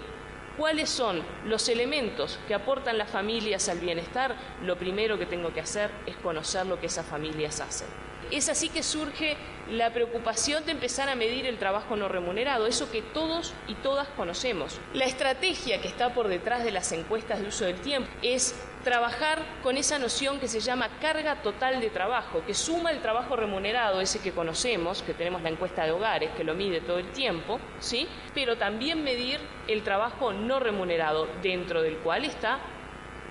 cuáles 0.58 0.90
son 0.90 1.22
los 1.46 1.70
elementos 1.70 2.40
que 2.48 2.56
aportan 2.56 2.98
las 2.98 3.10
familias 3.10 3.70
al 3.70 3.80
bienestar, 3.80 4.36
lo 4.64 4.78
primero 4.78 5.20
que 5.20 5.28
tengo 5.28 5.54
que 5.54 5.62
hacer 5.62 5.92
es 6.06 6.16
conocer 6.18 6.66
lo 6.66 6.80
que 6.80 6.88
esas 6.88 7.06
familias 7.06 7.62
hacen. 7.62 7.88
Es 8.32 8.50
así 8.50 8.70
que 8.70 8.84
surge 8.84 9.38
la 9.72 9.92
preocupación 9.94 10.66
de 10.66 10.72
empezar 10.72 11.10
a 11.10 11.16
medir 11.16 11.46
el 11.46 11.58
trabajo 11.58 11.96
no 11.96 12.08
remunerado, 12.08 12.68
eso 12.68 12.92
que 12.92 13.02
todos 13.02 13.54
y 13.68 13.74
todas 13.76 14.08
conocemos. 14.10 14.80
La 14.94 15.06
estrategia 15.06 15.82
que 15.82 15.88
está 15.88 16.14
por 16.14 16.28
detrás 16.28 16.64
de 16.64 16.72
las 16.72 16.92
encuestas 16.92 17.40
de 17.40 17.48
uso 17.48 17.66
del 17.66 17.76
tiempo 17.76 18.10
es 18.22 18.56
trabajar 18.84 19.42
con 19.64 19.78
esa 19.78 20.00
noción 20.00 20.40
que 20.40 20.48
se 20.48 20.60
llama 20.60 20.90
carga 21.02 21.42
total 21.42 21.82
de 21.82 21.90
trabajo, 21.90 22.44
que 22.46 22.54
suma 22.54 22.92
el 22.92 23.02
trabajo 23.02 23.36
remunerado, 23.36 24.00
ese 24.00 24.20
que 24.20 24.32
conocemos, 24.32 25.02
que 25.02 25.14
tenemos 25.14 25.42
la 25.42 25.50
encuesta 25.50 25.86
de 25.86 25.92
hogares, 25.92 26.32
que 26.38 26.44
lo 26.44 26.54
mide 26.54 26.82
todo 26.82 27.00
el 27.00 27.12
tiempo, 27.12 27.60
¿sí? 27.80 28.08
Pero 28.34 28.58
también 28.58 29.04
medir 29.04 29.40
el 29.68 29.84
trabajo 29.84 30.32
no 30.32 30.60
remunerado, 30.60 31.28
dentro 31.42 31.82
del 31.82 31.98
cual 31.98 32.24
está 32.24 32.60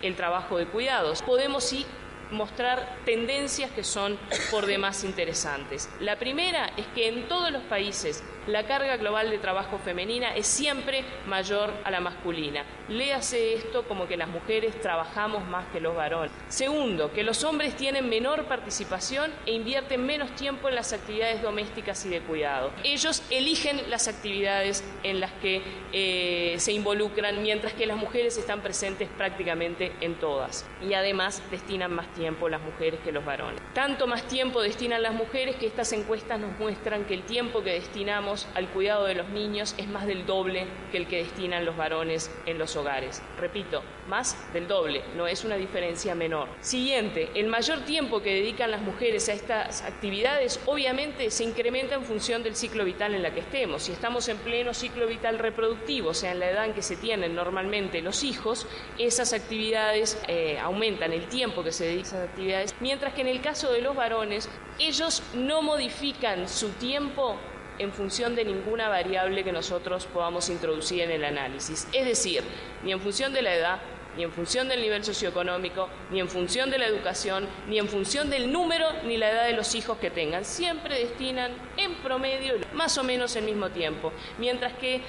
el 0.03 0.14
trabajo 0.14 0.59
de 0.59 0.66
cuidados. 0.66 1.22
Podemos 1.22 1.64
sí 1.64 1.86
mostrar 2.30 2.96
tendencias 3.04 3.70
que 3.70 3.84
son 3.84 4.18
por 4.50 4.66
demás 4.66 5.04
interesantes. 5.04 5.88
La 6.00 6.16
primera 6.16 6.70
es 6.76 6.86
que 6.94 7.08
en 7.08 7.28
todos 7.28 7.50
los 7.50 7.62
países 7.64 8.22
la 8.46 8.64
carga 8.64 8.96
global 8.96 9.30
de 9.30 9.38
trabajo 9.38 9.78
femenina 9.78 10.36
es 10.36 10.46
siempre 10.46 11.04
mayor 11.26 11.72
a 11.82 11.90
la 11.90 12.00
masculina. 12.00 12.64
Léase 12.88 13.54
esto 13.54 13.82
como 13.88 14.06
que 14.06 14.16
las 14.16 14.28
mujeres 14.28 14.80
trabajamos 14.80 15.44
más 15.48 15.66
que 15.72 15.80
los 15.80 15.96
varones. 15.96 16.30
Segundo, 16.48 17.12
que 17.12 17.24
los 17.24 17.42
hombres 17.42 17.74
tienen 17.76 18.08
menor 18.08 18.44
participación 18.44 19.32
e 19.46 19.52
invierten 19.52 20.06
menos 20.06 20.30
tiempo 20.36 20.68
en 20.68 20.76
las 20.76 20.92
actividades 20.92 21.42
domésticas 21.42 22.06
y 22.06 22.08
de 22.08 22.20
cuidado. 22.20 22.70
Ellos 22.84 23.22
eligen 23.30 23.90
las 23.90 24.06
actividades 24.06 24.84
en 25.02 25.18
las 25.18 25.32
que 25.32 25.62
eh, 25.92 26.54
se 26.58 26.72
involucran, 26.72 27.42
mientras 27.42 27.72
que 27.72 27.86
las 27.86 27.96
mujeres 27.96 28.38
están 28.38 28.60
presentes 28.60 29.08
prácticamente 29.16 29.92
en 30.00 30.14
todas. 30.14 30.64
Y 30.88 30.94
además 30.94 31.42
destinan 31.50 31.92
más 31.92 32.06
tiempo 32.14 32.15
las 32.16 32.62
mujeres 32.62 33.00
que 33.00 33.12
los 33.12 33.24
varones. 33.24 33.60
Tanto 33.74 34.06
más 34.06 34.26
tiempo 34.26 34.62
destinan 34.62 35.02
las 35.02 35.12
mujeres 35.12 35.56
que 35.56 35.66
estas 35.66 35.92
encuestas 35.92 36.40
nos 36.40 36.58
muestran 36.58 37.04
que 37.04 37.14
el 37.14 37.22
tiempo 37.24 37.62
que 37.62 37.72
destinamos 37.72 38.48
al 38.54 38.68
cuidado 38.68 39.04
de 39.04 39.14
los 39.14 39.28
niños 39.28 39.74
es 39.76 39.86
más 39.86 40.06
del 40.06 40.24
doble 40.24 40.66
que 40.90 40.96
el 40.96 41.06
que 41.06 41.18
destinan 41.18 41.66
los 41.66 41.76
varones 41.76 42.30
en 42.46 42.58
los 42.58 42.74
hogares. 42.76 43.22
Repito, 43.38 43.82
más 44.08 44.36
del 44.54 44.66
doble, 44.66 45.02
no 45.14 45.26
es 45.26 45.44
una 45.44 45.56
diferencia 45.56 46.14
menor. 46.14 46.48
Siguiente, 46.60 47.30
el 47.34 47.48
mayor 47.48 47.80
tiempo 47.80 48.22
que 48.22 48.34
dedican 48.34 48.70
las 48.70 48.80
mujeres 48.80 49.28
a 49.28 49.32
estas 49.32 49.82
actividades 49.82 50.60
obviamente 50.66 51.30
se 51.30 51.44
incrementa 51.44 51.96
en 51.96 52.02
función 52.02 52.42
del 52.42 52.56
ciclo 52.56 52.84
vital 52.84 53.14
en 53.14 53.22
la 53.22 53.34
que 53.34 53.40
estemos. 53.40 53.82
Si 53.82 53.92
estamos 53.92 54.28
en 54.28 54.38
pleno 54.38 54.72
ciclo 54.72 55.06
vital 55.06 55.38
reproductivo, 55.38 56.10
o 56.10 56.14
sea, 56.14 56.32
en 56.32 56.40
la 56.40 56.50
edad 56.50 56.64
en 56.64 56.72
que 56.72 56.82
se 56.82 56.96
tienen 56.96 57.34
normalmente 57.34 58.00
los 58.00 58.24
hijos, 58.24 58.66
esas 58.98 59.32
actividades 59.34 60.22
eh, 60.28 60.58
aumentan 60.58 61.12
el 61.12 61.26
tiempo 61.26 61.62
que 61.62 61.72
se 61.72 61.84
dedica 61.84 62.05
esas 62.07 62.28
actividades, 62.28 62.74
mientras 62.80 63.12
que 63.14 63.20
en 63.22 63.28
el 63.28 63.40
caso 63.40 63.72
de 63.72 63.82
los 63.82 63.94
varones, 63.94 64.48
ellos 64.78 65.22
no 65.34 65.62
modifican 65.62 66.48
su 66.48 66.70
tiempo 66.70 67.36
en 67.78 67.92
función 67.92 68.34
de 68.34 68.44
ninguna 68.44 68.88
variable 68.88 69.44
que 69.44 69.52
nosotros 69.52 70.07
podamos 70.07 70.48
introducir 70.48 71.02
en 71.02 71.11
el 71.11 71.24
análisis. 71.24 71.86
Es 71.92 72.07
decir, 72.07 72.42
ni 72.82 72.92
en 72.92 73.00
función 73.00 73.32
de 73.32 73.42
la 73.42 73.54
edad, 73.54 73.80
ni 74.16 74.22
en 74.22 74.32
función 74.32 74.68
del 74.68 74.80
nivel 74.80 75.04
socioeconómico, 75.04 75.88
ni 76.11 76.20
en 76.20 76.28
función 76.28 76.70
de 76.70 76.78
la 76.78 76.86
educación, 76.86 77.46
ni 77.68 77.78
en 77.78 77.86
función 77.86 78.30
del 78.30 78.50
número 78.50 78.86
ni 79.04 79.18
la 79.18 79.30
edad 79.30 79.44
de 79.44 79.52
los 79.52 79.74
hijos 79.74 79.98
que 79.98 80.11
tengan. 80.11 80.44
Siempre 80.44 80.98
destinan 80.98 81.52
en 81.76 81.94
promedio 81.96 82.54
más 82.72 82.96
o 82.96 83.04
menos 83.04 83.36
el 83.36 83.44
mismo 83.44 83.68
tiempo, 83.70 84.12
mientras 84.38 84.72
que 84.74 85.02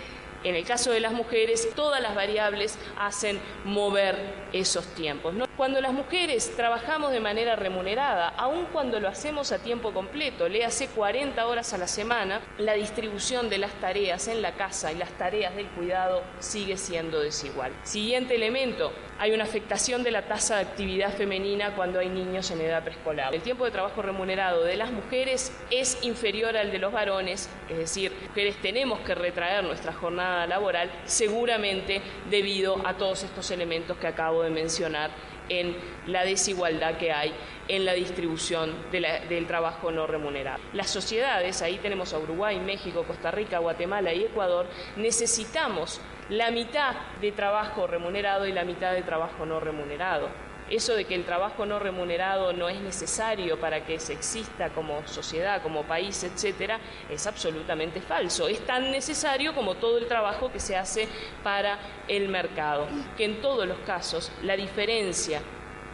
en 0.44 0.56
el 0.56 0.66
caso 0.66 0.92
de 0.92 1.00
las 1.00 1.14
mujeres, 1.14 1.70
todas 1.76 2.02
las 2.02 2.16
variables 2.16 2.78
hacen 2.98 3.40
mover 3.66 4.18
esos 4.54 4.86
tiempos. 4.94 5.34
Cuando 5.58 5.82
las 5.82 5.92
mujeres 5.92 6.56
trabajamos 6.56 7.12
de 7.12 7.20
manera 7.20 7.56
remunerada, 7.56 8.30
aun 8.38 8.68
cuando 8.72 9.00
lo 9.00 9.08
hacemos 9.08 9.52
a 9.52 9.58
tiempo 9.58 9.92
completo, 9.92 10.48
le 10.48 10.64
hace 10.64 10.88
40 10.88 11.48
horas 11.48 11.74
a 11.74 11.80
la 11.80 11.88
semana, 11.88 12.42
la 12.60 12.74
distribución 12.74 13.50
de 13.50 13.58
las 13.58 13.74
tareas 13.74 14.28
en 14.28 14.44
la 14.44 14.52
casa 14.52 14.92
y 14.92 14.98
las 14.98 15.10
tareas 15.14 15.56
del 15.56 15.66
cuidado 15.70 16.22
sigue 16.38 16.78
siendo 16.78 17.22
desigual. 17.22 17.72
Siguiente 17.82 18.36
elemento, 18.36 18.94
hay 19.18 19.32
una 19.32 19.46
afectación 19.46 20.04
de 20.04 20.12
la 20.12 20.28
tasa 20.28 20.58
de 20.58 20.62
actividad 20.62 21.12
femenina 21.12 21.76
cuando 21.76 21.98
hay 21.98 22.10
niños 22.10 22.52
en 22.52 22.62
edad 22.62 22.84
preescolar. 22.84 23.34
El 23.34 23.42
tiempo 23.42 23.66
de 23.66 23.72
trabajo 23.72 24.04
remunerado 24.04 24.64
de 24.64 24.76
las 24.76 24.92
mujeres 24.92 25.52
es 25.72 25.98
inferior 26.04 26.56
al 26.56 26.72
de 26.72 26.78
los 26.78 26.94
varones, 26.94 27.50
es 27.68 27.78
decir, 27.80 28.14
mujeres 28.28 28.58
tenemos 28.62 29.00
que 29.00 29.16
retraer 29.16 29.64
nuestra 29.64 29.92
jornada 29.92 30.46
laboral 30.46 30.92
seguramente 31.06 32.00
debido 32.30 32.80
a 32.86 32.94
todos 32.94 33.24
estos 33.24 33.50
elementos 33.50 33.98
que 33.98 34.06
acabo 34.06 34.44
de 34.44 34.52
mencionar 34.52 35.10
en 35.50 35.76
la 36.08 36.24
desigualdad 36.24 36.98
que 36.98 37.12
hay 37.12 37.34
en 37.68 37.86
la 37.86 37.94
distribución 37.94 38.74
del 38.92 39.48
trabajo 39.48 39.92
no 39.92 40.08
remunerado. 40.08 40.60
Las 40.74 40.90
sociedades, 40.90 41.62
ahí 41.62 41.78
tenemos 41.78 42.14
a 42.14 42.20
Uruguay, 42.20 42.60
México, 42.60 43.04
Costa 43.04 43.32
Rica, 43.32 43.60
Guatemala 43.60 44.14
y 44.14 44.24
Ecuador, 44.24 44.68
necesitamos 44.96 46.02
la 46.30 46.52
mitad 46.52 46.96
de 47.22 47.32
trabajo 47.32 47.88
remunerado 47.88 48.48
y 48.48 48.54
la 48.54 48.64
mitad 48.64 48.94
de 48.94 49.02
trabajo 49.02 49.46
no 49.46 49.60
remunerado. 49.60 50.30
Eso 50.70 50.96
de 50.96 51.06
que 51.06 51.16
el 51.16 51.24
trabajo 51.24 51.66
no 51.66 51.80
remunerado 51.80 52.52
no 52.52 52.68
es 52.68 52.80
necesario 52.82 53.60
para 53.60 53.86
que 53.86 54.00
se 54.00 54.14
exista 54.14 54.70
como 54.70 55.08
sociedad, 55.08 55.62
como 55.62 55.84
país, 55.84 56.24
etcétera, 56.24 56.80
es 57.10 57.26
absolutamente 57.26 58.02
falso. 58.02 58.48
Es 58.48 58.66
tan 58.66 58.92
necesario 58.92 59.56
como 59.56 59.76
todo 59.76 59.98
el 59.98 60.08
trabajo 60.08 60.52
que 60.52 60.60
se 60.60 60.76
hace 60.76 61.08
para 61.44 61.80
el 62.08 62.28
mercado. 62.28 62.88
Que 63.16 63.26
en 63.26 63.42
todos 63.42 63.66
los 63.66 63.78
casos 63.80 64.32
la 64.44 64.58
diferencia 64.58 65.42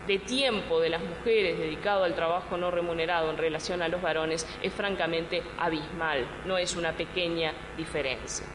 de 0.08 0.20
tiempo 0.20 0.80
de 0.80 0.90
las 0.90 1.02
mujeres 1.02 1.58
dedicado 1.58 2.04
al 2.04 2.16
trabajo 2.16 2.58
no 2.58 2.72
remunerado 2.72 3.30
en 3.30 3.38
relación 3.38 3.82
a 3.82 3.88
los 3.88 4.02
varones 4.02 4.46
es 4.62 4.74
francamente 4.74 5.44
abismal, 5.58 6.28
no 6.46 6.58
es 6.58 6.76
una 6.76 6.92
pequeña 6.94 7.54
diferencia. 7.78 8.48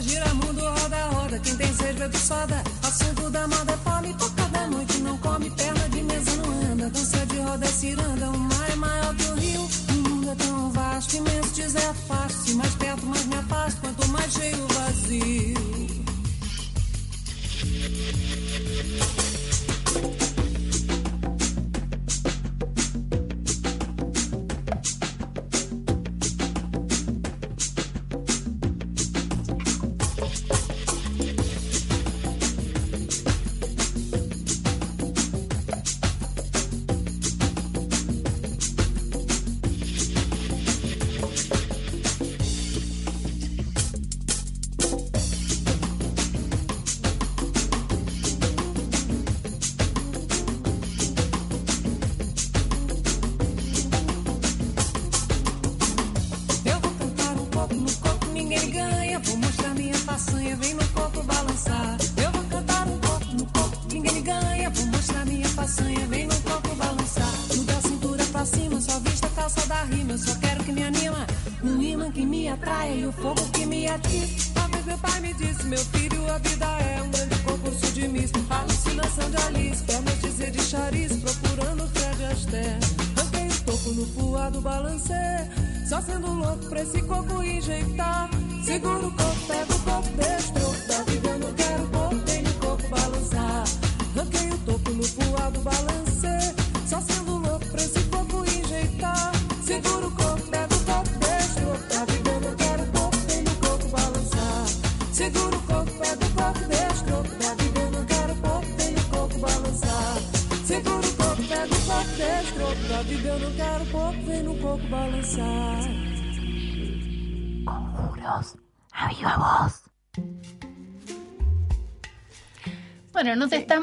gira, 0.00 0.32
mundo, 0.34 0.60
roda, 0.60 1.04
roda. 1.06 1.38
Quem 1.38 1.56
tem 1.56 1.74
sede 1.74 1.98
bebe 1.98 2.18
soda. 2.18 2.62
Assunto 2.82 3.30
da 3.30 3.46
moda 3.48 3.72
é 3.72 3.76
fome, 3.78 4.14
toca 4.14 4.44
da 4.48 4.66
noite 4.66 4.98
não 4.98 5.18
come. 5.18 5.50
Perna 5.50 5.88
de 5.88 6.02
mesa 6.02 6.36
não 6.36 6.72
anda, 6.72 6.90
dança 6.90 7.26
de 7.26 7.38
roda 7.38 7.64
é 7.64 7.68
ciranda. 7.68 8.30
O 8.30 8.38
mar 8.38 8.70
é 8.70 8.76
maior 8.76 9.14
que 9.14 9.24
o 9.24 9.34
rio, 9.34 9.68
o 9.88 10.08
mundo 10.08 10.30
é 10.30 10.34
tão 10.34 10.70
vasto. 10.70 11.16
Imenso 11.16 11.50
dizer 11.54 11.94
fácil, 12.06 12.56
mais 12.56 12.74
perto, 12.74 13.06
mais 13.06 13.26
me 13.26 13.36
afasto. 13.36 13.80
Quanto 13.80 14.08
mais 14.08 14.32
cheio 14.32 14.64
o 14.64 14.68
vazio. 14.68 15.87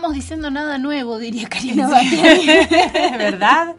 Estamos 0.05 0.23
diciendo 0.23 0.51
nada 0.51 0.77
nuevo, 0.77 1.17
diría 1.17 1.49
Karina 1.49 1.89
Batiani. 1.89 2.45
¿Verdad? 3.17 3.75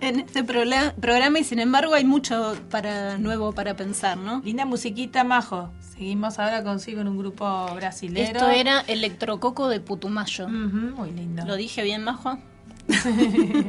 En 0.00 0.20
este 0.20 0.44
programa 0.44 1.40
y 1.40 1.42
sin 1.42 1.58
embargo 1.58 1.94
hay 1.94 2.04
mucho 2.04 2.56
para 2.70 3.18
nuevo 3.18 3.50
para 3.50 3.74
pensar, 3.74 4.16
¿no? 4.16 4.40
Linda 4.44 4.66
musiquita, 4.66 5.24
Majo. 5.24 5.72
Seguimos 5.80 6.38
ahora 6.38 6.62
consigo 6.62 7.00
en 7.00 7.08
un 7.08 7.18
grupo 7.18 7.66
brasilero. 7.74 8.38
Esto 8.38 8.50
era 8.50 8.84
Electrococo 8.86 9.66
de 9.68 9.80
Putumayo. 9.80 10.48
muy 10.48 11.10
lindo. 11.10 11.44
¿Lo 11.44 11.56
dije 11.56 11.82
bien, 11.82 12.04
Majo? 12.04 12.38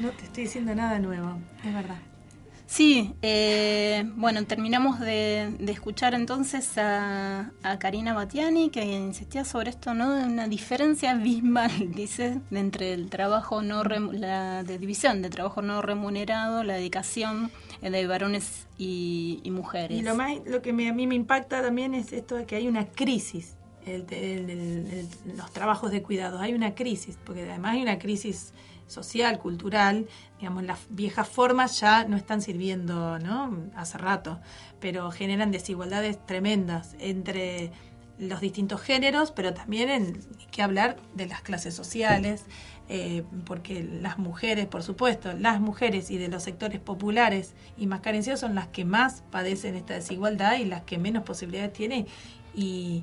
No 0.00 0.10
te 0.10 0.26
estoy 0.26 0.44
diciendo 0.44 0.76
nada 0.76 1.00
nuevo, 1.00 1.40
es 1.64 1.74
verdad. 1.74 1.96
Sí, 2.68 3.14
eh, 3.22 4.04
bueno, 4.14 4.44
terminamos 4.44 5.00
de 5.00 5.27
escuchar 5.78 6.14
entonces 6.14 6.76
a, 6.76 7.52
a 7.62 7.78
Karina 7.78 8.12
Batiani 8.12 8.68
que 8.70 8.84
insistía 8.84 9.44
sobre 9.44 9.70
esto, 9.70 9.94
¿no? 9.94 10.12
De 10.12 10.24
una 10.24 10.48
diferencia 10.48 11.12
abismal, 11.12 11.70
dice, 11.94 12.40
de 12.50 12.58
entre 12.58 12.92
el 12.94 13.08
trabajo 13.10 13.62
no 13.62 13.84
rem- 13.84 14.10
la 14.12 14.64
de 14.64 14.78
división 14.78 15.22
de 15.22 15.30
trabajo 15.30 15.62
no 15.62 15.80
remunerado, 15.80 16.64
la 16.64 16.74
dedicación 16.74 17.52
eh, 17.80 17.90
de 17.90 18.06
varones 18.08 18.66
y, 18.76 19.40
y 19.44 19.50
mujeres. 19.52 19.96
Y 20.00 20.02
lo 20.02 20.16
más, 20.16 20.32
lo 20.46 20.60
que 20.62 20.72
me- 20.72 20.88
a 20.88 20.92
mí 20.92 21.06
me 21.06 21.14
impacta 21.14 21.62
también 21.62 21.94
es 21.94 22.12
esto 22.12 22.34
de 22.34 22.44
que 22.44 22.56
hay 22.56 22.66
una 22.66 22.86
crisis 22.86 23.54
el- 23.86 25.08
los 25.36 25.50
trabajos 25.52 25.90
de 25.92 26.02
cuidados. 26.02 26.40
Hay 26.40 26.54
una 26.54 26.74
crisis, 26.74 27.16
porque 27.24 27.42
además 27.48 27.74
hay 27.76 27.82
una 27.82 27.98
crisis 27.98 28.52
social, 28.88 29.38
cultural, 29.38 30.08
digamos, 30.38 30.64
las 30.64 30.80
viejas 30.90 31.28
formas 31.28 31.78
ya 31.80 32.04
no 32.04 32.16
están 32.16 32.42
sirviendo, 32.42 33.18
¿no? 33.20 33.70
Hace 33.76 33.98
rato, 33.98 34.40
pero 34.80 35.10
generan 35.10 35.52
desigualdades 35.52 36.18
tremendas 36.26 36.96
entre 36.98 37.70
los 38.18 38.40
distintos 38.40 38.80
géneros, 38.80 39.30
pero 39.30 39.54
también 39.54 39.88
en 39.90 40.20
que 40.50 40.62
hablar 40.62 40.96
de 41.14 41.26
las 41.26 41.40
clases 41.42 41.74
sociales, 41.74 42.44
eh, 42.88 43.22
porque 43.44 43.84
las 43.84 44.18
mujeres, 44.18 44.66
por 44.66 44.82
supuesto, 44.82 45.32
las 45.34 45.60
mujeres 45.60 46.10
y 46.10 46.18
de 46.18 46.28
los 46.28 46.42
sectores 46.42 46.80
populares 46.80 47.54
y 47.76 47.86
más 47.86 48.00
carenciados 48.00 48.40
son 48.40 48.54
las 48.54 48.68
que 48.68 48.84
más 48.84 49.22
padecen 49.30 49.76
esta 49.76 49.94
desigualdad 49.94 50.58
y 50.58 50.64
las 50.64 50.82
que 50.82 50.98
menos 50.98 51.22
posibilidades 51.22 51.72
tienen. 51.72 52.06
Y, 52.54 53.02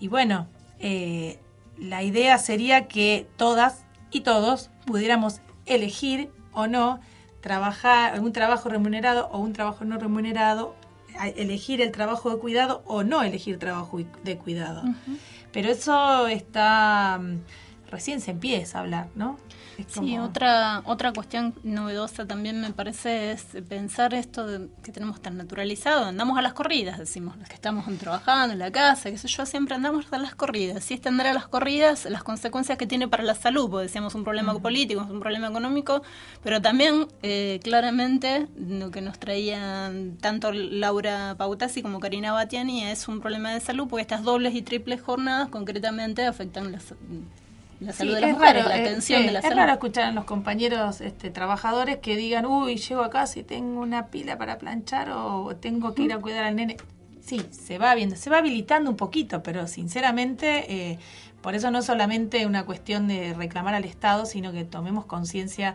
y 0.00 0.08
bueno, 0.08 0.48
eh, 0.80 1.38
la 1.76 2.02
idea 2.02 2.38
sería 2.38 2.88
que 2.88 3.28
todas 3.36 3.84
y 4.10 4.20
todos 4.20 4.70
pudiéramos 4.88 5.40
elegir 5.66 6.30
o 6.52 6.66
no 6.66 7.00
trabajar 7.40 8.18
un 8.20 8.32
trabajo 8.32 8.68
remunerado 8.68 9.28
o 9.30 9.38
un 9.38 9.52
trabajo 9.52 9.84
no 9.84 9.98
remunerado, 9.98 10.74
elegir 11.36 11.80
el 11.82 11.92
trabajo 11.92 12.30
de 12.30 12.38
cuidado 12.38 12.82
o 12.86 13.04
no 13.04 13.22
elegir 13.22 13.58
trabajo 13.58 13.98
de 14.24 14.38
cuidado. 14.38 14.82
Pero 15.52 15.70
eso 15.70 16.26
está 16.26 17.18
mm, 17.20 17.90
recién 17.90 18.20
se 18.20 18.30
empieza 18.30 18.78
a 18.78 18.80
hablar, 18.82 19.08
¿no? 19.14 19.36
Es 19.78 19.86
Sí, 19.92 20.00
como- 20.00 20.24
otra, 20.24 20.82
otra 20.86 21.12
cuestión 21.12 21.54
novedosa 21.62 22.26
también 22.26 22.60
me 22.60 22.72
parece 22.72 23.30
es 23.30 23.44
pensar 23.68 24.12
esto 24.12 24.44
de, 24.44 24.68
que 24.82 24.90
tenemos 24.90 25.22
tan 25.22 25.36
naturalizado. 25.36 26.06
Andamos 26.06 26.36
a 26.36 26.42
las 26.42 26.52
corridas, 26.52 26.98
decimos, 26.98 27.36
los 27.36 27.48
que 27.48 27.54
estamos 27.54 27.86
trabajando 27.98 28.54
en 28.54 28.58
la 28.58 28.72
casa, 28.72 29.08
qué 29.10 29.16
sé 29.18 29.28
yo, 29.28 29.46
siempre 29.46 29.76
andamos 29.76 30.06
a 30.10 30.18
las 30.18 30.34
corridas. 30.34 30.82
Si 30.82 30.94
extender 30.94 31.28
a 31.28 31.32
las 31.32 31.46
corridas, 31.46 32.06
las 32.06 32.24
consecuencias 32.24 32.76
que 32.76 32.88
tiene 32.88 33.06
para 33.06 33.22
la 33.22 33.36
salud, 33.36 33.70
porque 33.70 33.84
decíamos 33.84 34.16
un 34.16 34.24
problema 34.24 34.58
político, 34.58 35.06
un 35.08 35.20
problema 35.20 35.46
económico, 35.46 36.02
pero 36.42 36.60
también 36.60 37.06
eh, 37.22 37.60
claramente 37.62 38.48
lo 38.58 38.90
que 38.90 39.00
nos 39.00 39.20
traían 39.20 40.16
tanto 40.20 40.50
Laura 40.52 41.36
Pautasi 41.38 41.82
como 41.82 42.00
Karina 42.00 42.32
Batiani 42.32 42.82
es 42.84 43.06
un 43.06 43.20
problema 43.20 43.52
de 43.54 43.60
salud, 43.60 43.86
porque 43.88 44.02
estas 44.02 44.24
dobles 44.24 44.56
y 44.56 44.62
triples 44.62 45.00
jornadas 45.00 45.48
concretamente 45.50 46.26
afectan 46.26 46.72
la, 46.72 46.78
la 47.80 47.92
salud 47.92 48.12
Sí, 48.12 48.14
de 48.14 48.20
las 48.20 48.30
es 48.30 48.36
mujeres, 48.36 48.64
raro, 48.64 48.68
la 48.68 48.78
eh, 48.78 48.80
atención 48.80 49.26
de 49.26 49.32
la 49.32 49.40
es 49.40 49.44
salud. 49.46 49.56
raro 49.56 49.72
escuchar 49.72 50.04
a 50.04 50.12
los 50.12 50.24
compañeros 50.24 51.00
este, 51.00 51.30
trabajadores 51.30 51.98
que 51.98 52.16
digan, 52.16 52.46
uy, 52.46 52.76
llego 52.76 53.02
a 53.02 53.10
casa 53.10 53.38
y 53.40 53.42
tengo 53.44 53.80
una 53.80 54.06
pila 54.08 54.36
para 54.38 54.58
planchar 54.58 55.10
o 55.10 55.54
tengo 55.56 55.94
que 55.94 56.02
ir 56.02 56.12
a 56.12 56.18
cuidar 56.18 56.44
al 56.44 56.56
nene. 56.56 56.76
Sí, 57.20 57.42
se 57.50 57.78
va 57.78 57.94
viendo, 57.94 58.16
se 58.16 58.30
va 58.30 58.38
habilitando 58.38 58.90
un 58.90 58.96
poquito, 58.96 59.42
pero 59.42 59.66
sinceramente, 59.66 60.92
eh, 60.92 60.98
por 61.42 61.54
eso 61.54 61.70
no 61.70 61.78
es 61.80 61.84
solamente 61.84 62.46
una 62.46 62.64
cuestión 62.64 63.06
de 63.06 63.34
reclamar 63.34 63.74
al 63.74 63.84
Estado, 63.84 64.24
sino 64.26 64.50
que 64.52 64.64
tomemos 64.64 65.04
conciencia 65.04 65.74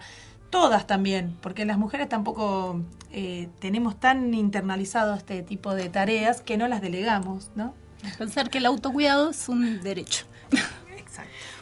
todas 0.50 0.88
también, 0.88 1.36
porque 1.42 1.66
las 1.66 1.78
mujeres 1.78 2.10
tampoco 2.10 2.82
eh, 3.12 3.50
tenemos 3.60 4.00
tan 4.00 4.34
internalizado 4.34 5.14
este 5.16 5.42
tipo 5.44 5.74
de 5.76 5.90
tareas 5.90 6.42
que 6.42 6.58
no 6.58 6.68
las 6.68 6.82
delegamos, 6.82 7.52
¿no? 7.56 7.74
Pensar 8.18 8.50
que 8.50 8.58
el 8.60 8.66
autocuidado 8.66 9.30
es 9.32 9.48
un 9.50 9.82
derecho. 9.82 10.26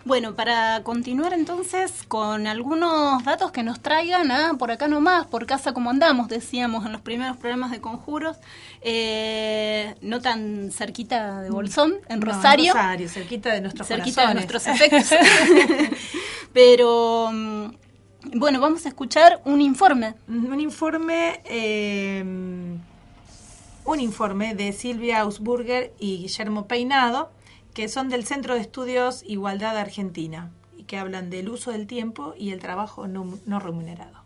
Bueno, 0.03 0.33
para 0.33 0.81
continuar 0.83 1.31
entonces 1.33 2.03
con 2.07 2.47
algunos 2.47 3.23
datos 3.23 3.51
que 3.51 3.61
nos 3.61 3.79
traigan 3.81 4.31
a 4.31 4.55
por 4.55 4.71
acá 4.71 4.87
nomás, 4.87 5.27
por 5.27 5.45
casa 5.45 5.73
como 5.73 5.91
andamos, 5.91 6.27
decíamos 6.27 6.87
en 6.87 6.91
los 6.91 7.01
primeros 7.01 7.37
programas 7.37 7.69
de 7.69 7.81
conjuros, 7.81 8.37
eh, 8.81 9.95
no 10.01 10.19
tan 10.19 10.71
cerquita 10.71 11.41
de 11.41 11.51
Bolsón, 11.51 11.97
en 12.09 12.19
No, 12.19 12.25
Rosario. 12.25 12.73
Rosario, 12.73 13.09
cerquita 13.09 13.53
de 13.53 13.61
nuestros 13.61 13.87
cerquita 13.87 14.27
de 14.27 14.33
nuestros 14.33 14.65
efectos. 14.65 15.11
Pero 16.53 17.29
mm, 17.31 17.65
bueno, 18.33 18.59
vamos 18.59 18.85
a 18.87 18.89
escuchar 18.89 19.39
un 19.45 19.61
informe. 19.61 20.15
Un 20.27 20.59
informe, 20.59 21.41
eh, 21.45 22.23
un 23.85 23.99
informe 23.99 24.55
de 24.55 24.73
Silvia 24.73 25.21
Ausburger 25.21 25.93
y 25.99 26.17
Guillermo 26.17 26.65
Peinado, 26.65 27.31
que 27.73 27.87
son 27.87 28.09
del 28.09 28.25
Centro 28.25 28.55
de 28.55 28.61
Estudios 28.61 29.23
Igualdad 29.23 29.77
Argentina, 29.77 30.51
y 30.77 30.83
que 30.83 30.97
hablan 30.97 31.29
del 31.29 31.49
uso 31.49 31.71
del 31.71 31.87
tiempo 31.87 32.33
y 32.37 32.51
el 32.51 32.59
trabajo 32.59 33.07
no, 33.07 33.39
no 33.45 33.59
remunerado. 33.59 34.21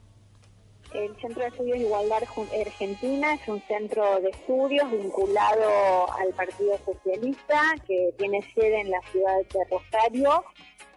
El 0.93 1.13
Centro 1.17 1.41
de 1.41 1.49
Estudios 1.49 1.77
Igualdad 1.77 2.23
Argentina 2.23 3.33
es 3.33 3.47
un 3.49 3.61
centro 3.63 4.21
de 4.21 4.29
estudios 4.29 4.89
vinculado 4.89 6.09
al 6.13 6.29
Partido 6.33 6.77
Socialista 6.85 7.61
que 7.85 8.13
tiene 8.17 8.41
sede 8.53 8.79
en 8.79 8.91
la 8.91 9.01
ciudad 9.11 9.37
de 9.53 9.65
Rosario 9.69 10.43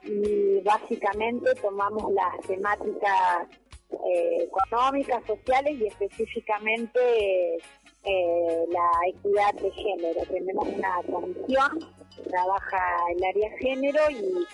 y 0.05 0.61
básicamente 0.61 1.53
tomamos 1.57 2.13
las 2.13 2.47
temáticas 2.47 3.49
eh, 3.91 4.45
económicas, 4.45 5.25
sociales 5.27 5.77
y 5.81 5.87
específicamente 5.89 7.57
eh, 8.05 8.65
la 8.69 8.91
equidad 9.09 9.55
de 9.55 9.71
género. 9.73 10.21
Tenemos 10.31 10.69
una 10.69 11.03
comisión 11.11 11.98
trabaja 12.25 12.79
el 13.11 13.25
área 13.25 13.51
género 13.59 14.01
y 14.11 14.47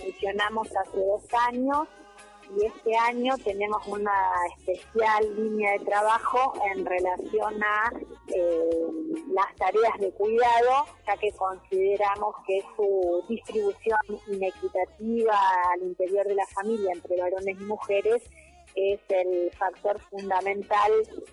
funcionamos 0.00 0.68
hace 0.76 0.98
dos 0.98 1.22
años. 1.48 1.88
Y 2.54 2.66
este 2.66 2.94
año 2.98 3.34
tenemos 3.42 3.86
una 3.86 4.12
especial 4.58 5.24
línea 5.36 5.72
de 5.72 5.86
trabajo 5.86 6.52
en 6.70 6.84
relación 6.84 7.62
a 7.62 7.90
eh, 8.28 8.86
las 9.32 9.56
tareas 9.56 9.98
de 9.98 10.10
cuidado, 10.12 10.84
ya 11.06 11.16
que 11.16 11.32
consideramos 11.32 12.34
que 12.46 12.62
su 12.76 13.24
distribución 13.26 13.98
inequitativa 14.28 15.38
al 15.72 15.82
interior 15.82 16.26
de 16.26 16.34
la 16.34 16.46
familia 16.48 16.92
entre 16.92 17.18
varones 17.18 17.58
y 17.58 17.64
mujeres 17.64 18.22
es 18.74 19.00
el 19.08 19.50
factor 19.52 20.00
fundamental 20.10 20.92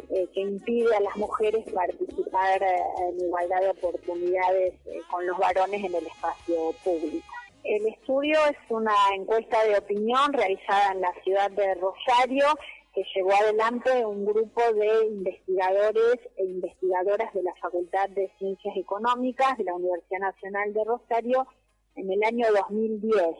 eh, 0.09 0.27
que 0.33 0.41
impide 0.41 0.95
a 0.95 0.99
las 1.01 1.15
mujeres 1.17 1.65
participar 1.71 2.61
eh, 2.61 2.77
en 3.09 3.25
igualdad 3.25 3.61
de 3.61 3.69
oportunidades 3.69 4.73
con 5.09 5.25
los 5.25 5.37
varones 5.37 5.83
en 5.83 5.95
el 5.95 6.05
espacio 6.07 6.73
público. 6.83 7.25
El 7.63 7.85
estudio 7.87 8.39
es 8.45 8.57
una 8.69 8.95
encuesta 9.13 9.63
de 9.65 9.77
opinión 9.77 10.31
realizada 10.33 10.93
en 10.93 11.01
la 11.01 11.13
ciudad 11.23 11.51
de 11.51 11.75
Rosario 11.75 12.45
que 12.93 13.03
llevó 13.13 13.33
adelante 13.33 14.05
un 14.05 14.25
grupo 14.25 14.61
de 14.73 15.05
investigadores 15.07 16.19
e 16.37 16.45
investigadoras 16.45 17.33
de 17.33 17.43
la 17.43 17.53
Facultad 17.55 18.09
de 18.09 18.31
Ciencias 18.39 18.75
Económicas 18.77 19.57
de 19.57 19.65
la 19.65 19.75
Universidad 19.75 20.19
Nacional 20.19 20.73
de 20.73 20.83
Rosario 20.83 21.47
en 21.95 22.11
el 22.11 22.23
año 22.23 22.47
2010, 22.51 23.35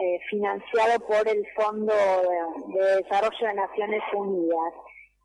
eh, 0.00 0.18
financiado 0.30 1.00
por 1.06 1.28
el 1.28 1.46
Fondo 1.54 1.92
de, 1.92 2.78
de 2.78 3.02
Desarrollo 3.02 3.46
de 3.46 3.54
Naciones 3.54 4.02
Unidas. 4.14 4.74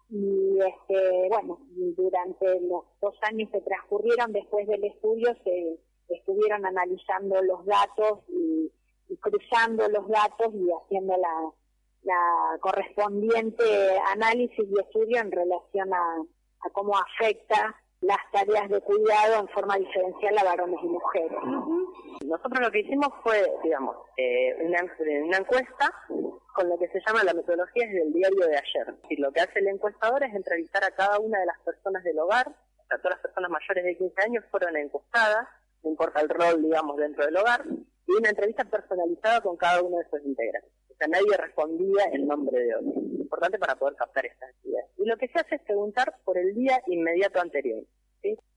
Y 0.09 0.59
este, 0.59 1.27
bueno, 1.29 1.59
durante 1.69 2.59
los 2.61 2.85
dos 3.01 3.15
años 3.23 3.49
que 3.51 3.61
transcurrieron 3.61 4.31
después 4.31 4.67
del 4.67 4.83
estudio 4.85 5.35
se 5.43 5.79
estuvieron 6.09 6.65
analizando 6.65 7.41
los 7.41 7.65
datos 7.65 8.19
y, 8.29 8.71
cruzando 9.21 9.87
los 9.87 10.07
datos 10.09 10.53
y 10.53 10.67
haciendo 10.71 11.15
la, 11.17 11.51
correspondiente 12.61 13.63
análisis 14.13 14.59
y 14.59 14.79
estudio 14.79 15.19
en 15.19 15.31
relación 15.31 15.93
a, 15.93 16.23
cómo 16.71 16.93
afecta 16.97 17.75
las 18.01 18.17
tareas 18.31 18.69
de 18.69 18.81
cuidado 18.81 19.41
en 19.41 19.47
forma 19.49 19.77
diferencial 19.77 20.37
a 20.37 20.43
varones 20.43 20.79
y 20.83 20.87
mujeres. 20.87 21.37
Nosotros 22.25 22.59
lo 22.61 22.71
que 22.71 22.79
hicimos 22.79 23.09
fue, 23.23 23.51
digamos, 23.63 23.95
eh, 24.17 24.55
una, 24.61 24.79
una, 25.25 25.37
encuesta 25.37 25.93
con 26.53 26.69
lo 26.69 26.77
que 26.77 26.87
se 26.89 27.01
llama 27.05 27.23
la 27.23 27.33
metodología 27.33 27.85
desde 27.85 28.03
el 28.03 28.13
diario 28.13 28.47
de 28.47 28.57
ayer. 28.57 28.95
Y 29.09 29.17
lo 29.17 29.31
que 29.31 29.41
hace 29.41 29.59
el 29.59 29.67
encuestador 29.67 30.23
es 30.23 30.33
entrevistar 30.33 30.83
a 30.83 30.91
cada 30.91 31.19
una 31.19 31.39
de 31.39 31.45
las 31.45 31.59
personas 31.59 32.03
del 32.03 32.19
hogar, 32.19 32.47
o 32.47 32.87
sea, 32.87 32.97
todas 32.99 33.17
las 33.17 33.21
personas 33.21 33.51
mayores 33.51 33.83
de 33.83 33.97
15 33.97 34.21
años 34.23 34.45
fueron 34.51 34.75
encuestadas 34.77 35.47
no 35.83 35.91
importa 35.91 36.21
el 36.21 36.29
rol, 36.29 36.61
digamos, 36.61 36.97
dentro 36.97 37.25
del 37.25 37.37
hogar, 37.37 37.63
y 38.07 38.11
una 38.13 38.29
entrevista 38.29 38.63
personalizada 38.65 39.41
con 39.41 39.57
cada 39.57 39.81
uno 39.81 39.97
de 39.97 40.09
sus 40.09 40.23
integrantes. 40.25 40.71
O 40.97 40.99
sea, 40.99 41.07
nadie 41.09 41.37
respondía 41.37 42.05
en 42.11 42.27
nombre 42.27 42.59
de 42.59 42.75
otro. 42.75 43.01
Importante 43.19 43.59
para 43.59 43.75
poder 43.75 43.95
captar 43.95 44.25
estas 44.25 44.49
actividades. 44.49 44.89
Y 44.97 45.05
lo 45.05 45.15
que 45.17 45.27
se 45.27 45.39
hace 45.39 45.55
es 45.55 45.61
preguntar 45.61 46.15
por 46.23 46.39
el 46.39 46.55
día 46.55 46.81
inmediato 46.87 47.39
anterior, 47.39 47.83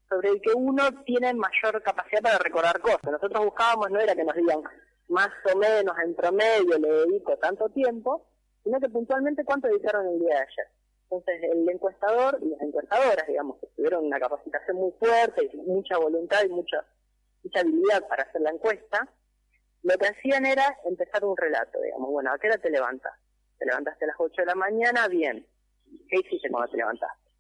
sobre 0.09 0.31
el 0.31 0.41
que 0.41 0.53
uno 0.55 0.83
tiene 1.05 1.35
mayor 1.35 1.83
capacidad 1.83 2.23
para 2.23 2.39
recordar 2.39 2.81
cosas. 2.81 3.13
Nosotros 3.13 3.45
buscábamos, 3.45 3.91
no 3.91 4.01
era 4.01 4.17
que 4.17 4.25
nos 4.25 4.35
digan 4.35 4.63
más 5.09 5.29
o 5.53 5.59
menos 5.59 5.95
en 6.03 6.15
promedio 6.15 6.79
le 6.79 6.89
dedico 6.89 7.37
tanto 7.37 7.69
tiempo, 7.69 8.27
sino 8.65 8.81
que 8.81 8.89
puntualmente 8.89 9.45
cuánto 9.45 9.69
dedicaron 9.69 10.07
el 10.07 10.21
día 10.21 10.37
de 10.37 10.41
ayer. 10.41 10.67
Entonces, 11.11 11.43
el 11.43 11.69
encuestador 11.69 12.39
y 12.41 12.49
las 12.49 12.61
encuestadoras, 12.63 13.27
digamos, 13.27 13.59
que 13.59 13.67
tuvieron 13.77 14.07
una 14.07 14.19
capacitación 14.19 14.79
muy 14.79 14.93
fuerte 14.93 15.51
mucha 15.67 15.99
voluntad 15.99 16.39
y 16.45 16.49
mucha 16.49 16.87
mucha 17.43 17.61
habilidad 17.61 18.07
para 18.09 18.23
hacer 18.25 18.41
la 18.41 18.51
encuesta, 18.51 19.09
lo 19.83 19.97
que 19.97 20.07
hacían 20.07 20.45
era 20.47 20.79
empezar 20.85 21.25
un 21.25 21.37
relato, 21.37 21.81
digamos, 21.81 22.11
bueno, 22.11 22.33
¿a 22.33 22.39
qué 22.39 22.49
hora 22.49 22.59
te 22.59 22.71
levantas? 22.71 23.13
Te 23.59 23.67
levantaste 23.67 24.05
a 24.05 24.09
las 24.09 24.17
8 24.19 24.43
de 24.43 24.47
la 24.47 24.55
mañana, 24.55 25.09
bien. 25.09 25.47
¿Qué 26.09 26.17
hiciste 26.19 26.51
cuando 26.51 26.71
te 26.71 26.77
levantaste? 26.77 27.31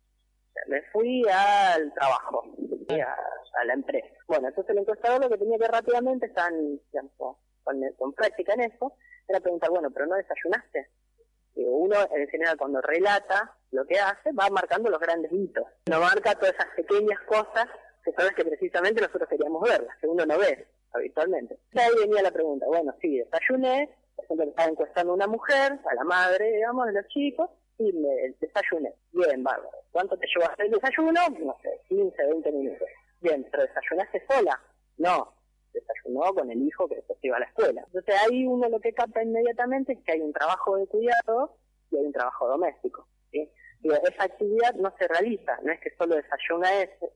Me 0.66 0.82
fui 0.92 1.22
al 1.30 1.92
trabajo, 1.94 2.44
a, 2.90 3.64
la 3.64 3.72
empresa. 3.72 4.08
Bueno, 4.26 4.48
entonces 4.48 4.70
el 4.70 4.78
encuestador 4.78 5.20
lo 5.22 5.30
que 5.30 5.38
tenía 5.38 5.58
que 5.58 5.68
rápidamente, 5.68 6.26
están 6.26 6.80
digamos, 6.92 7.12
con, 7.62 7.80
con, 7.96 8.12
práctica 8.12 8.54
en 8.54 8.62
eso, 8.62 8.94
era 9.28 9.40
preguntar, 9.40 9.70
bueno, 9.70 9.90
pero 9.90 10.06
no 10.06 10.16
desayunaste. 10.16 10.90
Uno 11.54 11.96
en 12.12 12.28
general 12.28 12.56
cuando 12.56 12.80
relata 12.80 13.54
lo 13.70 13.86
que 13.86 13.98
hace, 13.98 14.32
va 14.32 14.48
marcando 14.50 14.90
los 14.90 15.00
grandes 15.00 15.32
hitos. 15.32 15.66
No 15.88 16.00
marca 16.00 16.34
todas 16.34 16.54
esas 16.54 16.68
pequeñas 16.74 17.20
cosas 17.26 17.66
que 18.04 18.12
sabes 18.12 18.32
que 18.34 18.44
precisamente 18.44 19.00
nosotros 19.00 19.28
queríamos 19.28 19.62
verlas, 19.62 19.96
que 20.00 20.06
uno 20.06 20.24
no 20.24 20.38
ve 20.38 20.66
habitualmente. 20.92 21.58
Ahí 21.74 21.90
venía 22.00 22.22
la 22.22 22.30
pregunta, 22.30 22.66
bueno, 22.66 22.94
sí, 23.00 23.18
desayuné, 23.18 23.90
por 24.16 24.24
ejemplo, 24.24 24.46
estaba 24.46 24.68
encuestando 24.68 25.12
a 25.12 25.16
una 25.16 25.26
mujer, 25.26 25.78
a 25.84 25.94
la 25.94 26.04
madre, 26.04 26.52
digamos, 26.52 26.86
de 26.86 26.92
los 26.92 27.08
chicos, 27.08 27.50
y 27.78 27.92
me 27.92 28.34
desayuné. 28.40 28.94
Bien, 29.12 29.42
bárbaro. 29.42 29.78
¿Cuánto 29.90 30.16
te 30.18 30.26
llevaste 30.26 30.64
el 30.64 30.70
desayuno? 30.72 31.20
No 31.40 31.56
sé, 31.62 31.80
15, 31.88 32.26
20 32.26 32.52
minutos. 32.52 32.88
Bien, 33.20 33.46
pero 33.50 33.64
desayunaste 33.64 34.22
sola. 34.28 34.60
No, 34.98 35.32
desayunó 35.72 36.34
con 36.34 36.50
el 36.50 36.62
hijo 36.62 36.88
que 36.88 36.96
después 36.96 37.18
iba 37.22 37.36
a 37.36 37.40
la 37.40 37.46
escuela. 37.46 37.82
Entonces 37.86 38.14
ahí 38.22 38.46
uno 38.46 38.68
lo 38.68 38.80
que 38.80 38.92
capta 38.92 39.22
inmediatamente 39.22 39.94
es 39.94 39.98
que 40.04 40.12
hay 40.12 40.20
un 40.20 40.32
trabajo 40.32 40.76
de 40.76 40.86
cuidado 40.86 41.56
y 41.90 41.96
hay 41.96 42.04
un 42.04 42.12
trabajo 42.12 42.48
doméstico. 42.48 43.06
¿sí? 43.30 43.50
Esa 43.82 44.24
actividad 44.24 44.74
no 44.74 44.92
se 44.98 45.08
realiza, 45.08 45.58
no 45.62 45.72
es 45.72 45.80
que 45.80 45.90
solo 45.96 46.16
desayuna 46.16 46.68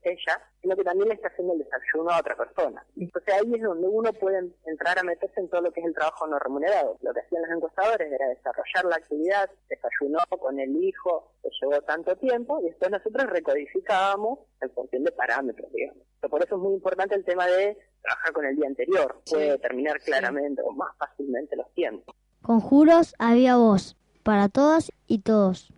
ella, 0.03 0.41
sino 0.61 0.75
que 0.75 0.83
también 0.83 1.09
le 1.09 1.15
está 1.15 1.27
haciendo 1.27 1.53
el 1.53 1.59
desayuno 1.59 2.09
a 2.09 2.19
otra 2.19 2.35
persona. 2.35 2.83
Entonces 2.97 3.33
ahí 3.33 3.53
es 3.53 3.61
donde 3.61 3.87
uno 3.87 4.11
puede 4.13 4.49
entrar 4.65 4.97
a 4.97 5.03
meterse 5.03 5.39
en 5.39 5.49
todo 5.49 5.61
lo 5.61 5.71
que 5.71 5.81
es 5.81 5.85
el 5.85 5.93
trabajo 5.93 6.25
no 6.27 6.39
remunerado. 6.39 6.97
Lo 7.01 7.13
que 7.13 7.19
hacían 7.19 7.43
los 7.43 7.51
encuestadores 7.51 8.11
era 8.11 8.27
desarrollar 8.29 8.85
la 8.85 8.95
actividad, 8.95 9.49
desayunó 9.69 10.19
con 10.39 10.59
el 10.59 10.75
hijo, 10.83 11.31
que 11.43 11.49
llevó 11.61 11.81
tanto 11.81 12.15
tiempo, 12.15 12.59
y 12.61 12.65
después 12.65 12.89
nosotros 12.89 13.27
recodificábamos 13.27 14.39
en 14.61 14.71
función 14.71 15.03
de 15.03 15.11
parámetros, 15.11 15.71
digamos. 15.71 16.03
por 16.29 16.43
eso 16.43 16.55
es 16.55 16.61
muy 16.61 16.73
importante 16.73 17.15
el 17.15 17.23
tema 17.23 17.45
de 17.45 17.77
trabajar 18.01 18.33
con 18.33 18.45
el 18.45 18.55
día 18.55 18.67
anterior, 18.67 19.21
puede 19.29 19.51
determinar 19.51 19.99
claramente 19.99 20.61
o 20.63 20.71
más 20.71 20.95
fácilmente 20.97 21.55
los 21.55 21.71
tiempos. 21.73 22.15
Conjuros 22.41 23.15
había 23.19 23.57
voz, 23.57 23.97
para 24.23 24.49
todas 24.49 24.91
y 25.07 25.19
todos. 25.19 25.74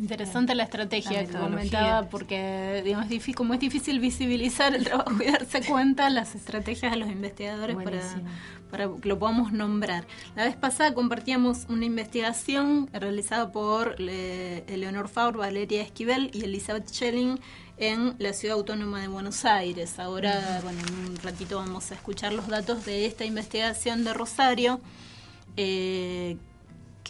Interesante 0.00 0.54
la 0.54 0.62
estrategia 0.62 1.26
que 1.26 1.32
comentaba 1.32 2.08
porque 2.08 2.80
digamos, 2.82 3.06
como 3.34 3.52
es 3.52 3.60
difícil 3.60 4.00
visibilizar 4.00 4.74
el 4.74 4.84
trabajo 4.84 5.22
y 5.22 5.30
darse 5.30 5.60
cuenta 5.62 6.08
las 6.08 6.34
estrategias 6.34 6.92
de 6.92 6.98
los 6.98 7.10
investigadores 7.10 7.76
para, 7.76 8.00
para, 8.70 8.88
que 8.98 9.08
lo 9.08 9.18
podamos 9.18 9.52
nombrar. 9.52 10.06
La 10.36 10.44
vez 10.44 10.56
pasada 10.56 10.94
compartíamos 10.94 11.66
una 11.68 11.84
investigación 11.84 12.88
realizada 12.94 13.52
por 13.52 13.96
Eleonor 14.00 15.08
Faur, 15.08 15.36
Valeria 15.36 15.82
Esquivel 15.82 16.30
y 16.32 16.44
Elizabeth 16.44 16.88
Schelling 16.88 17.38
en 17.76 18.14
la 18.18 18.32
Ciudad 18.32 18.56
Autónoma 18.56 19.02
de 19.02 19.08
Buenos 19.08 19.44
Aires. 19.44 19.98
Ahora, 19.98 20.60
bueno, 20.62 20.80
en 20.80 21.10
un 21.10 21.16
ratito 21.16 21.56
vamos 21.56 21.90
a 21.90 21.94
escuchar 21.94 22.32
los 22.32 22.48
datos 22.48 22.86
de 22.86 23.04
esta 23.04 23.26
investigación 23.26 24.02
de 24.04 24.14
Rosario. 24.14 24.80
Eh, 25.58 26.38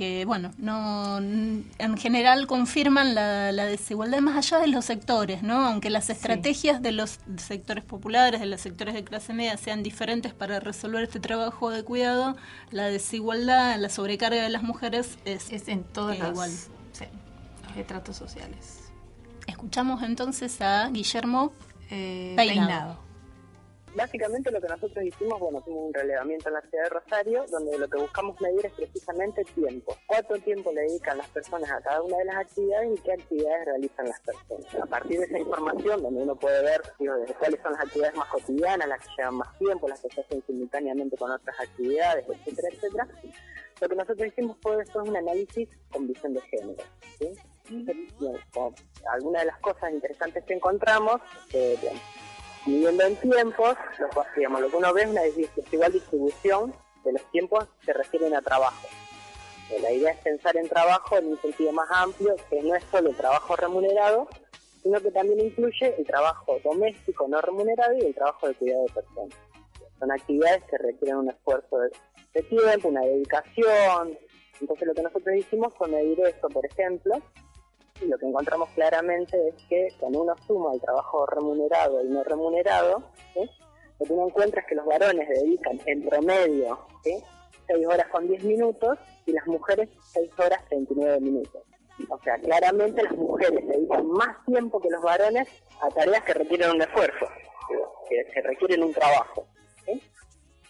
que, 0.00 0.24
bueno, 0.24 0.50
no, 0.56 1.18
en 1.18 1.96
general 1.98 2.46
confirman 2.46 3.14
la, 3.14 3.52
desigualdad 3.66 4.20
más 4.20 4.34
allá 4.34 4.58
de 4.58 4.68
los 4.68 4.86
sectores, 4.86 5.42
¿no? 5.42 5.66
Aunque 5.66 5.90
las 5.90 6.08
estrategias 6.08 6.80
de 6.80 6.92
los 6.92 7.18
sectores 7.36 7.84
populares, 7.84 8.40
de 8.40 8.46
los 8.46 8.62
sectores 8.62 8.94
de 8.94 9.04
clase 9.04 9.34
media 9.34 9.58
sean 9.58 9.82
diferentes 9.82 10.32
para 10.32 10.58
resolver 10.58 11.04
este 11.04 11.20
trabajo 11.20 11.68
de 11.68 11.84
cuidado, 11.84 12.34
la 12.70 12.86
desigualdad, 12.86 13.78
la 13.78 13.90
sobrecarga 13.90 14.42
de 14.42 14.48
las 14.48 14.62
mujeres 14.62 15.18
es, 15.26 15.50
en 15.68 15.84
todas 15.84 16.18
las, 16.18 16.30
igual. 16.30 16.50
retratos 17.76 18.16
sociales. 18.16 18.90
Escuchamos 19.46 20.02
entonces 20.02 20.62
a 20.62 20.88
Guillermo 20.88 21.52
eh, 21.90 22.32
Peinado. 22.38 23.09
Básicamente 23.94 24.50
lo 24.50 24.60
que 24.60 24.68
nosotros 24.68 25.04
hicimos, 25.04 25.40
bueno, 25.40 25.60
tuvimos 25.62 25.86
un 25.86 25.94
relevamiento 25.94 26.48
en 26.48 26.54
la 26.54 26.60
ciudad 26.62 26.84
de 26.84 26.90
Rosario, 26.90 27.44
donde 27.50 27.78
lo 27.78 27.88
que 27.88 27.98
buscamos 27.98 28.40
medir 28.40 28.66
es 28.66 28.72
precisamente 28.72 29.44
tiempo. 29.44 29.96
¿Cuánto 30.06 30.34
tiempo 30.38 30.72
le 30.72 30.82
dedican 30.82 31.18
las 31.18 31.28
personas 31.28 31.70
a 31.70 31.80
cada 31.80 32.02
una 32.02 32.16
de 32.18 32.24
las 32.26 32.36
actividades 32.36 32.98
y 32.98 33.02
qué 33.02 33.12
actividades 33.12 33.64
realizan 33.66 34.06
las 34.06 34.20
personas? 34.20 34.74
A 34.74 34.86
partir 34.86 35.18
de 35.18 35.26
esa 35.26 35.38
información, 35.38 36.02
donde 36.02 36.22
uno 36.22 36.36
puede 36.36 36.62
ver 36.62 36.82
digo, 36.98 37.14
cuáles 37.38 37.60
son 37.62 37.72
las 37.72 37.84
actividades 37.84 38.16
más 38.16 38.28
cotidianas, 38.28 38.88
las 38.88 39.00
que 39.00 39.10
llevan 39.18 39.34
más 39.34 39.58
tiempo, 39.58 39.88
las 39.88 40.00
que 40.00 40.08
se 40.10 40.20
hacen 40.20 40.42
simultáneamente 40.46 41.16
con 41.16 41.30
otras 41.30 41.58
actividades, 41.58 42.24
etcétera, 42.28 42.68
etcétera, 42.72 43.08
lo 43.80 43.88
que 43.88 43.96
nosotros 43.96 44.28
hicimos 44.28 44.56
fue 44.62 44.82
esto 44.82 45.02
un 45.02 45.16
análisis 45.16 45.68
con 45.90 46.06
visión 46.06 46.34
de 46.34 46.40
género. 46.42 46.84
¿sí? 47.18 47.32
algunas 49.12 49.42
de 49.42 49.46
las 49.46 49.58
cosas 49.60 49.92
interesantes 49.92 50.44
que 50.44 50.54
encontramos, 50.54 51.20
eh, 51.52 51.76
midiendo 52.66 53.04
en 53.04 53.16
tiempos, 53.16 53.76
lo, 53.98 54.08
digamos, 54.36 54.60
lo 54.60 54.70
que 54.70 54.76
uno 54.76 54.92
ve 54.92 55.02
es 55.02 55.08
una 55.08 55.22
desigual 55.22 55.92
distribución 55.92 56.74
de 57.04 57.12
los 57.12 57.22
tiempos 57.30 57.66
que 57.84 57.92
refieren 57.92 58.34
a 58.34 58.42
trabajo. 58.42 58.88
Eh, 59.70 59.80
la 59.80 59.92
idea 59.92 60.12
es 60.12 60.18
pensar 60.18 60.56
en 60.56 60.68
trabajo 60.68 61.16
en 61.16 61.28
un 61.28 61.40
sentido 61.40 61.72
más 61.72 61.88
amplio, 61.90 62.34
que 62.48 62.62
no 62.62 62.74
es 62.74 62.84
solo 62.90 63.10
el 63.10 63.16
trabajo 63.16 63.56
remunerado, 63.56 64.28
sino 64.82 65.00
que 65.00 65.10
también 65.10 65.40
incluye 65.40 65.94
el 65.96 66.06
trabajo 66.06 66.58
doméstico 66.64 67.28
no 67.28 67.40
remunerado 67.40 67.94
y 67.96 68.06
el 68.06 68.14
trabajo 68.14 68.48
de 68.48 68.54
cuidado 68.54 68.82
de 68.84 68.92
personas. 68.92 69.38
Son 69.98 70.10
actividades 70.10 70.64
que 70.64 70.78
requieren 70.78 71.18
un 71.18 71.30
esfuerzo 71.30 71.78
de, 71.78 72.42
tiempo, 72.42 72.88
una 72.88 73.02
dedicación. 73.02 74.18
Entonces 74.60 74.88
lo 74.88 74.94
que 74.94 75.02
nosotros 75.02 75.36
hicimos 75.36 75.74
fue 75.74 75.88
medir 75.88 76.18
esto, 76.20 76.48
por 76.48 76.64
ejemplo, 76.64 77.20
lo 78.06 78.18
que 78.18 78.26
encontramos 78.26 78.68
claramente 78.70 79.48
es 79.48 79.54
que 79.68 79.88
cuando 79.98 80.22
uno 80.22 80.34
suma 80.46 80.72
el 80.74 80.80
trabajo 80.80 81.26
remunerado 81.26 82.02
y 82.04 82.08
no 82.08 82.22
remunerado, 82.24 83.02
lo 83.34 84.06
que 84.06 84.12
uno 84.12 84.28
encuentra 84.28 84.62
es 84.62 84.66
que 84.66 84.74
los 84.74 84.86
varones 84.86 85.28
dedican 85.28 85.78
en 85.86 86.08
promedio 86.08 86.78
6 87.02 87.86
horas 87.86 88.06
con 88.08 88.26
10 88.26 88.44
minutos 88.44 88.98
y 89.26 89.32
las 89.32 89.46
mujeres 89.46 89.88
6 90.12 90.30
horas 90.38 90.64
39 90.68 91.20
minutos. 91.20 91.62
O 92.08 92.18
sea, 92.22 92.38
claramente 92.38 93.02
las 93.02 93.12
mujeres 93.12 93.66
dedican 93.66 94.06
más 94.08 94.44
tiempo 94.46 94.80
que 94.80 94.90
los 94.90 95.02
varones 95.02 95.48
a 95.82 95.88
tareas 95.90 96.24
que 96.24 96.34
requieren 96.34 96.70
un 96.70 96.82
esfuerzo, 96.82 97.26
que, 98.08 98.42
requieren 98.42 98.82
un 98.82 98.92
trabajo. 98.92 99.46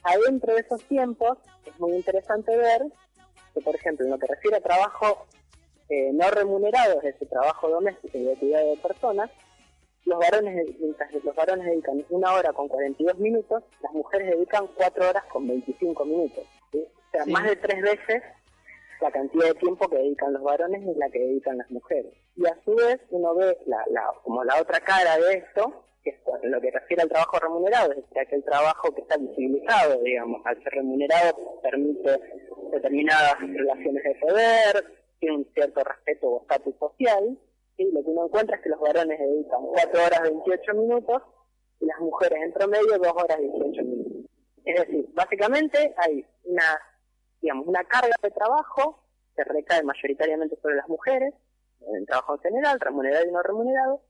Adentro 0.02 0.54
de 0.54 0.60
esos 0.62 0.82
tiempos 0.84 1.38
es 1.66 1.78
muy 1.78 1.92
interesante 1.92 2.56
ver 2.56 2.82
que, 3.54 3.60
por 3.60 3.74
ejemplo, 3.74 4.06
en 4.06 4.12
lo 4.12 4.18
que 4.18 4.26
refiere 4.26 4.56
a 4.56 4.60
trabajo 4.60 5.26
eh, 5.90 6.10
no 6.12 6.30
remunerados 6.30 7.02
de 7.02 7.18
su 7.18 7.26
trabajo 7.26 7.68
doméstico 7.68 8.16
y 8.16 8.22
de 8.22 8.36
cuidado 8.36 8.70
de 8.70 8.76
personas, 8.76 9.30
los 10.04 10.18
varones, 10.18 10.66
mientras 10.80 11.12
los 11.12 11.34
varones 11.34 11.66
dedican 11.66 12.04
una 12.10 12.32
hora 12.32 12.52
con 12.52 12.68
42 12.68 13.18
minutos, 13.18 13.62
las 13.82 13.92
mujeres 13.92 14.30
dedican 14.30 14.66
cuatro 14.74 15.08
horas 15.08 15.24
con 15.24 15.46
25 15.46 16.04
minutos. 16.04 16.44
O 16.72 17.10
sea, 17.12 17.26
más 17.26 17.44
de 17.44 17.56
tres 17.56 17.82
veces 17.82 18.22
la 19.00 19.10
cantidad 19.10 19.46
de 19.46 19.54
tiempo 19.54 19.88
que 19.88 19.96
dedican 19.96 20.32
los 20.32 20.42
varones 20.42 20.86
es 20.86 20.96
la 20.96 21.08
que 21.10 21.18
dedican 21.18 21.58
las 21.58 21.70
mujeres. 21.70 22.12
Y 22.36 22.46
a 22.46 22.56
su 22.64 22.74
vez 22.74 23.00
uno 23.10 23.34
ve 23.34 23.56
la, 23.66 23.84
como 24.22 24.44
la 24.44 24.60
otra 24.60 24.80
cara 24.80 25.16
de 25.18 25.38
esto, 25.38 25.84
que 26.04 26.10
es 26.10 26.16
lo 26.42 26.60
que 26.60 26.70
refiere 26.70 27.02
al 27.02 27.08
trabajo 27.08 27.38
remunerado, 27.38 27.90
es 27.90 27.96
decir, 27.96 28.18
aquel 28.18 28.44
trabajo 28.44 28.94
que 28.94 29.02
está 29.02 29.16
visibilizado, 29.16 30.00
digamos, 30.02 30.40
al 30.44 30.62
ser 30.62 30.72
remunerado 30.72 31.60
permite 31.62 32.20
determinadas 32.72 33.40
relaciones 33.40 34.04
de 34.04 34.14
poder, 34.14 34.99
tiene 35.20 35.36
un 35.36 35.46
cierto 35.52 35.84
respeto 35.84 36.26
o 36.28 36.40
estatus 36.40 36.74
social, 36.78 37.38
y 37.76 37.92
lo 37.92 38.02
que 38.02 38.10
uno 38.10 38.26
encuentra 38.26 38.56
es 38.56 38.62
que 38.62 38.70
los 38.70 38.80
varones 38.80 39.18
dedican 39.18 39.60
4 39.66 40.04
horas 40.04 40.22
28 40.22 40.74
minutos 40.74 41.22
y 41.80 41.86
las 41.86 41.98
mujeres 42.00 42.38
en 42.42 42.52
promedio 42.52 42.98
2 42.98 43.12
horas 43.14 43.38
18 43.38 43.82
minutos. 43.82 44.30
Es 44.64 44.80
decir, 44.80 45.08
básicamente 45.14 45.94
hay 45.96 46.26
una, 46.44 46.78
digamos, 47.40 47.66
una 47.66 47.84
carga 47.84 48.14
de 48.22 48.30
trabajo 48.30 49.04
que 49.36 49.44
recae 49.44 49.82
mayoritariamente 49.82 50.56
sobre 50.60 50.76
las 50.76 50.88
mujeres, 50.88 51.34
en 51.80 52.06
trabajo 52.06 52.34
en 52.34 52.40
general, 52.40 52.80
remunerado 52.80 53.26
y 53.26 53.32
no 53.32 53.42
remunerado, 53.42 54.02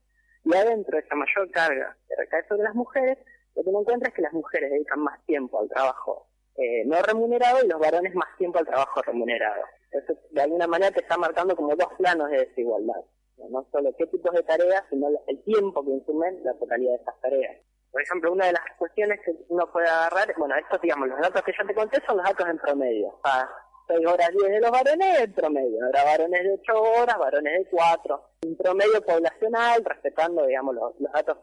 y 0.45 0.55
adentro 0.55 0.97
de 0.97 1.05
esa 1.05 1.15
mayor 1.15 1.51
carga 1.51 1.97
que 2.09 2.17
recae 2.17 2.47
sobre 2.49 2.65
las 2.65 2.75
mujeres, 2.75 3.19
lo 3.55 3.63
que 3.63 3.69
uno 3.69 3.81
encuentra 3.81 4.09
es 4.09 4.15
que 4.15 4.23
las 4.23 4.33
mujeres 4.33 4.71
dedican 4.71 5.01
más 5.01 5.25
tiempo 5.27 5.61
al 5.61 5.69
trabajo 5.69 6.30
eh, 6.57 6.85
no 6.87 7.01
remunerado 7.03 7.65
y 7.65 7.69
los 7.69 7.81
varones 7.81 8.15
más 8.15 8.29
tiempo 8.39 8.59
al 8.59 8.67
trabajo 8.67 9.03
remunerado. 9.03 9.63
Eso 9.91 10.15
de 10.31 10.43
alguna 10.43 10.67
manera 10.67 10.93
te 10.93 11.01
está 11.01 11.17
marcando 11.17 11.57
como 11.57 11.75
dos 11.77 11.89
planos 11.99 12.31
de 12.31 12.47
desigualdad. 12.47 13.03
No 13.49 13.67
solo 13.73 13.95
qué 13.97 14.07
tipos 14.07 14.33
de 14.35 14.43
tareas, 14.43 14.85
sino 14.91 15.09
el 15.27 15.43
tiempo 15.45 15.83
que 15.85 15.91
insumen 15.91 16.45
la 16.45 16.55
totalidad 16.55 16.93
de 16.93 17.03
esas 17.03 17.21
tareas. 17.21 17.57
Por 17.91 18.03
ejemplo, 18.03 18.33
una 18.33 18.47
de 18.47 18.53
las 18.53 18.63
cuestiones 18.79 19.19
que 19.25 19.33
uno 19.49 19.71
puede 19.73 19.89
agarrar, 19.89 20.33
bueno, 20.37 20.55
estos, 20.57 20.81
digamos, 20.81 21.09
los 21.09 21.21
datos 21.21 21.43
que 21.43 21.53
yo 21.59 21.67
te 21.67 21.75
conté 21.75 22.01
son 22.07 22.19
los 22.19 22.27
datos 22.27 22.47
en 22.49 22.59
promedio. 22.59 23.19
A 23.25 23.49
6 23.89 24.07
horas 24.07 24.31
10 24.31 24.51
de 24.53 24.61
los 24.61 24.71
varones 24.71 25.21
en 25.21 25.33
promedio. 25.33 25.85
Ahora 25.85 26.05
varones 26.05 26.43
de 26.43 26.53
8 26.63 26.83
horas, 26.83 27.19
varones 27.19 27.59
de 27.59 27.71
4. 27.71 28.23
Un 28.47 28.57
promedio 28.57 29.03
poblacional, 29.05 29.85
respetando, 29.85 30.47
digamos, 30.47 30.75
los 30.75 31.13
datos 31.13 31.39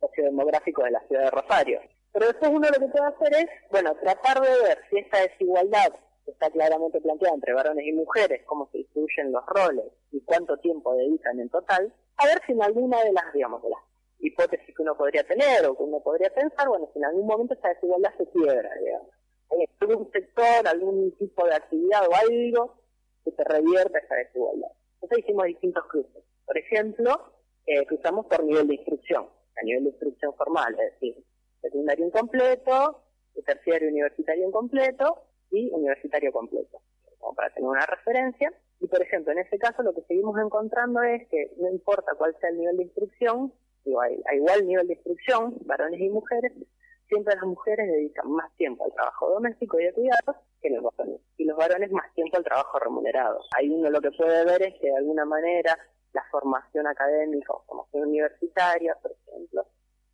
sociodemográficos 0.00 0.84
de 0.84 0.90
la 0.92 1.00
ciudad 1.00 1.24
de 1.24 1.30
Rosario. 1.30 1.80
Pero 2.12 2.26
después 2.26 2.50
uno 2.50 2.68
lo 2.68 2.86
que 2.86 2.92
puede 2.92 3.06
hacer 3.06 3.34
es, 3.34 3.70
bueno, 3.70 3.94
tratar 3.96 4.40
de 4.40 4.50
ver 4.62 4.78
si 4.90 4.98
esta 4.98 5.20
desigualdad 5.20 5.92
está 6.26 6.50
claramente 6.50 7.00
planteada 7.00 7.34
entre 7.34 7.52
varones 7.52 7.86
y 7.86 7.92
mujeres, 7.92 8.42
cómo 8.46 8.68
se 8.70 8.78
distribuyen 8.78 9.32
los 9.32 9.44
roles 9.46 9.86
y 10.12 10.20
cuánto 10.22 10.56
tiempo 10.58 10.94
dedican 10.94 11.38
en 11.40 11.48
total, 11.48 11.92
a 12.16 12.26
ver 12.26 12.40
si 12.46 12.52
en 12.52 12.62
alguna 12.62 13.02
de 13.02 13.12
las, 13.12 13.32
digamos, 13.32 13.62
de 13.62 13.70
las 13.70 13.80
hipótesis 14.20 14.74
que 14.74 14.82
uno 14.82 14.96
podría 14.96 15.24
tener 15.24 15.66
o 15.66 15.76
que 15.76 15.82
uno 15.82 16.00
podría 16.00 16.30
pensar, 16.30 16.68
bueno, 16.68 16.88
si 16.92 16.98
en 16.98 17.06
algún 17.06 17.26
momento 17.26 17.54
esa 17.54 17.68
desigualdad 17.68 18.12
se 18.18 18.26
quiebra, 18.28 18.70
digamos. 18.82 19.08
Hay 19.50 19.66
algún 19.80 20.10
sector, 20.12 20.68
algún 20.68 21.12
tipo 21.16 21.46
de 21.46 21.54
actividad 21.54 22.02
o 22.06 22.14
algo 22.14 22.74
que 23.24 23.32
se 23.32 23.44
revierta 23.44 23.98
esa 23.98 24.14
desigualdad. 24.14 24.70
Entonces 24.94 25.24
hicimos 25.24 25.46
distintos 25.46 25.84
cruces. 25.86 26.22
Por 26.46 26.58
ejemplo, 26.58 27.32
eh, 27.66 27.84
cruzamos 27.86 28.26
por 28.26 28.44
nivel 28.44 28.68
de 28.68 28.74
instrucción, 28.74 29.28
a 29.56 29.64
nivel 29.64 29.84
de 29.84 29.90
instrucción 29.90 30.34
formal, 30.34 30.74
es 30.78 30.92
decir, 30.92 31.24
secundario 31.60 32.06
incompleto, 32.06 33.02
terciario 33.44 33.88
universitario 33.88 34.46
incompleto 34.46 35.22
y 35.50 35.70
universitario 35.72 36.32
completo, 36.32 36.80
como 37.18 37.34
para 37.34 37.50
tener 37.50 37.68
una 37.68 37.86
referencia. 37.86 38.52
Y 38.80 38.86
por 38.86 39.02
ejemplo, 39.02 39.32
en 39.32 39.40
este 39.40 39.58
caso 39.58 39.82
lo 39.82 39.94
que 39.94 40.02
seguimos 40.02 40.38
encontrando 40.38 41.02
es 41.02 41.26
que 41.28 41.52
no 41.58 41.68
importa 41.70 42.12
cuál 42.16 42.36
sea 42.40 42.50
el 42.50 42.58
nivel 42.58 42.76
de 42.78 42.84
instrucción, 42.84 43.52
digo, 43.84 44.00
a 44.00 44.34
igual 44.34 44.66
nivel 44.66 44.86
de 44.86 44.94
instrucción, 44.94 45.56
varones 45.66 46.00
y 46.00 46.08
mujeres, 46.08 46.52
siempre 47.08 47.34
las 47.34 47.44
mujeres 47.44 47.90
dedican 47.90 48.30
más 48.30 48.54
tiempo 48.56 48.84
al 48.84 48.92
trabajo 48.92 49.30
doméstico 49.30 49.80
y 49.80 49.84
de 49.84 49.92
cuidados 49.92 50.36
que 50.62 50.70
los 50.70 50.82
varones, 50.82 51.20
y 51.36 51.44
los 51.44 51.56
varones 51.56 51.90
más 51.90 52.12
tiempo 52.14 52.36
al 52.36 52.44
trabajo 52.44 52.78
remunerado. 52.78 53.40
Ahí 53.56 53.68
uno 53.68 53.90
lo 53.90 54.00
que 54.00 54.12
puede 54.12 54.44
ver 54.44 54.62
es 54.62 54.74
que 54.80 54.88
de 54.88 54.96
alguna 54.96 55.24
manera 55.24 55.76
la 56.12 56.24
formación 56.30 56.86
académica 56.86 57.52
o 57.52 57.64
formación 57.66 58.08
universitaria, 58.08 58.96
por 59.02 59.12
ejemplo, 59.12 59.66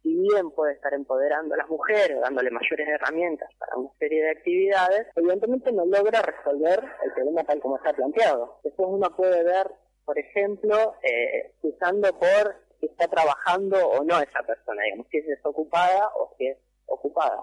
si 0.06 0.14
bien 0.14 0.52
puede 0.52 0.74
estar 0.74 0.94
empoderando 0.94 1.54
a 1.54 1.58
las 1.58 1.68
mujeres, 1.68 2.20
dándole 2.20 2.52
mayores 2.52 2.86
herramientas 2.86 3.50
para 3.58 3.76
una 3.76 3.90
serie 3.98 4.22
de 4.22 4.30
actividades, 4.30 5.08
evidentemente 5.16 5.72
no 5.72 5.84
logra 5.84 6.22
resolver 6.22 6.80
el 7.02 7.12
problema 7.12 7.42
tal 7.42 7.60
como 7.60 7.76
está 7.76 7.92
planteado. 7.92 8.60
Después 8.62 8.88
uno 8.88 9.10
puede 9.16 9.42
ver, 9.42 9.68
por 10.04 10.16
ejemplo, 10.16 10.94
eh, 11.02 11.52
usando 11.62 12.16
por 12.20 12.54
si 12.78 12.86
está 12.86 13.08
trabajando 13.08 13.84
o 13.84 14.04
no 14.04 14.20
esa 14.20 14.44
persona, 14.44 14.80
digamos, 14.84 15.08
si 15.10 15.18
es 15.18 15.26
desocupada 15.26 16.08
o 16.14 16.32
si 16.38 16.46
es 16.46 16.58
ocupada. 16.86 17.42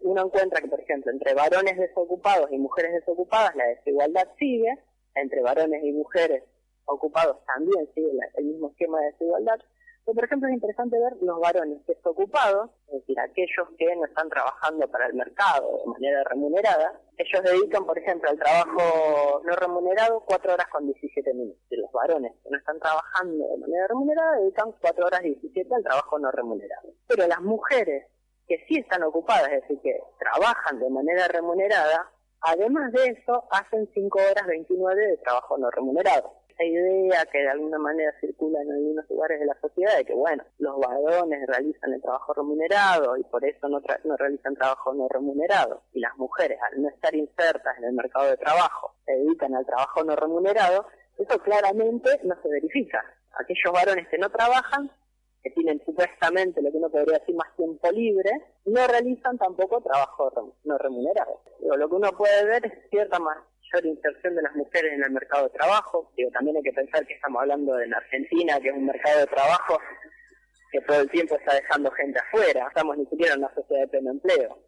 Uno 0.00 0.24
encuentra 0.24 0.60
que, 0.60 0.68
por 0.68 0.80
ejemplo, 0.80 1.12
entre 1.12 1.34
varones 1.34 1.78
desocupados 1.78 2.50
y 2.50 2.58
mujeres 2.58 2.92
desocupadas 2.92 3.54
la 3.56 3.66
desigualdad 3.66 4.28
sigue, 4.38 4.78
entre 5.14 5.42
varones 5.42 5.82
y 5.84 5.92
mujeres 5.92 6.44
ocupados 6.86 7.38
también 7.46 7.88
sigue 7.94 8.10
el 8.34 8.44
mismo 8.44 8.70
esquema 8.70 9.00
de 9.00 9.06
desigualdad, 9.12 9.58
por 10.12 10.24
ejemplo, 10.24 10.48
es 10.48 10.54
interesante 10.54 10.98
ver 10.98 11.16
los 11.22 11.40
varones 11.40 11.84
desocupados, 11.86 12.70
es 12.88 13.00
decir, 13.00 13.18
aquellos 13.18 13.68
que 13.78 13.96
no 13.96 14.04
están 14.04 14.28
trabajando 14.28 14.86
para 14.88 15.06
el 15.06 15.14
mercado 15.14 15.78
de 15.78 15.86
manera 15.86 16.22
remunerada, 16.24 17.00
ellos 17.16 17.42
dedican, 17.42 17.86
por 17.86 17.98
ejemplo, 17.98 18.28
al 18.28 18.38
trabajo 18.38 19.40
no 19.44 19.56
remunerado 19.56 20.22
4 20.26 20.52
horas 20.52 20.66
con 20.68 20.84
17 20.86 21.32
minutos. 21.32 21.62
Y 21.70 21.76
los 21.76 21.90
varones 21.92 22.32
que 22.42 22.50
no 22.50 22.58
están 22.58 22.78
trabajando 22.80 23.48
de 23.48 23.56
manera 23.56 23.86
remunerada 23.88 24.36
dedican 24.40 24.72
4 24.78 25.06
horas 25.06 25.22
17 25.22 25.74
al 25.74 25.82
trabajo 25.82 26.18
no 26.18 26.30
remunerado. 26.30 26.88
Pero 27.06 27.26
las 27.26 27.40
mujeres 27.40 28.06
que 28.46 28.62
sí 28.68 28.78
están 28.78 29.02
ocupadas, 29.04 29.48
es 29.52 29.62
decir, 29.62 29.80
que 29.80 29.98
trabajan 30.18 30.80
de 30.80 30.90
manera 30.90 31.28
remunerada, 31.28 32.10
además 32.42 32.92
de 32.92 33.06
eso, 33.06 33.48
hacen 33.50 33.88
5 33.94 34.18
horas 34.18 34.46
29 34.46 35.06
de 35.06 35.16
trabajo 35.18 35.56
no 35.56 35.70
remunerado 35.70 36.43
esa 36.54 36.64
idea 36.64 37.24
que 37.30 37.38
de 37.38 37.48
alguna 37.48 37.78
manera 37.78 38.12
circula 38.20 38.60
en 38.62 38.72
algunos 38.72 39.08
lugares 39.10 39.40
de 39.40 39.46
la 39.46 39.56
sociedad 39.60 39.96
de 39.96 40.04
que, 40.04 40.14
bueno, 40.14 40.44
los 40.58 40.78
varones 40.78 41.46
realizan 41.46 41.92
el 41.92 42.02
trabajo 42.02 42.32
remunerado 42.34 43.16
y 43.16 43.24
por 43.24 43.44
eso 43.44 43.68
no, 43.68 43.80
no 44.04 44.16
realizan 44.16 44.54
trabajo 44.54 44.94
no 44.94 45.08
remunerado. 45.08 45.82
Y 45.92 46.00
las 46.00 46.16
mujeres, 46.16 46.58
al 46.70 46.82
no 46.82 46.88
estar 46.88 47.14
insertas 47.14 47.76
en 47.78 47.84
el 47.84 47.92
mercado 47.92 48.30
de 48.30 48.36
trabajo, 48.36 48.94
se 49.04 49.12
dedican 49.12 49.54
al 49.54 49.66
trabajo 49.66 50.04
no 50.04 50.16
remunerado, 50.16 50.86
eso 51.18 51.38
claramente 51.40 52.20
no 52.22 52.34
se 52.42 52.48
verifica. 52.48 53.04
Aquellos 53.38 53.72
varones 53.72 54.08
que 54.08 54.18
no 54.18 54.30
trabajan, 54.30 54.90
que 55.42 55.50
tienen 55.50 55.82
supuestamente 55.84 56.62
lo 56.62 56.70
que 56.70 56.78
uno 56.78 56.88
podría 56.88 57.18
decir 57.18 57.34
más 57.34 57.54
tiempo 57.56 57.90
libre, 57.90 58.30
no 58.64 58.86
realizan 58.86 59.36
tampoco 59.38 59.80
trabajo 59.80 60.54
no 60.64 60.78
remunerado. 60.78 61.40
Digo, 61.60 61.76
lo 61.76 61.88
que 61.88 61.94
uno 61.96 62.12
puede 62.12 62.44
ver 62.46 62.66
es 62.66 62.90
cierta 62.90 63.18
mayor 63.74 63.86
inserción 63.86 64.34
de 64.34 64.42
las 64.42 64.54
mujeres 64.54 64.92
en 64.92 65.04
el 65.04 65.10
mercado 65.10 65.44
de 65.44 65.58
trabajo. 65.58 66.12
Digo, 66.16 66.30
también 66.30 66.56
hay 66.56 66.62
que 66.62 66.72
pensar 66.72 67.06
que 67.06 67.14
estamos 67.14 67.40
hablando 67.40 67.74
de 67.74 67.84
en 67.84 67.94
Argentina, 67.94 68.60
que 68.60 68.68
es 68.68 68.74
un 68.74 68.86
mercado 68.86 69.20
de 69.20 69.26
trabajo 69.26 69.78
que 70.70 70.80
todo 70.82 71.00
el 71.00 71.10
tiempo 71.10 71.36
está 71.36 71.54
dejando 71.54 71.90
gente 71.92 72.18
afuera. 72.20 72.66
Estamos 72.68 72.98
ni 72.98 73.06
siquiera 73.06 73.34
en 73.34 73.40
una 73.40 73.54
sociedad 73.54 73.82
de 73.82 73.88
pleno 73.88 74.10
empleo. 74.10 74.58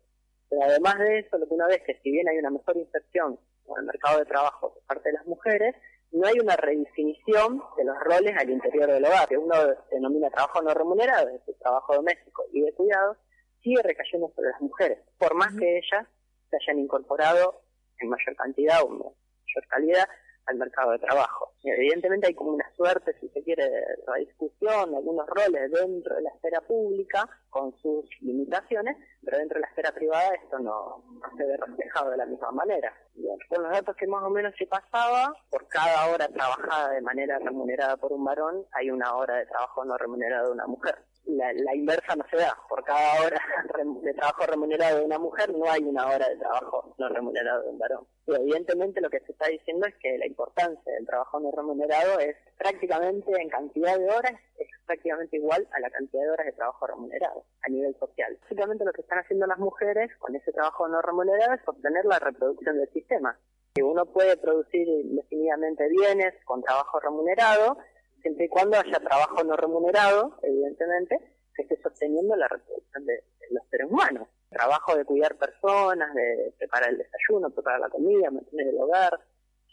Pero 0.49 0.63
además 0.63 0.99
de 0.99 1.19
eso, 1.21 1.39
lo 1.39 1.47
que 1.47 1.55
uno 1.55 1.67
ve 1.69 1.75
es 1.77 1.83
que 1.83 2.01
si 2.03 2.11
bien 2.11 2.29
hay 2.29 2.39
una 2.39 2.51
mejor 2.51 2.77
inserción 2.77 3.39
en 3.69 3.75
el 3.79 3.85
mercado 3.85 4.19
de 4.19 4.27
trabajo 4.27 4.75
por 4.75 4.83
parte 4.85 5.09
de 5.09 5.15
las 5.15 5.27
mujeres, 5.27 5.75
no 6.13 6.27
hay 6.27 6.39
una 6.39 6.57
redefinición 6.57 7.63
de 7.77 7.85
los 7.85 7.99
roles 8.01 8.35
al 8.39 8.51
interior 8.51 8.91
del 8.91 9.05
hogar, 9.05 9.29
que 9.29 9.37
uno 9.37 9.55
denomina 9.91 10.31
trabajo 10.31 10.63
no 10.63 10.73
remunerado, 10.73 11.29
es 11.29 11.41
decir, 11.41 11.57
trabajo 11.59 11.95
doméstico 11.95 12.45
y 12.53 12.63
de 12.63 12.73
cuidados, 12.73 13.17
sigue 13.61 13.83
recayendo 13.83 14.31
sobre 14.35 14.51
las 14.51 14.61
mujeres, 14.61 14.99
por 15.19 15.35
más 15.35 15.53
que 15.59 15.79
ellas 15.79 16.07
se 16.49 16.57
hayan 16.57 16.79
incorporado 16.79 17.61
en 18.01 18.09
mayor 18.09 18.37
cantidad 18.37 18.83
o 18.83 18.89
mayor 18.89 19.69
calidad 19.69 20.09
al 20.47 20.57
mercado 20.57 20.93
de 20.93 20.99
trabajo. 20.99 21.53
Evidentemente 21.63 22.29
hay 22.29 22.35
como 22.35 22.53
una 22.53 22.71
suerte, 22.77 23.15
si 23.21 23.29
se 23.31 23.43
quiere, 23.43 23.65
de 23.65 24.25
discusión, 24.25 24.93
de 24.93 24.97
algunos 24.99 25.27
roles 25.27 25.71
dentro 25.73 26.15
de 26.15 26.23
la 26.23 26.31
esfera 26.31 26.61
pública, 26.61 27.29
con 27.51 27.77
sus 27.79 28.09
limitaciones, 28.21 28.97
pero 29.25 29.39
dentro 29.39 29.57
de 29.57 29.63
la 29.63 29.69
esfera 29.69 29.93
privada 29.93 30.35
esto 30.35 30.59
no, 30.61 31.03
se 31.37 31.45
ve 31.45 31.57
reflejado 31.57 32.11
de 32.11 32.17
la 32.19 32.27
misma 32.27 32.53
manera. 32.53 32.95
Bien, 33.15 33.37
con 33.49 33.65
los 33.65 33.73
datos 33.73 33.97
que 33.97 34.07
más 34.07 34.23
o 34.23 34.31
menos 34.31 34.55
se 34.57 34.67
pasaba, 34.67 35.35
por 35.51 35.67
cada 35.69 36.13
hora 36.13 36.29
trabajada 36.29 36.91
de 36.91 37.01
manera 37.01 37.39
remunerada 37.41 37.97
por 37.97 38.13
un 38.13 38.25
varón, 38.25 38.65
hay 38.73 38.91
una 38.91 39.17
hora 39.17 39.37
de 39.37 39.47
trabajo 39.47 39.85
no 39.85 39.99
remunerado 39.99 40.47
de 40.47 40.53
una 40.53 40.67
mujer. 40.67 40.97
La, 41.27 41.53
la 41.53 41.75
inversa 41.75 42.15
no 42.17 42.25
se 42.31 42.37
da. 42.37 42.57
Por 42.69 42.85
cada 42.85 43.23
hora 43.23 43.41
de 44.03 44.15
trabajo 44.15 44.47
remunerado 44.47 44.99
de 44.99 45.05
una 45.05 45.19
mujer, 45.19 45.53
no 45.53 45.71
hay 45.71 45.83
una 45.83 46.07
hora 46.07 46.29
de 46.29 46.37
trabajo 46.37 46.95
no 46.99 47.09
remunerado 47.09 47.63
de 47.63 47.69
un 47.71 47.79
varón. 47.79 48.07
Y 48.27 48.35
evidentemente 48.35 49.01
lo 49.01 49.11
que 49.11 49.21
se 49.21 49.33
está 49.33 49.49
diciendo 49.49 49.87
es 49.87 49.95
que 49.97 50.19
la 50.19 50.27
importancia 50.27 50.93
del 50.93 51.07
trabajo 51.07 51.39
no 51.41 51.51
remunerado 51.51 52.19
es 52.19 52.37
prácticamente 52.59 53.33
en 53.41 53.49
cantidad 53.49 53.99
de 53.99 54.07
horas, 54.07 54.35
es 54.59 54.69
prácticamente 54.87 55.37
igual 55.37 55.67
a 55.73 55.81
la 55.81 55.91
cantidad 55.91 56.23
de 56.23 56.31
horas 56.31 56.47
de 56.47 56.53
trabajo 56.53 56.87
remunerado 56.87 57.45
a 57.63 57.69
nivel 57.69 57.97
social. 57.99 58.37
Básicamente 58.43 58.85
lo 58.85 58.93
que 58.93 59.03
están 59.03 59.19
haciendo 59.19 59.47
las 59.47 59.59
mujeres 59.59 60.11
con 60.19 60.35
ese 60.35 60.53
trabajo 60.53 60.89
no 60.89 61.01
remunerado 61.03 61.55
es 61.55 61.61
obtener 61.67 62.05
la 62.05 62.19
reproducción 62.19 62.79
del 62.79 62.91
sistema. 62.93 63.39
Que 63.75 63.83
uno 63.83 64.07
puede 64.07 64.37
producir 64.39 64.89
indefinidamente 64.89 65.89
bienes 65.89 66.35
con 66.45 66.63
trabajo 66.63 66.99
remunerado, 66.99 67.79
siempre 68.27 68.47
y 68.47 68.49
cuando 68.49 68.77
haya 68.77 68.99
trabajo 68.99 69.45
no 69.45 69.55
remunerado, 69.55 70.37
evidentemente, 70.43 71.21
que 71.55 71.63
esté 71.63 71.81
sosteniendo 71.81 72.35
la 72.35 72.49
reproducción 72.49 73.07
de, 73.07 73.23
los 73.51 73.63
seres 73.71 73.87
humanos. 73.89 74.27
Trabajo 74.51 74.97
de 74.97 75.05
cuidar 75.05 75.37
personas, 75.37 76.13
de 76.13 76.53
preparar 76.59 76.91
el 76.91 76.99
desayuno, 76.99 77.51
preparar 77.51 77.79
la 77.79 77.89
comida, 77.89 78.33
mantener 78.33 78.67
el 78.67 78.81
hogar, 78.81 79.13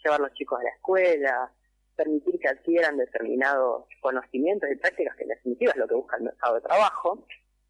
llevar 0.04 0.20
a 0.20 0.22
los 0.22 0.32
chicos 0.34 0.60
a 0.60 0.62
la 0.62 0.70
escuela, 0.70 1.52
permitir 1.96 2.38
que 2.38 2.48
adquieran 2.48 2.96
determinados 2.96 3.86
conocimientos 4.00 4.70
y 4.70 4.76
prácticas 4.76 5.16
que 5.16 5.24
en 5.24 5.30
definitiva 5.30 5.72
es 5.72 5.78
lo 5.78 5.88
que 5.88 5.94
busca 5.94 6.16
el 6.16 6.22
mercado 6.22 6.54
de 6.54 6.60
trabajo. 6.60 7.26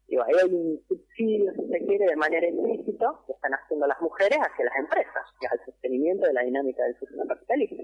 Digo, 0.07 0.23
ahí 0.23 0.35
hay 0.35 0.53
un 0.53 0.83
subsidio, 0.87 1.51
si 1.53 1.67
se 1.67 1.85
quiere, 1.87 2.05
de 2.05 2.15
manera 2.15 2.47
implícita 2.47 3.11
que 3.25 3.33
están 3.33 3.53
haciendo 3.55 3.87
las 3.87 3.99
mujeres 4.01 4.37
hacia 4.37 4.65
las 4.65 4.75
empresas, 4.77 5.23
y 5.41 5.45
al 5.47 5.65
sostenimiento 5.65 6.27
de 6.27 6.33
la 6.33 6.43
dinámica 6.43 6.83
del 6.83 6.99
sistema 6.99 7.25
capitalista. 7.25 7.83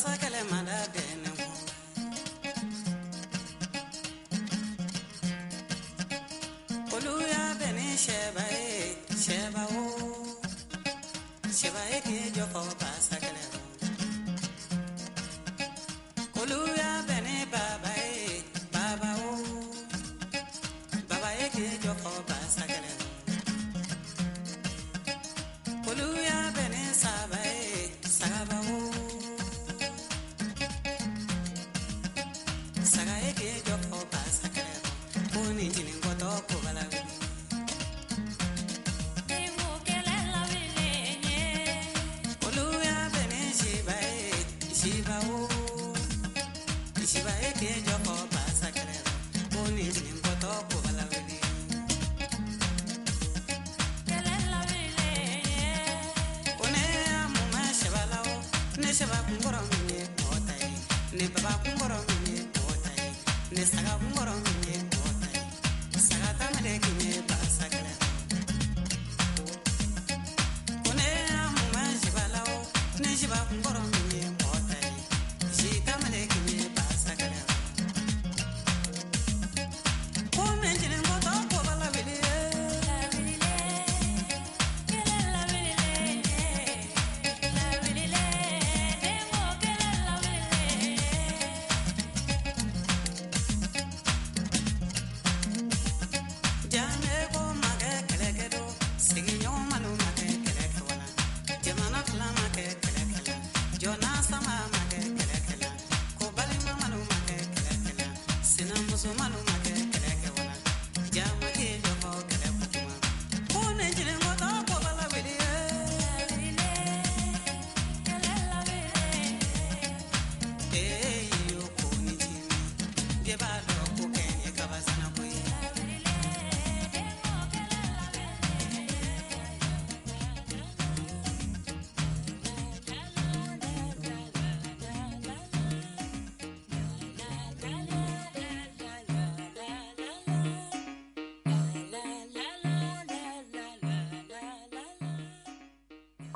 Sasa 0.00 0.16
kele 0.16 0.42
malade 0.50 0.99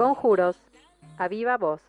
Conjuros, 0.05 0.57
a 1.17 1.29
viva 1.29 1.57
voz. 1.57 1.81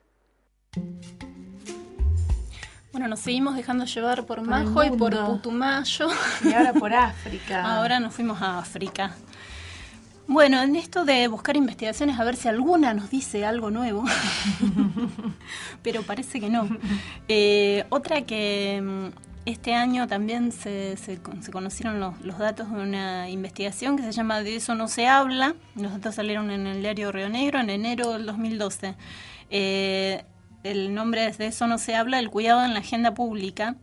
Bueno, 2.93 3.09
nos 3.09 3.19
seguimos 3.19 3.57
dejando 3.57 3.83
llevar 3.83 4.25
por, 4.25 4.39
Majo 4.39 4.85
y 4.85 4.91
por. 4.91 5.13
Putumayo. 5.25 6.07
Y 6.41 6.53
ahora 6.53 6.71
por 6.71 6.93
África. 6.93 7.75
Ahora 7.75 7.99
nos 7.99 8.13
fuimos 8.13 8.41
a 8.41 8.59
África. 8.59 9.17
Bueno, 10.27 10.61
en 10.61 10.77
esto 10.77 11.03
de 11.03 11.27
buscar 11.27 11.57
investigaciones, 11.57 12.17
a 12.17 12.23
ver 12.23 12.37
si 12.37 12.47
alguna 12.47 12.93
nos 12.93 13.09
dice 13.09 13.45
algo 13.45 13.69
nuevo, 13.69 14.05
pero 15.83 16.01
parece 16.03 16.39
que 16.39 16.49
no. 16.49 16.69
Eh, 17.27 17.83
otra 17.89 18.21
que 18.21 18.81
mm, 18.81 19.24
este 19.45 19.75
año 19.75 20.07
también 20.07 20.51
se, 20.51 20.97
se 20.97 21.19
se 21.41 21.51
conocieron 21.51 21.99
los, 21.99 22.19
los 22.21 22.39
datos 22.39 22.71
de 22.71 22.81
una 22.81 23.29
investigación 23.29 23.95
que 23.95 24.03
se 24.03 24.11
llama 24.11 24.41
De 24.41 24.55
eso 24.55 24.73
no 24.75 24.87
se 24.87 25.07
habla. 25.07 25.55
Los 25.75 25.91
datos 25.91 26.15
salieron 26.15 26.49
en 26.51 26.65
el 26.65 26.81
diario 26.81 27.11
Río 27.11 27.29
Negro 27.29 27.59
en 27.59 27.69
enero 27.69 28.13
del 28.13 28.25
2012. 28.25 28.95
Eh, 29.51 30.23
el 30.63 30.95
nombre 30.95 31.27
es 31.27 31.37
De 31.37 31.47
eso 31.47 31.67
no 31.67 31.77
se 31.77 31.95
habla, 31.95 32.19
el 32.19 32.31
cuidado 32.31 32.65
en 32.65 32.73
la 32.73 32.79
agenda 32.79 33.13
pública 33.13 33.75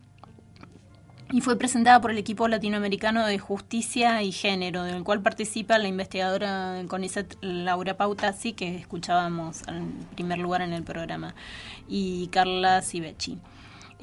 y 1.33 1.41
fue 1.41 1.57
presentada 1.57 1.99
por 1.99 2.11
el 2.11 2.19
equipo 2.19 2.47
latinoamericano 2.47 3.25
de 3.25 3.39
justicia 3.39 4.21
y 4.21 4.31
género, 4.31 4.83
del 4.83 5.03
cual 5.03 5.23
participa 5.23 5.79
la 5.79 5.87
investigadora 5.87 6.79
CONICET 6.87 7.37
Laura 7.41 7.97
Pautasi, 7.97 8.53
que 8.53 8.75
escuchábamos 8.75 9.67
en 9.67 9.93
primer 10.13 10.37
lugar 10.37 10.61
en 10.61 10.73
el 10.73 10.83
programa, 10.83 11.33
y 11.87 12.27
Carla 12.27 12.83
Civechi. 12.83 13.39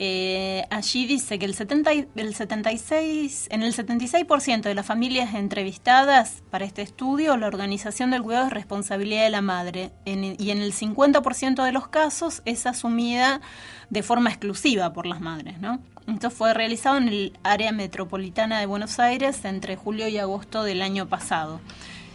Eh, 0.02 0.64
allí 0.70 1.04
dice 1.04 1.38
que 1.38 1.44
el, 1.44 1.54
70 1.54 1.92
y- 1.92 2.08
el 2.16 2.34
76, 2.34 3.48
en 3.50 3.62
el 3.62 3.74
76% 3.74 4.62
de 4.62 4.74
las 4.74 4.86
familias 4.86 5.34
entrevistadas 5.34 6.42
para 6.50 6.64
este 6.64 6.80
estudio, 6.80 7.36
la 7.36 7.46
organización 7.46 8.10
del 8.10 8.22
cuidado 8.22 8.46
es 8.46 8.52
responsabilidad 8.54 9.24
de 9.24 9.28
la 9.30 9.42
madre 9.42 9.90
y 10.06 10.50
en 10.50 10.58
el 10.62 10.72
50% 10.72 11.62
de 11.64 11.72
los 11.72 11.88
casos 11.88 12.40
es 12.46 12.64
asumida 12.64 13.42
de 13.90 14.02
forma 14.02 14.30
exclusiva 14.30 14.94
por 14.94 15.04
las 15.04 15.20
madres. 15.20 15.60
¿no? 15.60 15.80
Esto 16.08 16.30
fue 16.30 16.54
realizado 16.54 16.96
en 16.96 17.08
el 17.08 17.38
área 17.42 17.70
metropolitana 17.70 18.58
de 18.58 18.64
Buenos 18.64 18.98
Aires 19.00 19.44
entre 19.44 19.76
julio 19.76 20.08
y 20.08 20.16
agosto 20.16 20.62
del 20.64 20.80
año 20.80 21.08
pasado. 21.08 21.60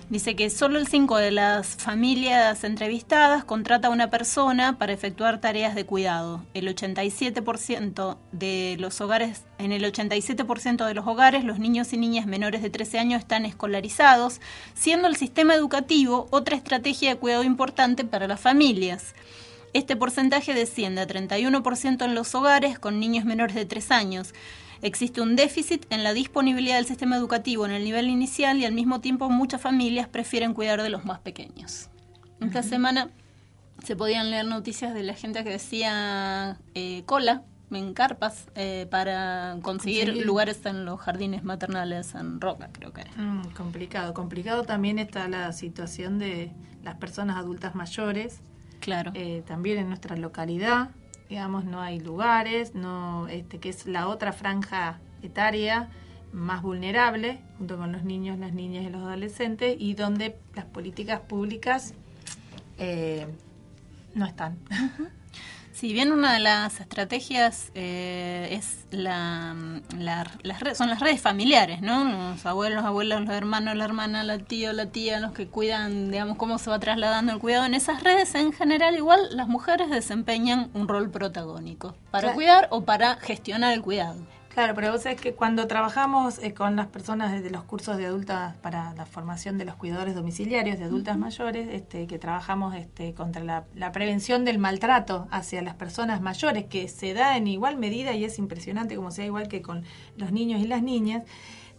Dice 0.07 0.35
que 0.35 0.51
solo 0.51 0.77
el 0.77 0.87
5 0.87 1.17
de 1.17 1.31
las 1.31 1.77
familias 1.77 2.63
entrevistadas 2.63 3.43
contrata 3.43 3.87
a 3.87 3.91
una 3.91 4.11
persona 4.11 4.77
para 4.77 4.93
efectuar 4.93 5.41
tareas 5.41 5.73
de 5.73 5.87
cuidado. 5.87 6.45
El 6.53 6.67
87% 6.67 8.15
de 8.31 8.77
los 8.79 9.01
hogares, 9.01 9.45
en 9.57 9.71
el 9.71 9.83
87% 9.83 10.85
de 10.85 10.93
los 10.93 11.07
hogares, 11.07 11.43
los 11.43 11.57
niños 11.57 11.91
y 11.91 11.97
niñas 11.97 12.27
menores 12.27 12.61
de 12.61 12.69
13 12.69 12.99
años 12.99 13.21
están 13.21 13.45
escolarizados, 13.45 14.41
siendo 14.75 15.07
el 15.07 15.15
sistema 15.15 15.55
educativo 15.55 16.27
otra 16.29 16.55
estrategia 16.55 17.09
de 17.09 17.19
cuidado 17.19 17.43
importante 17.43 18.05
para 18.05 18.27
las 18.27 18.39
familias. 18.39 19.15
Este 19.73 19.95
porcentaje 19.95 20.53
desciende 20.53 21.01
a 21.01 21.07
31% 21.07 22.05
en 22.05 22.13
los 22.13 22.35
hogares 22.35 22.77
con 22.77 22.99
niños 22.99 23.25
menores 23.25 23.55
de 23.55 23.65
3 23.65 23.89
años. 23.89 24.35
Existe 24.81 25.21
un 25.21 25.35
déficit 25.35 25.85
en 25.89 26.03
la 26.03 26.13
disponibilidad 26.13 26.75
del 26.75 26.85
sistema 26.85 27.15
educativo 27.15 27.65
en 27.65 27.71
el 27.71 27.83
nivel 27.83 28.09
inicial 28.09 28.57
y 28.57 28.65
al 28.65 28.73
mismo 28.73 29.01
tiempo 29.01 29.29
muchas 29.29 29.61
familias 29.61 30.07
prefieren 30.07 30.53
cuidar 30.53 30.81
de 30.81 30.89
los 30.89 31.05
más 31.05 31.19
pequeños. 31.19 31.89
Esta 32.41 32.63
semana 32.63 33.09
se 33.83 33.95
podían 33.95 34.29
leer 34.31 34.45
noticias 34.45 34.93
de 34.93 35.03
la 35.03 35.13
gente 35.13 35.43
que 35.43 35.49
decía 35.51 36.57
eh, 36.73 37.03
cola 37.05 37.43
en 37.71 37.93
carpas 37.93 38.47
eh, 38.55 38.87
para 38.89 39.57
conseguir 39.61 40.05
Conseguir. 40.05 40.25
lugares 40.25 40.65
en 40.65 40.85
los 40.85 40.99
jardines 41.01 41.43
maternales 41.43 42.13
en 42.15 42.39
Roca, 42.39 42.69
creo 42.71 42.93
que 42.93 43.01
era. 43.01 43.11
Mm, 43.17 43.51
complicado. 43.51 44.13
Complicado 44.13 44.63
también 44.63 44.99
está 44.99 45.27
la 45.27 45.51
situación 45.51 46.19
de 46.19 46.51
las 46.83 46.95
personas 46.95 47.37
adultas 47.37 47.75
mayores. 47.75 48.41
Claro. 48.79 49.11
Eh, 49.15 49.43
también 49.47 49.79
en 49.79 49.87
nuestra 49.87 50.15
localidad, 50.15 50.89
digamos, 51.29 51.65
no 51.65 51.81
hay 51.81 51.99
lugares, 51.99 52.75
no, 52.75 53.27
este, 53.27 53.59
que 53.59 53.69
es 53.69 53.87
la 53.87 54.07
otra 54.07 54.31
franja 54.33 54.99
etaria 55.21 55.89
más 56.31 56.61
vulnerable, 56.61 57.39
junto 57.57 57.77
con 57.77 57.91
los 57.91 58.03
niños, 58.03 58.37
las 58.37 58.53
niñas 58.53 58.83
y 58.85 58.89
los 58.89 59.01
adolescentes, 59.01 59.75
y 59.79 59.93
donde 59.93 60.37
las 60.53 60.65
políticas 60.65 61.21
públicas 61.21 61.93
eh, 62.77 63.25
no 64.13 64.25
están. 64.25 64.57
Si 65.75 65.91
bien 65.91 66.13
una 66.13 66.31
de 66.33 66.39
las 66.39 66.79
estrategias 66.79 67.69
eh, 67.75 68.47
es 68.51 68.85
la, 68.91 69.53
la- 69.99 70.31
las 70.41 70.61
redes, 70.61 70.77
son 70.77 70.89
las 70.89 71.01
redes 71.01 71.19
familiares, 71.19 71.81
¿no? 71.81 72.05
Los 72.05 72.45
abuelos, 72.45 72.85
abuelos, 72.85 73.19
los 73.19 73.29
hermanos, 73.35 73.75
la 73.75 73.83
hermana, 73.83 74.23
la 74.23 74.37
tía, 74.37 74.71
la 74.71 74.85
tía, 74.85 75.19
los 75.19 75.33
que 75.33 75.47
cuidan, 75.47 76.11
digamos, 76.11 76.37
cómo 76.37 76.59
se 76.59 76.69
va 76.69 76.79
trasladando 76.79 77.33
el 77.33 77.39
cuidado. 77.39 77.65
En 77.65 77.73
esas 77.73 78.03
redes, 78.03 78.33
en 78.35 78.53
general, 78.53 78.95
igual 78.95 79.19
las 79.31 79.49
mujeres 79.49 79.89
desempeñan 79.89 80.69
un 80.73 80.87
rol 80.87 81.09
protagónico 81.11 81.93
para 82.09 82.21
Claro. 82.21 82.35
cuidar 82.35 82.67
o 82.71 82.85
para 82.85 83.15
gestionar 83.17 83.73
el 83.73 83.81
cuidado. 83.81 84.15
Claro, 84.55 84.73
pero 84.73 84.93
vos 84.93 85.01
sabés 85.01 85.19
que 85.19 85.33
cuando 85.33 85.67
trabajamos 85.67 86.39
eh, 86.41 86.53
con 86.53 86.77
las 86.77 86.87
personas 86.87 87.33
desde 87.33 87.49
los 87.49 87.65
cursos 87.65 87.97
de 87.97 88.05
adultas 88.05 88.55
para 88.59 88.93
la 88.93 89.05
formación 89.05 89.57
de 89.57 89.65
los 89.65 89.75
cuidadores 89.75 90.15
domiciliarios 90.15 90.79
de 90.79 90.85
adultas 90.85 91.17
mayores, 91.17 91.67
este, 91.73 92.07
que 92.07 92.17
trabajamos 92.19 92.73
este, 92.73 93.13
contra 93.13 93.43
la, 93.43 93.65
la 93.75 93.91
prevención 93.91 94.45
del 94.45 94.57
maltrato 94.57 95.27
hacia 95.29 95.61
las 95.61 95.75
personas 95.75 96.21
mayores, 96.21 96.67
que 96.67 96.87
se 96.87 97.13
da 97.13 97.35
en 97.35 97.47
igual 97.47 97.75
medida 97.75 98.13
y 98.13 98.23
es 98.23 98.39
impresionante 98.39 98.95
como 98.95 99.11
sea 99.11 99.25
igual 99.25 99.49
que 99.49 99.61
con 99.61 99.83
los 100.15 100.31
niños 100.31 100.61
y 100.61 100.67
las 100.67 100.81
niñas, 100.81 101.23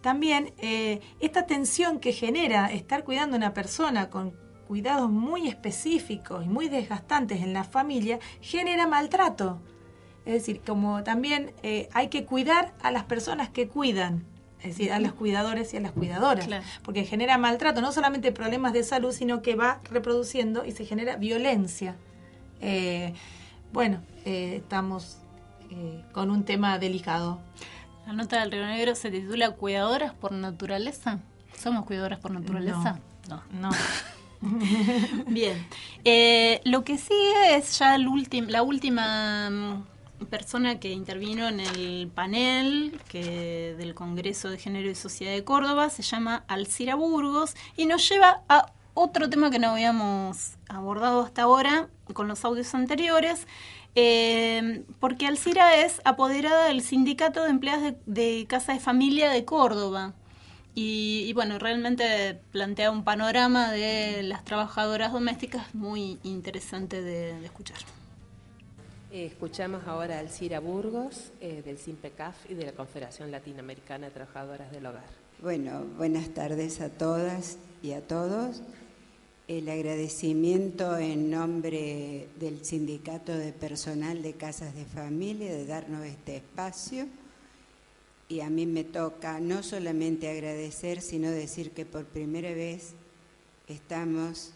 también 0.03 0.53
eh, 0.59 1.01
esta 1.19 1.47
tensión 1.47 1.99
que 1.99 2.13
genera 2.13 2.71
estar 2.71 3.05
cuidando 3.05 3.37
a 3.37 3.39
una 3.39 3.55
persona 3.55 4.11
con 4.11 4.35
cuidados 4.69 5.11
muy 5.11 5.49
específicos 5.49 6.45
y 6.45 6.49
muy 6.51 6.69
desgastantes 6.69 7.41
en 7.41 7.55
la 7.55 7.65
familia 7.65 8.19
genera 8.43 8.87
maltrato. 8.87 9.63
Es 10.27 10.33
decir, 10.33 10.61
como 10.67 11.05
también 11.05 11.53
eh, 11.63 11.89
hay 11.95 12.09
que 12.09 12.25
cuidar 12.25 12.75
a 12.83 12.91
las 12.91 13.05
personas 13.05 13.49
que 13.49 13.69
cuidan, 13.69 14.25
es 14.59 14.77
decir, 14.77 14.93
a 14.93 14.99
los 14.99 15.13
cuidadores 15.13 15.73
y 15.73 15.77
a 15.77 15.81
las 15.81 15.93
cuidadoras, 15.93 16.47
Claro. 16.47 16.65
porque 16.83 17.05
genera 17.05 17.39
maltrato, 17.39 17.81
no 17.81 17.93
solamente 17.93 18.33
problemas 18.33 18.73
de 18.73 18.83
salud, 18.83 19.13
sino 19.13 19.41
que 19.41 19.55
va 19.55 19.81
reproduciendo 19.89 20.65
y 20.65 20.73
se 20.73 20.85
genera 20.85 21.15
violencia. 21.17 21.95
Eh, 22.61 23.15
bueno, 23.73 24.03
eh, 24.25 24.57
estamos 24.57 25.19
con 26.13 26.31
un 26.31 26.45
tema 26.45 26.79
delicado. 26.79 27.41
La 28.07 28.13
nota 28.13 28.41
del 28.41 28.53
Río 28.53 28.67
Negro 28.67 28.95
se 28.95 29.11
titula 29.11 29.51
Cuidadoras 29.51 30.15
por 30.15 30.33
naturaleza. 30.33 31.19
¿Somos 31.57 31.85
cuidadoras 31.85 32.19
por 32.21 32.31
naturaleza? 32.31 32.99
No. 33.29 33.43
No. 33.53 33.71
Bien. 35.27 35.67
Lo 36.65 36.85
que 36.85 36.99
sigue 36.99 37.57
es 37.57 37.79
ya 37.79 37.95
el 37.97 38.07
la 38.49 38.63
última 38.63 39.51
mm, 39.51 39.85
persona 40.31 40.81
que 40.81 40.91
intervino 40.93 41.49
en 41.49 41.61
el 41.61 42.11
panel 42.15 43.01
que 43.09 43.75
del 43.79 43.95
Congreso 43.95 44.49
de 44.51 44.59
Género 44.59 44.91
y 44.91 44.95
Sociedad 44.95 45.33
de 45.33 45.45
Córdoba. 45.45 45.91
Se 45.91 46.03
llama 46.03 46.45
Alcira 46.49 46.95
Burgos 46.95 47.55
y 47.77 47.87
nos 47.87 48.09
lleva 48.09 48.43
a 48.49 48.73
otro 48.95 49.29
tema 49.29 49.51
que 49.51 49.59
no 49.59 49.71
habíamos 49.71 50.55
abordado 50.69 51.23
hasta 51.23 51.43
ahora 51.43 51.89
con 52.15 52.29
los 52.29 52.45
audios 52.45 52.75
anteriores. 52.75 53.47
eh, 53.97 54.85
porque 55.01 55.27
Alcira 55.27 55.75
es 55.77 56.01
apoderada 56.05 56.67
del 56.67 56.83
Sindicato 56.83 57.43
de 57.45 57.51
Empleadas 57.51 57.83
de, 57.83 57.97
de 58.07 58.47
Casa 58.47 58.73
de 58.75 58.81
Familia 58.81 59.31
de 59.31 59.45
Córdoba. 59.45 60.15
Y, 60.75 61.25
y 61.27 61.33
bueno, 61.33 61.59
realmente 61.59 62.39
plantea 62.53 62.91
un 62.91 63.03
panorama 63.05 63.73
de 63.73 64.23
las 64.23 64.45
trabajadoras 64.45 65.13
domésticas 65.13 65.75
muy 65.75 66.19
interesante 66.23 67.01
de, 67.03 67.41
de 67.41 67.47
escuchar. 67.47 67.79
Escuchamos 69.25 69.87
ahora 69.87 70.17
a 70.17 70.19
Alcira 70.19 70.61
Burgos, 70.61 71.33
eh, 71.41 71.63
del 71.65 71.79
SIMPECAF 71.79 72.51
y 72.51 72.55
de 72.55 72.67
la 72.67 72.73
Confederación 72.73 73.31
Latinoamericana 73.31 74.09
de 74.09 74.13
Trabajadoras 74.13 74.71
del 74.71 74.85
Hogar. 74.85 75.07
Bueno, 75.41 75.87
buenas 75.97 76.29
tardes 76.35 76.83
a 76.83 76.91
todas 76.91 77.57
y 77.83 77.93
a 77.93 78.07
todos. 78.07 78.61
El 79.49 79.71
agradecimiento 79.71 80.99
en 80.99 81.31
nombre 81.31 82.29
del 82.39 82.63
Sindicato 82.63 83.35
de 83.35 83.55
Personal 83.55 84.21
de 84.23 84.35
Casas 84.35 84.75
de 84.75 84.85
Familia 84.85 85.51
de 85.51 85.65
darnos 85.65 86.05
este 86.05 86.37
espacio. 86.37 87.07
Y 88.29 88.41
a 88.41 88.51
mí 88.51 88.67
me 88.67 88.85
toca 88.85 89.41
no 89.41 89.63
solamente 89.63 90.29
agradecer, 90.29 91.01
sino 91.01 91.31
decir 91.31 91.71
que 91.71 91.87
por 91.87 92.05
primera 92.05 92.51
vez 92.51 92.93
estamos 93.67 94.53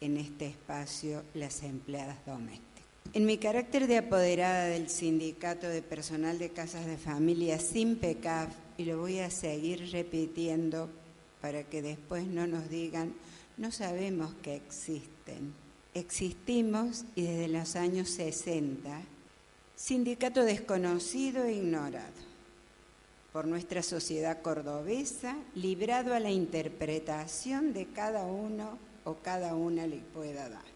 en 0.00 0.16
este 0.16 0.46
espacio 0.46 1.24
las 1.34 1.62
empleadas 1.62 2.24
domésticas. 2.24 2.71
En 3.14 3.26
mi 3.26 3.36
carácter 3.36 3.88
de 3.88 3.98
apoderada 3.98 4.68
del 4.68 4.88
Sindicato 4.88 5.68
de 5.68 5.82
Personal 5.82 6.38
de 6.38 6.48
Casas 6.48 6.86
de 6.86 6.96
Familia 6.96 7.58
sin 7.58 7.96
PECAF, 7.96 8.48
y 8.78 8.86
lo 8.86 9.00
voy 9.00 9.18
a 9.18 9.28
seguir 9.28 9.90
repitiendo 9.92 10.88
para 11.42 11.62
que 11.64 11.82
después 11.82 12.26
no 12.26 12.46
nos 12.46 12.70
digan, 12.70 13.12
no 13.58 13.70
sabemos 13.70 14.32
que 14.42 14.56
existen. 14.56 15.52
Existimos 15.92 17.04
y 17.14 17.24
desde 17.24 17.48
los 17.48 17.76
años 17.76 18.08
60, 18.08 19.02
sindicato 19.76 20.42
desconocido 20.42 21.44
e 21.44 21.52
ignorado 21.52 22.32
por 23.30 23.46
nuestra 23.46 23.82
sociedad 23.82 24.40
cordobesa, 24.40 25.36
librado 25.54 26.14
a 26.14 26.20
la 26.20 26.30
interpretación 26.30 27.74
de 27.74 27.88
cada 27.88 28.24
uno 28.24 28.78
o 29.04 29.16
cada 29.16 29.54
una 29.54 29.86
le 29.86 29.98
pueda 29.98 30.48
dar. 30.48 30.71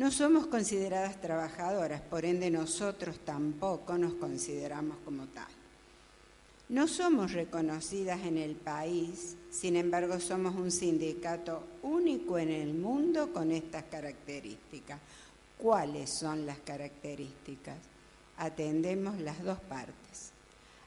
No 0.00 0.10
somos 0.10 0.46
consideradas 0.46 1.20
trabajadoras, 1.20 2.00
por 2.00 2.24
ende 2.24 2.50
nosotros 2.50 3.18
tampoco 3.22 3.98
nos 3.98 4.14
consideramos 4.14 4.96
como 5.04 5.26
tal. 5.26 5.52
No 6.70 6.88
somos 6.88 7.32
reconocidas 7.32 8.24
en 8.24 8.38
el 8.38 8.54
país, 8.54 9.36
sin 9.50 9.76
embargo 9.76 10.18
somos 10.18 10.54
un 10.54 10.70
sindicato 10.70 11.64
único 11.82 12.38
en 12.38 12.48
el 12.48 12.72
mundo 12.72 13.30
con 13.30 13.52
estas 13.52 13.84
características. 13.90 14.98
¿Cuáles 15.58 16.08
son 16.08 16.46
las 16.46 16.60
características? 16.60 17.76
Atendemos 18.38 19.20
las 19.20 19.44
dos 19.44 19.60
partes, 19.60 20.30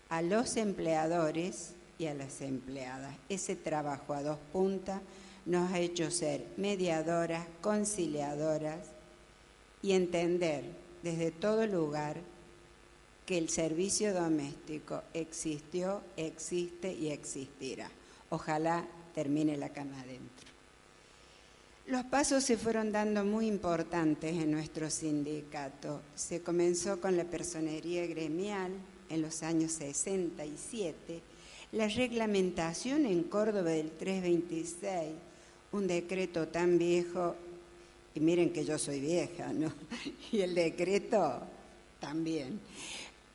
a 0.09 0.23
los 0.23 0.57
empleadores 0.57 1.75
y 1.99 2.07
a 2.07 2.15
las 2.15 2.41
empleadas. 2.41 3.15
Ese 3.29 3.55
trabajo 3.55 4.15
a 4.15 4.23
dos 4.23 4.39
puntas 4.51 5.01
nos 5.45 5.71
ha 5.71 5.77
hecho 5.77 6.09
ser 6.09 6.47
mediadoras, 6.57 7.45
conciliadoras 7.61 8.92
y 9.83 9.91
entender 9.91 10.63
desde 11.03 11.29
todo 11.29 11.67
lugar 11.67 12.17
que 13.25 13.37
el 13.37 13.49
servicio 13.49 14.13
doméstico 14.13 15.03
existió, 15.13 16.01
existe 16.17 16.91
y 16.91 17.09
existirá. 17.09 17.89
Ojalá 18.29 18.85
termine 19.13 19.57
la 19.57 19.69
cama 19.69 20.01
adentro. 20.01 20.47
Los 21.87 22.05
pasos 22.05 22.45
se 22.45 22.57
fueron 22.57 22.93
dando 22.93 23.25
muy 23.25 23.45
importantes 23.45 24.33
en 24.33 24.51
nuestro 24.51 24.89
sindicato. 24.89 26.01
Se 26.15 26.41
comenzó 26.41 27.01
con 27.01 27.17
la 27.17 27.25
personería 27.25 28.07
gremial 28.07 28.71
en 29.09 29.21
los 29.21 29.43
años 29.43 29.73
67, 29.73 31.21
la 31.73 31.87
reglamentación 31.89 33.05
en 33.05 33.23
Córdoba 33.23 33.71
del 33.71 33.91
326, 33.91 35.11
un 35.73 35.87
decreto 35.87 36.47
tan 36.47 36.77
viejo, 36.77 37.35
y 38.15 38.19
miren 38.19 38.51
que 38.51 38.65
yo 38.65 38.77
soy 38.77 38.99
vieja, 38.99 39.51
¿no? 39.53 39.71
Y 40.31 40.41
el 40.41 40.55
decreto 40.55 41.41
también, 41.99 42.59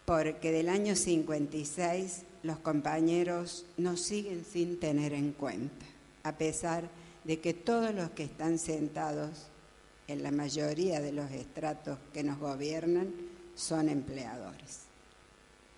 porque 0.05 0.53
del 0.53 0.69
año 0.69 0.95
56 0.95 2.23
los 2.43 2.59
compañeros 2.59 3.67
nos 3.77 4.01
siguen 4.01 4.45
sin 4.45 4.79
tener 4.79 5.13
en 5.13 5.33
cuenta, 5.33 5.87
a 6.23 6.37
pesar 6.37 6.89
de 7.25 7.41
que 7.41 7.55
todos 7.55 7.95
los 7.95 8.11
que 8.11 8.25
están 8.25 8.59
sentados 8.59 9.49
en 10.07 10.23
la 10.23 10.31
mayoría 10.31 11.01
de 11.01 11.13
los 11.13 11.31
estratos 11.31 11.99
que 12.15 12.23
nos 12.23 12.39
gobiernan 12.39 13.13
son 13.55 13.89
empleadores. 13.89 14.89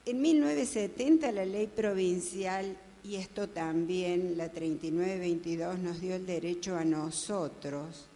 En 0.06 0.20
1970 0.20 1.32
la 1.32 1.44
ley 1.44 1.66
provincial, 1.66 2.76
y 3.02 3.16
esto 3.16 3.48
también 3.48 4.36
la 4.36 4.50
3922, 4.50 5.78
nos 5.78 6.00
dio 6.00 6.14
el 6.14 6.26
derecho 6.26 6.76
a 6.76 6.84
nosotros 6.84 8.09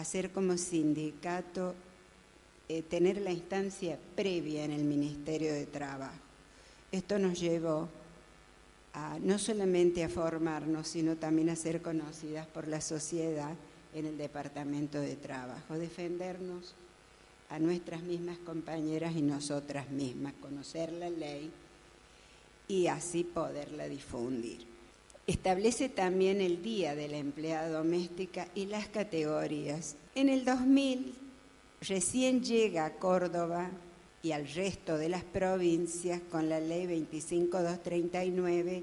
a 0.00 0.04
ser 0.04 0.30
como 0.32 0.56
sindicato, 0.56 1.74
eh, 2.68 2.82
tener 2.82 3.20
la 3.20 3.32
instancia 3.32 3.98
previa 4.16 4.64
en 4.64 4.72
el 4.72 4.84
Ministerio 4.84 5.52
de 5.52 5.66
Trabajo. 5.66 6.14
Esto 6.90 7.18
nos 7.18 7.38
llevó 7.38 7.86
a, 8.94 9.18
no 9.20 9.38
solamente 9.38 10.02
a 10.02 10.08
formarnos, 10.08 10.88
sino 10.88 11.16
también 11.16 11.50
a 11.50 11.56
ser 11.56 11.82
conocidas 11.82 12.46
por 12.46 12.66
la 12.66 12.80
sociedad 12.80 13.54
en 13.94 14.06
el 14.06 14.16
Departamento 14.16 14.98
de 15.00 15.16
Trabajo, 15.16 15.74
defendernos 15.74 16.74
a 17.50 17.58
nuestras 17.58 18.02
mismas 18.02 18.38
compañeras 18.38 19.14
y 19.16 19.22
nosotras 19.22 19.90
mismas, 19.90 20.32
conocer 20.40 20.92
la 20.92 21.10
ley 21.10 21.50
y 22.68 22.86
así 22.86 23.22
poderla 23.24 23.86
difundir. 23.86 24.69
Establece 25.30 25.88
también 25.88 26.40
el 26.40 26.60
Día 26.60 26.96
de 26.96 27.06
la 27.06 27.18
Empleada 27.18 27.68
Doméstica 27.68 28.48
y 28.56 28.66
las 28.66 28.88
categorías. 28.88 29.94
En 30.16 30.28
el 30.28 30.44
2000 30.44 31.14
recién 31.82 32.42
llega 32.42 32.84
a 32.84 32.94
Córdoba 32.94 33.70
y 34.24 34.32
al 34.32 34.48
resto 34.48 34.98
de 34.98 35.08
las 35.08 35.22
provincias 35.22 36.20
con 36.32 36.48
la 36.48 36.58
ley 36.58 36.88
25239 36.88 38.82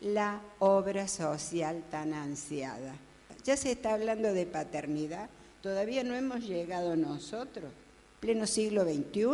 la 0.00 0.40
obra 0.60 1.06
social 1.08 1.84
tan 1.90 2.14
ansiada. 2.14 2.96
Ya 3.44 3.58
se 3.58 3.72
está 3.72 3.92
hablando 3.92 4.32
de 4.32 4.46
paternidad, 4.46 5.28
todavía 5.60 6.02
no 6.04 6.14
hemos 6.14 6.40
llegado 6.46 6.96
nosotros 6.96 7.70
pleno 8.18 8.46
siglo 8.46 8.84
XXI, 8.84 9.26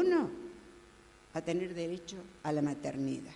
a 1.34 1.40
tener 1.40 1.72
derecho 1.72 2.16
a 2.42 2.50
la 2.50 2.62
maternidad, 2.62 3.30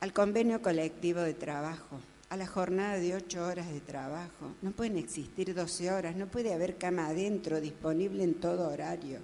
al 0.00 0.12
convenio 0.12 0.60
colectivo 0.60 1.20
de 1.20 1.34
trabajo, 1.34 2.00
a 2.32 2.36
la 2.38 2.46
jornada 2.46 2.98
de 2.98 3.14
ocho 3.14 3.44
horas 3.44 3.70
de 3.70 3.80
trabajo. 3.82 4.54
No 4.62 4.70
pueden 4.70 4.96
existir 4.96 5.54
12 5.54 5.92
horas, 5.92 6.16
no 6.16 6.28
puede 6.28 6.54
haber 6.54 6.78
cama 6.78 7.08
adentro 7.08 7.60
disponible 7.60 8.24
en 8.24 8.40
todo 8.40 8.70
horario, 8.70 9.18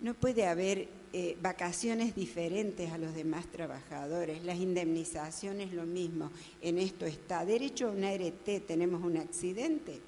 no 0.00 0.14
puede 0.14 0.46
haber 0.46 0.88
eh, 1.12 1.36
vacaciones 1.42 2.14
diferentes 2.14 2.90
a 2.92 2.96
los 2.96 3.14
demás 3.14 3.44
trabajadores, 3.52 4.42
las 4.42 4.56
indemnizaciones 4.56 5.74
lo 5.74 5.84
mismo. 5.84 6.30
En 6.62 6.78
esto 6.78 7.04
está 7.04 7.44
derecho 7.44 7.88
a 7.88 7.90
una 7.90 8.14
RT, 8.14 8.66
tenemos 8.66 9.02
un 9.02 9.18
accidente 9.18 10.00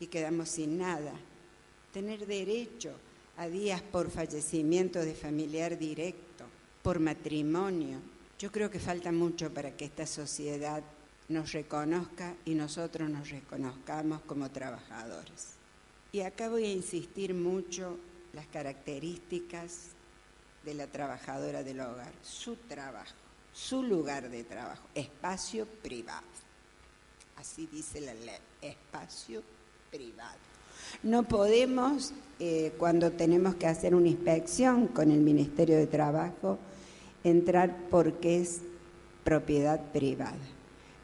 y 0.00 0.08
quedamos 0.08 0.48
sin 0.48 0.78
nada. 0.78 1.12
Tener 1.92 2.26
derecho 2.26 2.94
a 3.36 3.46
días 3.46 3.80
por 3.80 4.10
fallecimiento 4.10 4.98
de 4.98 5.14
familiar 5.14 5.78
directo, 5.78 6.46
por 6.82 6.98
matrimonio. 6.98 8.00
Yo 8.40 8.50
creo 8.50 8.68
que 8.72 8.80
falta 8.80 9.12
mucho 9.12 9.54
para 9.54 9.76
que 9.76 9.84
esta 9.84 10.04
sociedad 10.04 10.82
nos 11.28 11.52
reconozca 11.52 12.34
y 12.44 12.54
nosotros 12.54 13.08
nos 13.08 13.30
reconozcamos 13.30 14.20
como 14.22 14.50
trabajadores. 14.50 15.54
Y 16.12 16.20
acá 16.20 16.48
voy 16.48 16.64
a 16.64 16.72
insistir 16.72 17.34
mucho 17.34 17.98
las 18.32 18.46
características 18.46 19.88
de 20.64 20.74
la 20.74 20.86
trabajadora 20.86 21.62
del 21.62 21.80
hogar, 21.80 22.12
su 22.22 22.56
trabajo, 22.56 23.14
su 23.52 23.82
lugar 23.82 24.30
de 24.30 24.44
trabajo, 24.44 24.82
espacio 24.94 25.66
privado. 25.66 26.22
Así 27.36 27.66
dice 27.72 28.00
la 28.00 28.14
ley, 28.14 28.38
espacio 28.60 29.42
privado. 29.90 30.38
No 31.02 31.22
podemos, 31.24 32.12
eh, 32.38 32.72
cuando 32.78 33.12
tenemos 33.12 33.54
que 33.56 33.66
hacer 33.66 33.94
una 33.94 34.08
inspección 34.08 34.88
con 34.88 35.10
el 35.10 35.20
Ministerio 35.20 35.76
de 35.76 35.86
Trabajo, 35.86 36.58
entrar 37.24 37.88
porque 37.90 38.40
es 38.40 38.60
propiedad 39.24 39.80
privada. 39.92 40.36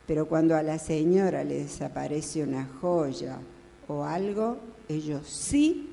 Pero 0.09 0.26
cuando 0.26 0.56
a 0.56 0.62
la 0.62 0.78
señora 0.78 1.44
le 1.44 1.64
desaparece 1.64 2.43
una 2.43 2.64
joya 2.80 3.39
o 3.89 4.05
algo, 4.05 4.56
ellos 4.89 5.28
sí 5.28 5.86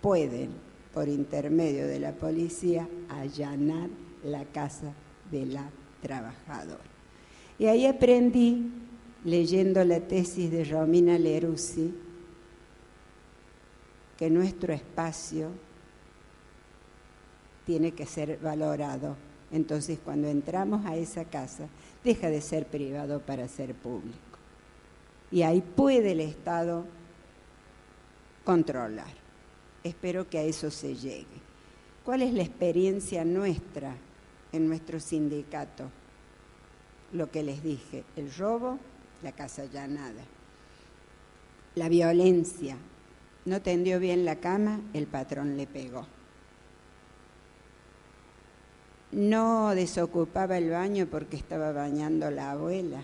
pueden, 0.00 0.48
por 0.94 1.08
intermedio 1.08 1.86
de 1.86 2.00
la 2.00 2.12
policía, 2.12 2.88
allanar 3.10 3.90
la 4.24 4.46
casa 4.46 4.94
de 5.30 5.44
la 5.44 5.68
trabajadora. 6.00 6.80
Y 7.58 7.66
ahí 7.66 7.84
aprendí, 7.84 8.72
leyendo 9.26 9.84
la 9.84 10.00
tesis 10.00 10.50
de 10.50 10.64
Romina 10.64 11.18
Lerussi, 11.18 11.92
que 14.16 14.30
nuestro 14.30 14.72
espacio 14.72 15.50
tiene 17.66 17.92
que 17.92 18.06
ser 18.06 18.38
valorado. 18.38 19.16
Entonces, 19.52 19.98
cuando 20.02 20.28
entramos 20.28 20.86
a 20.86 20.96
esa 20.96 21.26
casa, 21.26 21.68
deja 22.04 22.28
de 22.28 22.40
ser 22.40 22.66
privado 22.66 23.20
para 23.20 23.48
ser 23.48 23.74
público. 23.74 24.18
Y 25.30 25.42
ahí 25.42 25.62
puede 25.62 26.12
el 26.12 26.20
Estado 26.20 26.84
controlar. 28.44 29.12
Espero 29.82 30.28
que 30.28 30.38
a 30.38 30.42
eso 30.42 30.70
se 30.70 30.94
llegue. 30.94 31.42
¿Cuál 32.04 32.22
es 32.22 32.32
la 32.34 32.42
experiencia 32.42 33.24
nuestra 33.24 33.96
en 34.52 34.68
nuestro 34.68 35.00
sindicato? 35.00 35.90
Lo 37.12 37.30
que 37.30 37.42
les 37.42 37.62
dije, 37.62 38.04
el 38.16 38.32
robo, 38.34 38.78
la 39.22 39.32
casa 39.32 39.62
allanada, 39.62 40.22
la 41.74 41.88
violencia, 41.88 42.76
no 43.46 43.62
tendió 43.62 43.98
bien 44.00 44.24
la 44.24 44.36
cama, 44.36 44.80
el 44.92 45.06
patrón 45.06 45.56
le 45.56 45.66
pegó. 45.66 46.06
No 49.14 49.76
desocupaba 49.76 50.58
el 50.58 50.70
baño 50.70 51.06
porque 51.08 51.36
estaba 51.36 51.70
bañando 51.70 52.32
la 52.32 52.50
abuela 52.50 53.00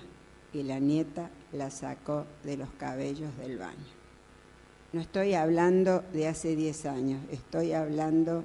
y 0.53 0.65
la 0.65 0.81
nieta 0.81 1.31
la 1.53 1.71
sacó 1.71 2.27
de 2.43 2.57
los 2.57 2.69
cabellos 2.71 3.37
del 3.39 3.59
baño. 3.59 3.79
No 4.93 5.01
estoy 5.03 5.35
hablando 5.35 6.03
de 6.13 6.27
hace 6.27 6.57
10 6.57 6.87
años, 6.87 7.21
estoy 7.31 7.75
hablando 7.75 8.43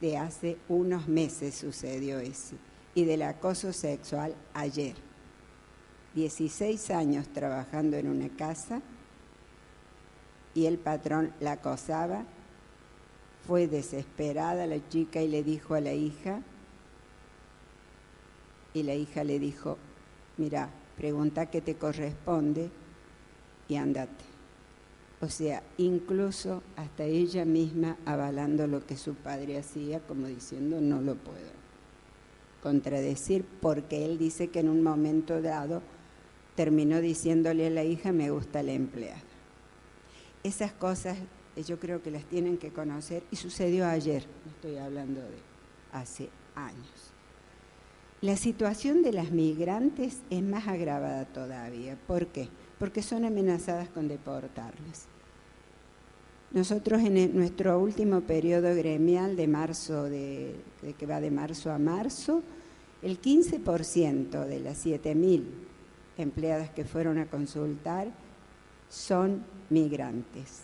de 0.00 0.16
hace 0.16 0.56
unos 0.68 1.08
meses 1.08 1.56
sucedió 1.56 2.20
eso. 2.20 2.54
Y 2.94 3.04
del 3.04 3.22
acoso 3.22 3.72
sexual 3.72 4.36
ayer. 4.52 4.94
16 6.14 6.88
años 6.92 7.26
trabajando 7.32 7.96
en 7.96 8.08
una 8.08 8.28
casa 8.28 8.80
y 10.54 10.66
el 10.66 10.78
patrón 10.78 11.32
la 11.40 11.52
acosaba. 11.52 12.22
Fue 13.46 13.66
desesperada 13.66 14.66
la 14.66 14.86
chica 14.88 15.20
y 15.22 15.28
le 15.28 15.42
dijo 15.42 15.74
a 15.74 15.80
la 15.80 15.92
hija, 15.92 16.42
y 18.72 18.82
la 18.82 18.94
hija 18.94 19.22
le 19.22 19.38
dijo, 19.38 19.78
mira, 20.36 20.70
pregunta 20.96 21.46
qué 21.46 21.60
te 21.60 21.76
corresponde 21.76 22.70
y 23.68 23.76
andate. 23.76 24.24
O 25.20 25.28
sea, 25.28 25.62
incluso 25.78 26.62
hasta 26.76 27.04
ella 27.04 27.44
misma 27.44 27.96
avalando 28.04 28.66
lo 28.66 28.84
que 28.84 28.96
su 28.96 29.14
padre 29.14 29.58
hacía, 29.58 30.00
como 30.00 30.26
diciendo 30.26 30.80
no 30.80 31.00
lo 31.00 31.14
puedo 31.14 31.64
contradecir, 32.64 33.44
porque 33.60 34.06
él 34.06 34.16
dice 34.16 34.48
que 34.48 34.60
en 34.60 34.70
un 34.70 34.82
momento 34.82 35.42
dado 35.42 35.82
terminó 36.54 37.02
diciéndole 37.02 37.66
a 37.66 37.70
la 37.70 37.84
hija 37.84 38.10
me 38.10 38.30
gusta 38.30 38.62
la 38.62 38.72
empleada. 38.72 39.20
Esas 40.42 40.72
cosas 40.72 41.18
yo 41.62 41.78
creo 41.78 42.02
que 42.02 42.10
las 42.10 42.24
tienen 42.24 42.58
que 42.58 42.70
conocer 42.70 43.22
y 43.30 43.36
sucedió 43.36 43.86
ayer, 43.86 44.26
no 44.44 44.50
estoy 44.50 44.76
hablando 44.76 45.20
de 45.20 45.38
hace 45.92 46.28
años. 46.56 47.12
La 48.20 48.36
situación 48.36 49.02
de 49.02 49.12
las 49.12 49.30
migrantes 49.30 50.22
es 50.30 50.42
más 50.42 50.66
agravada 50.66 51.26
todavía. 51.26 51.96
¿Por 52.06 52.28
qué? 52.28 52.48
Porque 52.78 53.02
son 53.02 53.24
amenazadas 53.24 53.90
con 53.90 54.08
deportarlas. 54.08 55.08
Nosotros 56.52 57.02
en 57.02 57.36
nuestro 57.36 57.78
último 57.78 58.20
periodo 58.22 58.74
gremial 58.74 59.36
de 59.36 59.48
marzo, 59.48 60.04
de, 60.04 60.54
que 60.96 61.04
va 61.04 61.20
de 61.20 61.30
marzo 61.30 61.70
a 61.70 61.78
marzo, 61.78 62.42
el 63.02 63.20
15% 63.20 64.46
de 64.46 64.60
las 64.60 64.86
7.000 64.86 65.44
empleadas 66.16 66.70
que 66.70 66.84
fueron 66.84 67.18
a 67.18 67.26
consultar 67.26 68.08
son 68.88 69.44
migrantes, 69.68 70.62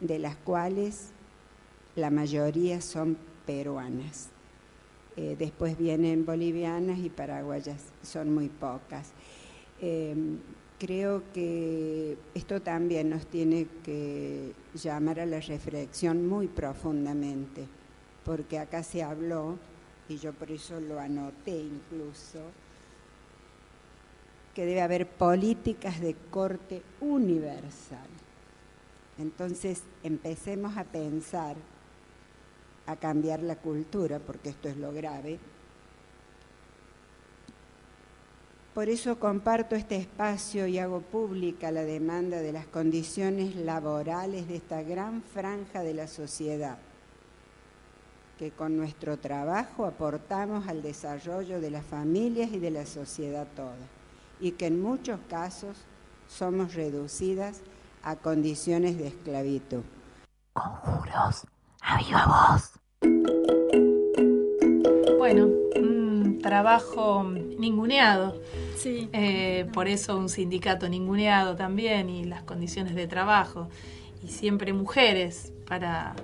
de 0.00 0.18
las 0.18 0.36
cuales 0.36 1.10
la 1.94 2.10
mayoría 2.10 2.80
son 2.80 3.16
peruanas. 3.46 4.28
Eh, 5.16 5.34
después 5.38 5.78
vienen 5.78 6.26
bolivianas 6.26 6.98
y 6.98 7.08
paraguayas, 7.08 7.80
son 8.02 8.34
muy 8.34 8.48
pocas. 8.48 9.12
Eh, 9.80 10.14
creo 10.78 11.22
que 11.32 12.18
esto 12.34 12.60
también 12.60 13.08
nos 13.08 13.26
tiene 13.26 13.66
que 13.82 14.52
llamar 14.74 15.20
a 15.20 15.26
la 15.26 15.40
reflexión 15.40 16.26
muy 16.28 16.48
profundamente, 16.48 17.66
porque 18.24 18.58
acá 18.58 18.82
se 18.82 19.02
habló, 19.02 19.56
y 20.08 20.18
yo 20.18 20.32
por 20.34 20.50
eso 20.50 20.80
lo 20.80 21.00
anoté 21.00 21.58
incluso, 21.58 22.40
que 24.54 24.66
debe 24.66 24.82
haber 24.82 25.06
políticas 25.06 26.00
de 26.00 26.14
corte 26.30 26.82
universal. 27.00 28.15
Entonces 29.18 29.82
empecemos 30.02 30.76
a 30.76 30.84
pensar, 30.84 31.56
a 32.86 32.96
cambiar 32.96 33.42
la 33.42 33.56
cultura, 33.56 34.18
porque 34.18 34.50
esto 34.50 34.68
es 34.68 34.76
lo 34.76 34.92
grave. 34.92 35.38
Por 38.74 38.90
eso 38.90 39.18
comparto 39.18 39.74
este 39.74 39.96
espacio 39.96 40.66
y 40.66 40.78
hago 40.78 41.00
pública 41.00 41.70
la 41.70 41.82
demanda 41.82 42.40
de 42.40 42.52
las 42.52 42.66
condiciones 42.66 43.56
laborales 43.56 44.48
de 44.48 44.56
esta 44.56 44.82
gran 44.82 45.22
franja 45.22 45.82
de 45.82 45.94
la 45.94 46.06
sociedad, 46.06 46.76
que 48.38 48.50
con 48.50 48.76
nuestro 48.76 49.16
trabajo 49.16 49.86
aportamos 49.86 50.68
al 50.68 50.82
desarrollo 50.82 51.58
de 51.58 51.70
las 51.70 51.86
familias 51.86 52.52
y 52.52 52.58
de 52.58 52.70
la 52.70 52.84
sociedad 52.84 53.46
toda 53.56 53.96
y 54.40 54.52
que 54.52 54.66
en 54.66 54.80
muchos 54.80 55.18
casos 55.28 55.76
somos 56.28 56.74
reducidas 56.74 57.58
a 57.58 57.75
condiciones 58.14 58.96
de 58.98 59.08
esclavitud. 59.08 59.82
Conjuros, 60.52 61.44
a 61.82 61.98
viva 61.98 62.24
voz. 62.52 62.70
Bueno, 65.18 65.48
un 65.74 66.38
trabajo 66.40 67.24
ninguneado. 67.24 68.40
Sí. 68.76 69.10
Eh, 69.12 69.68
por 69.72 69.88
eso 69.88 70.16
un 70.16 70.28
sindicato 70.28 70.88
ninguneado 70.88 71.56
también 71.56 72.08
y 72.08 72.24
las 72.24 72.44
condiciones 72.44 72.94
de 72.94 73.08
trabajo. 73.08 73.68
Y 74.22 74.28
siempre 74.28 74.72
mujeres 74.72 75.52
para 75.66 76.14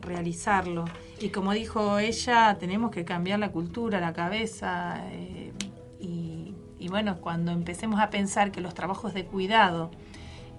realizarlo. 0.00 0.84
Y 1.18 1.30
como 1.30 1.52
dijo 1.52 1.98
ella, 1.98 2.56
tenemos 2.60 2.92
que 2.92 3.04
cambiar 3.04 3.40
la 3.40 3.50
cultura, 3.50 3.98
la 3.98 4.12
cabeza. 4.12 5.02
Eh, 5.10 5.52
y, 5.98 6.54
y, 6.78 6.88
bueno, 6.88 7.20
cuando 7.20 7.50
empecemos 7.50 8.00
a 8.00 8.10
pensar 8.10 8.52
que 8.52 8.60
los 8.60 8.74
trabajos 8.74 9.14
de 9.14 9.24
cuidado, 9.24 9.90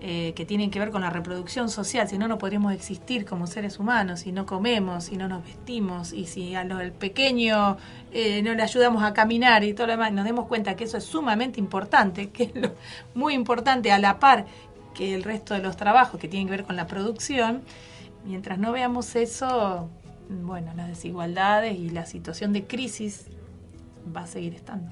eh, 0.05 0.34
que 0.35 0.45
tienen 0.45 0.69
que 0.69 0.80
ver 0.80 0.91
con 0.91 1.01
la 1.01 1.09
reproducción 1.09 1.69
social, 1.69 2.09
si 2.09 2.17
no, 2.17 2.27
no 2.27 2.38
podríamos 2.38 2.73
existir 2.73 3.23
como 3.23 3.47
seres 3.47 3.80
humanos, 3.80 4.19
si 4.19 4.34
no 4.34 4.45
comemos, 4.45 5.05
si 5.05 5.15
no 5.15 5.30
nos 5.30 5.45
vestimos, 5.45 6.11
y 6.11 6.25
si 6.25 6.55
a 6.55 6.65
lo 6.65 6.80
del 6.80 6.91
pequeño 6.91 7.77
eh, 8.11 8.41
no 8.43 8.53
le 8.53 8.61
ayudamos 8.63 9.01
a 9.01 9.13
caminar 9.13 9.63
y 9.63 9.73
todo 9.73 9.88
lo 9.88 9.93
demás, 9.93 10.11
nos 10.11 10.25
demos 10.25 10.47
cuenta 10.47 10.75
que 10.75 10.84
eso 10.84 10.97
es 10.97 11.05
sumamente 11.05 11.61
importante, 11.61 12.30
que 12.34 12.43
es 12.43 12.51
lo, 12.53 12.73
muy 13.15 13.34
importante 13.34 13.93
a 13.93 13.97
la 13.97 14.19
par 14.19 14.45
que 14.93 15.15
el 15.15 15.23
resto 15.23 15.53
de 15.53 15.61
los 15.61 15.77
trabajos 15.77 16.19
que 16.19 16.27
tienen 16.27 16.47
que 16.47 16.51
ver 16.51 16.65
con 16.65 16.75
la 16.75 16.85
producción, 16.85 17.61
mientras 18.25 18.59
no 18.59 18.73
veamos 18.73 19.15
eso, 19.15 19.88
bueno, 20.27 20.73
las 20.75 20.89
desigualdades 20.89 21.80
y 21.80 21.89
la 21.91 22.05
situación 22.05 22.51
de 22.51 22.65
crisis 22.65 23.27
va 24.13 24.23
a 24.23 24.27
seguir 24.27 24.53
estando. 24.53 24.91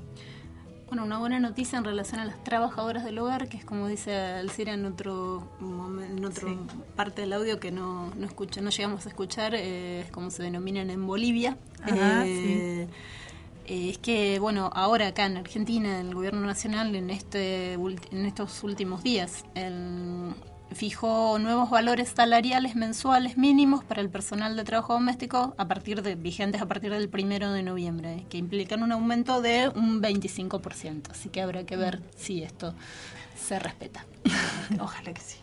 Bueno, 0.91 1.05
una 1.05 1.19
buena 1.19 1.39
noticia 1.39 1.77
en 1.77 1.85
relación 1.85 2.19
a 2.19 2.25
las 2.25 2.43
trabajadoras 2.43 3.05
del 3.05 3.17
hogar, 3.17 3.47
que 3.47 3.55
es 3.55 3.63
como 3.63 3.87
dice 3.87 4.13
Alcira 4.13 4.73
en 4.73 4.85
otro 4.85 5.47
en 5.61 6.25
otro 6.25 6.49
sí. 6.49 6.57
parte 6.97 7.21
del 7.21 7.31
audio 7.31 7.61
que 7.61 7.71
no, 7.71 8.13
no 8.13 8.25
escucha, 8.25 8.59
no 8.59 8.71
llegamos 8.71 9.05
a 9.05 9.09
escuchar, 9.09 9.55
eh, 9.55 10.01
es 10.01 10.11
como 10.11 10.29
se 10.31 10.43
denominan 10.43 10.89
en 10.89 11.07
Bolivia. 11.07 11.55
Ajá, 11.81 12.27
eh, 12.27 12.89
eh, 13.67 13.89
es 13.89 13.99
que, 13.99 14.37
bueno, 14.39 14.69
ahora 14.73 15.07
acá 15.07 15.27
en 15.27 15.37
Argentina, 15.37 16.01
el 16.01 16.13
gobierno 16.13 16.41
nacional 16.41 16.93
en 16.93 17.09
este 17.09 17.75
en 17.75 18.25
estos 18.25 18.61
últimos 18.65 19.01
días, 19.01 19.45
el, 19.55 20.33
fijó 20.73 21.37
nuevos 21.39 21.69
valores 21.69 22.09
salariales 22.09 22.75
mensuales 22.75 23.37
mínimos 23.37 23.83
para 23.83 24.01
el 24.01 24.09
personal 24.09 24.55
de 24.55 24.63
trabajo 24.63 24.93
doméstico 24.93 25.53
a 25.57 25.67
partir 25.67 26.01
de 26.01 26.15
vigentes 26.15 26.61
a 26.61 26.65
partir 26.65 26.91
del 26.91 27.09
primero 27.09 27.51
de 27.51 27.63
noviembre, 27.63 28.25
que 28.29 28.37
implican 28.37 28.83
un 28.83 28.91
aumento 28.91 29.41
de 29.41 29.69
un 29.75 30.01
25%. 30.01 31.11
Así 31.11 31.29
que 31.29 31.41
habrá 31.41 31.65
que 31.65 31.77
ver 31.77 32.01
si 32.15 32.43
esto 32.43 32.73
se 33.35 33.59
respeta. 33.59 34.05
Ojalá 34.79 35.13
que 35.13 35.21
sí. 35.21 35.37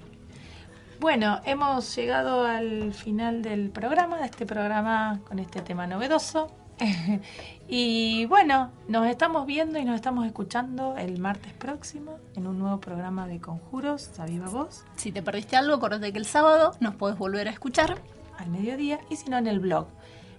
Bueno, 1.01 1.41
hemos 1.45 1.95
llegado 1.95 2.45
al 2.45 2.93
final 2.93 3.43
del 3.43 3.71
programa, 3.71 4.19
de 4.19 4.27
este 4.27 4.47
programa 4.47 5.21
con 5.29 5.39
este 5.39 5.61
tema 5.61 5.87
novedoso. 5.87 6.51
y 7.69 8.27
bueno, 8.27 8.71
nos 8.89 9.07
estamos 9.07 9.47
viendo 9.47 9.79
y 9.79 9.85
nos 9.85 9.97
estamos 9.97 10.27
escuchando 10.27 10.97
el 10.97 11.19
martes 11.19 11.53
próximo 11.53 12.19
en 12.37 12.47
un 12.47 12.59
nuevo 12.59 12.81
programa 12.81 13.27
de 13.27 13.41
Conjuros 13.41 14.11
a 14.19 14.27
Viva 14.27 14.49
Voz. 14.49 14.85
Si 14.97 15.13
te 15.13 15.23
perdiste 15.23 15.57
algo, 15.57 15.75
acordate 15.75 16.13
que 16.13 16.19
el 16.19 16.27
sábado 16.27 16.75
nos 16.81 16.95
puedes 16.95 17.19
volver 17.19 17.49
a 17.49 17.51
escuchar 17.51 17.99
al 18.39 18.49
mediodía 18.51 19.01
y 19.11 19.17
si 19.17 19.31
no 19.31 19.39
en 19.39 19.47
el 19.47 19.61
blog. 19.61 19.89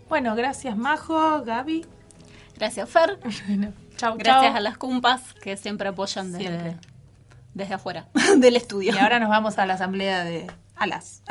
Bueno, 0.07 0.35
gracias 0.35 0.75
Majo, 0.77 1.43
Gaby. 1.43 1.85
Gracias 2.55 2.89
Fer. 2.89 3.19
bueno, 3.47 3.73
chau, 3.97 4.17
gracias 4.17 4.51
chau. 4.51 4.57
a 4.57 4.59
las 4.59 4.77
cumpas 4.77 5.33
que 5.35 5.57
siempre 5.57 5.89
apoyan 5.89 6.31
desde, 6.31 6.47
siempre. 6.47 6.77
desde 7.53 7.73
afuera 7.73 8.07
del 8.37 8.55
estudio. 8.55 8.93
Y 8.93 8.97
ahora 8.97 9.19
nos 9.19 9.29
vamos 9.29 9.57
a 9.57 9.65
la 9.65 9.75
asamblea 9.75 10.23
de 10.23 10.47
Alas. 10.75 11.21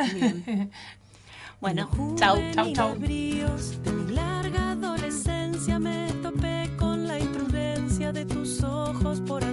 bueno, 1.61 1.89
chau, 2.17 2.39
chau, 2.53 2.73
chau. 2.73 2.97
Por 9.27 9.48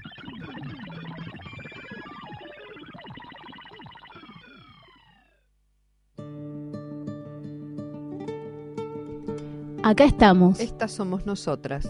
Acá 9.83 10.05
estamos. 10.05 10.59
Estas 10.59 10.91
somos 10.91 11.25
nosotras. 11.25 11.89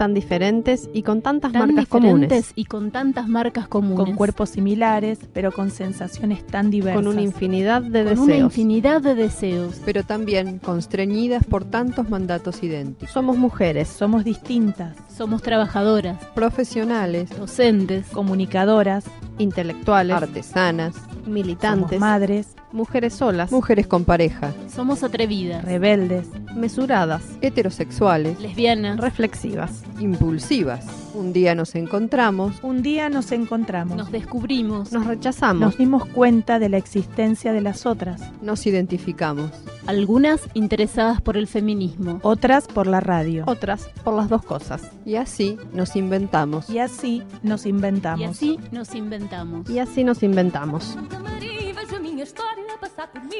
Tan 0.00 0.14
diferentes 0.14 0.88
y 0.94 1.02
con 1.02 1.20
tantas 1.20 1.52
Tan 1.52 1.74
marcas 1.74 1.86
comunes. 1.86 2.52
y 2.56 2.64
con 2.64 2.90
tantas 2.90 3.28
marcas 3.28 3.68
comunes. 3.68 3.98
Con 4.06 4.14
cuerpos 4.16 4.48
similares, 4.48 5.18
pero 5.34 5.52
con 5.52 5.70
sensaciones 5.70 6.46
tan 6.46 6.70
diversas. 6.70 7.02
Con 7.04 7.06
una 7.12 7.20
infinidad 7.20 7.82
de 7.82 8.04
Con 8.04 8.18
una 8.20 8.26
deseos. 8.32 8.40
infinidad 8.46 9.02
de 9.02 9.14
deseos. 9.14 9.82
Pero 9.84 10.02
también 10.02 10.58
constreñidas 10.58 11.44
por 11.44 11.66
tantos 11.66 12.08
mandatos 12.08 12.62
idénticos. 12.62 13.10
Somos 13.12 13.36
mujeres. 13.36 13.88
Somos 13.88 14.24
distintas. 14.24 14.96
Somos 15.14 15.42
trabajadoras, 15.42 16.16
Profesionales. 16.34 17.28
docentes, 17.38 18.06
Comunicadoras. 18.06 19.04
Intelectuales. 19.36 20.16
Artesanas. 20.16 20.94
Militantes. 21.26 21.90
Somos 21.90 22.00
madres. 22.00 22.48
Mujeres 22.72 23.14
solas. 23.14 23.50
Mujeres 23.50 23.86
con 23.88 24.04
pareja. 24.04 24.52
somos 24.72 25.02
atrevidas, 25.02 25.64
Rebeldes. 25.64 26.28
Mesuradas. 26.54 27.22
Heterosexuales. 27.40 28.38
lesbianas, 28.40 28.98
Reflexivas. 29.00 29.82
Impulsivas. 29.98 30.86
Un 31.14 31.32
día 31.32 31.56
nos 31.56 31.74
encontramos. 31.74 32.56
Un 32.62 32.82
día 32.82 33.08
nos 33.08 33.32
encontramos. 33.32 33.96
nos 33.96 34.12
descubrimos, 34.12 34.92
Nos 34.92 35.06
rechazamos. 35.06 35.60
Nos 35.60 35.78
dimos 35.78 36.06
cuenta 36.06 36.60
de 36.60 36.68
la 36.68 36.76
existencia 36.76 37.52
de 37.52 37.60
las 37.60 37.86
otras. 37.86 38.22
Nos 38.40 38.64
identificamos. 38.66 39.50
algunas 39.86 40.40
interesadas 40.54 41.20
por 41.20 41.36
el 41.36 41.48
feminismo, 41.48 42.20
Otras 42.22 42.68
por 42.68 42.86
la 42.86 43.00
radio. 43.00 43.42
Otras 43.48 43.88
por 44.04 44.14
las 44.14 44.28
dos 44.28 44.42
cosas. 44.44 44.82
Y 45.04 45.16
así 45.16 45.58
nos 45.72 45.96
inventamos. 45.96 46.70
Y 46.70 46.78
así 46.78 47.22
nos 47.42 47.66
inventamos. 47.66 48.20
y 48.20 48.24
así 48.24 48.58
nos 48.70 48.94
inventamos. 48.94 49.68
Y 49.68 49.78
así 49.80 50.04
nos 50.04 50.22
inventamos. 50.22 50.96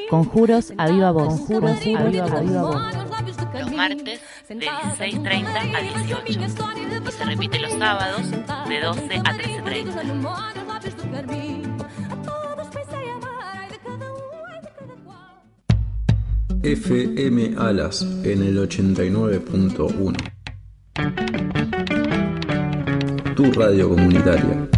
Conjuros 0.09 0.73
a 0.77 0.89
viva 0.89 1.11
voz. 1.11 1.27
Conjuros 1.27 1.71
a 1.71 2.03
viva 2.03 2.25
voz. 2.25 2.41
Los 3.53 3.71
martes 3.71 4.21
de 4.49 4.55
16.30 4.55 5.75
a 5.75 5.81
18. 6.03 6.23
Y 6.27 6.33
se 7.11 7.25
repite 7.25 7.59
los 7.59 7.73
sábados 7.73 8.31
de 8.31 8.79
12 8.81 9.15
a 9.17 9.33
13.30. 9.37 10.61
FM 16.63 17.55
Alas 17.57 18.03
en 18.23 18.43
el 18.43 18.57
89.1. 18.59 20.15
Tu 23.35 23.51
radio 23.53 23.89
comunitaria. 23.89 24.69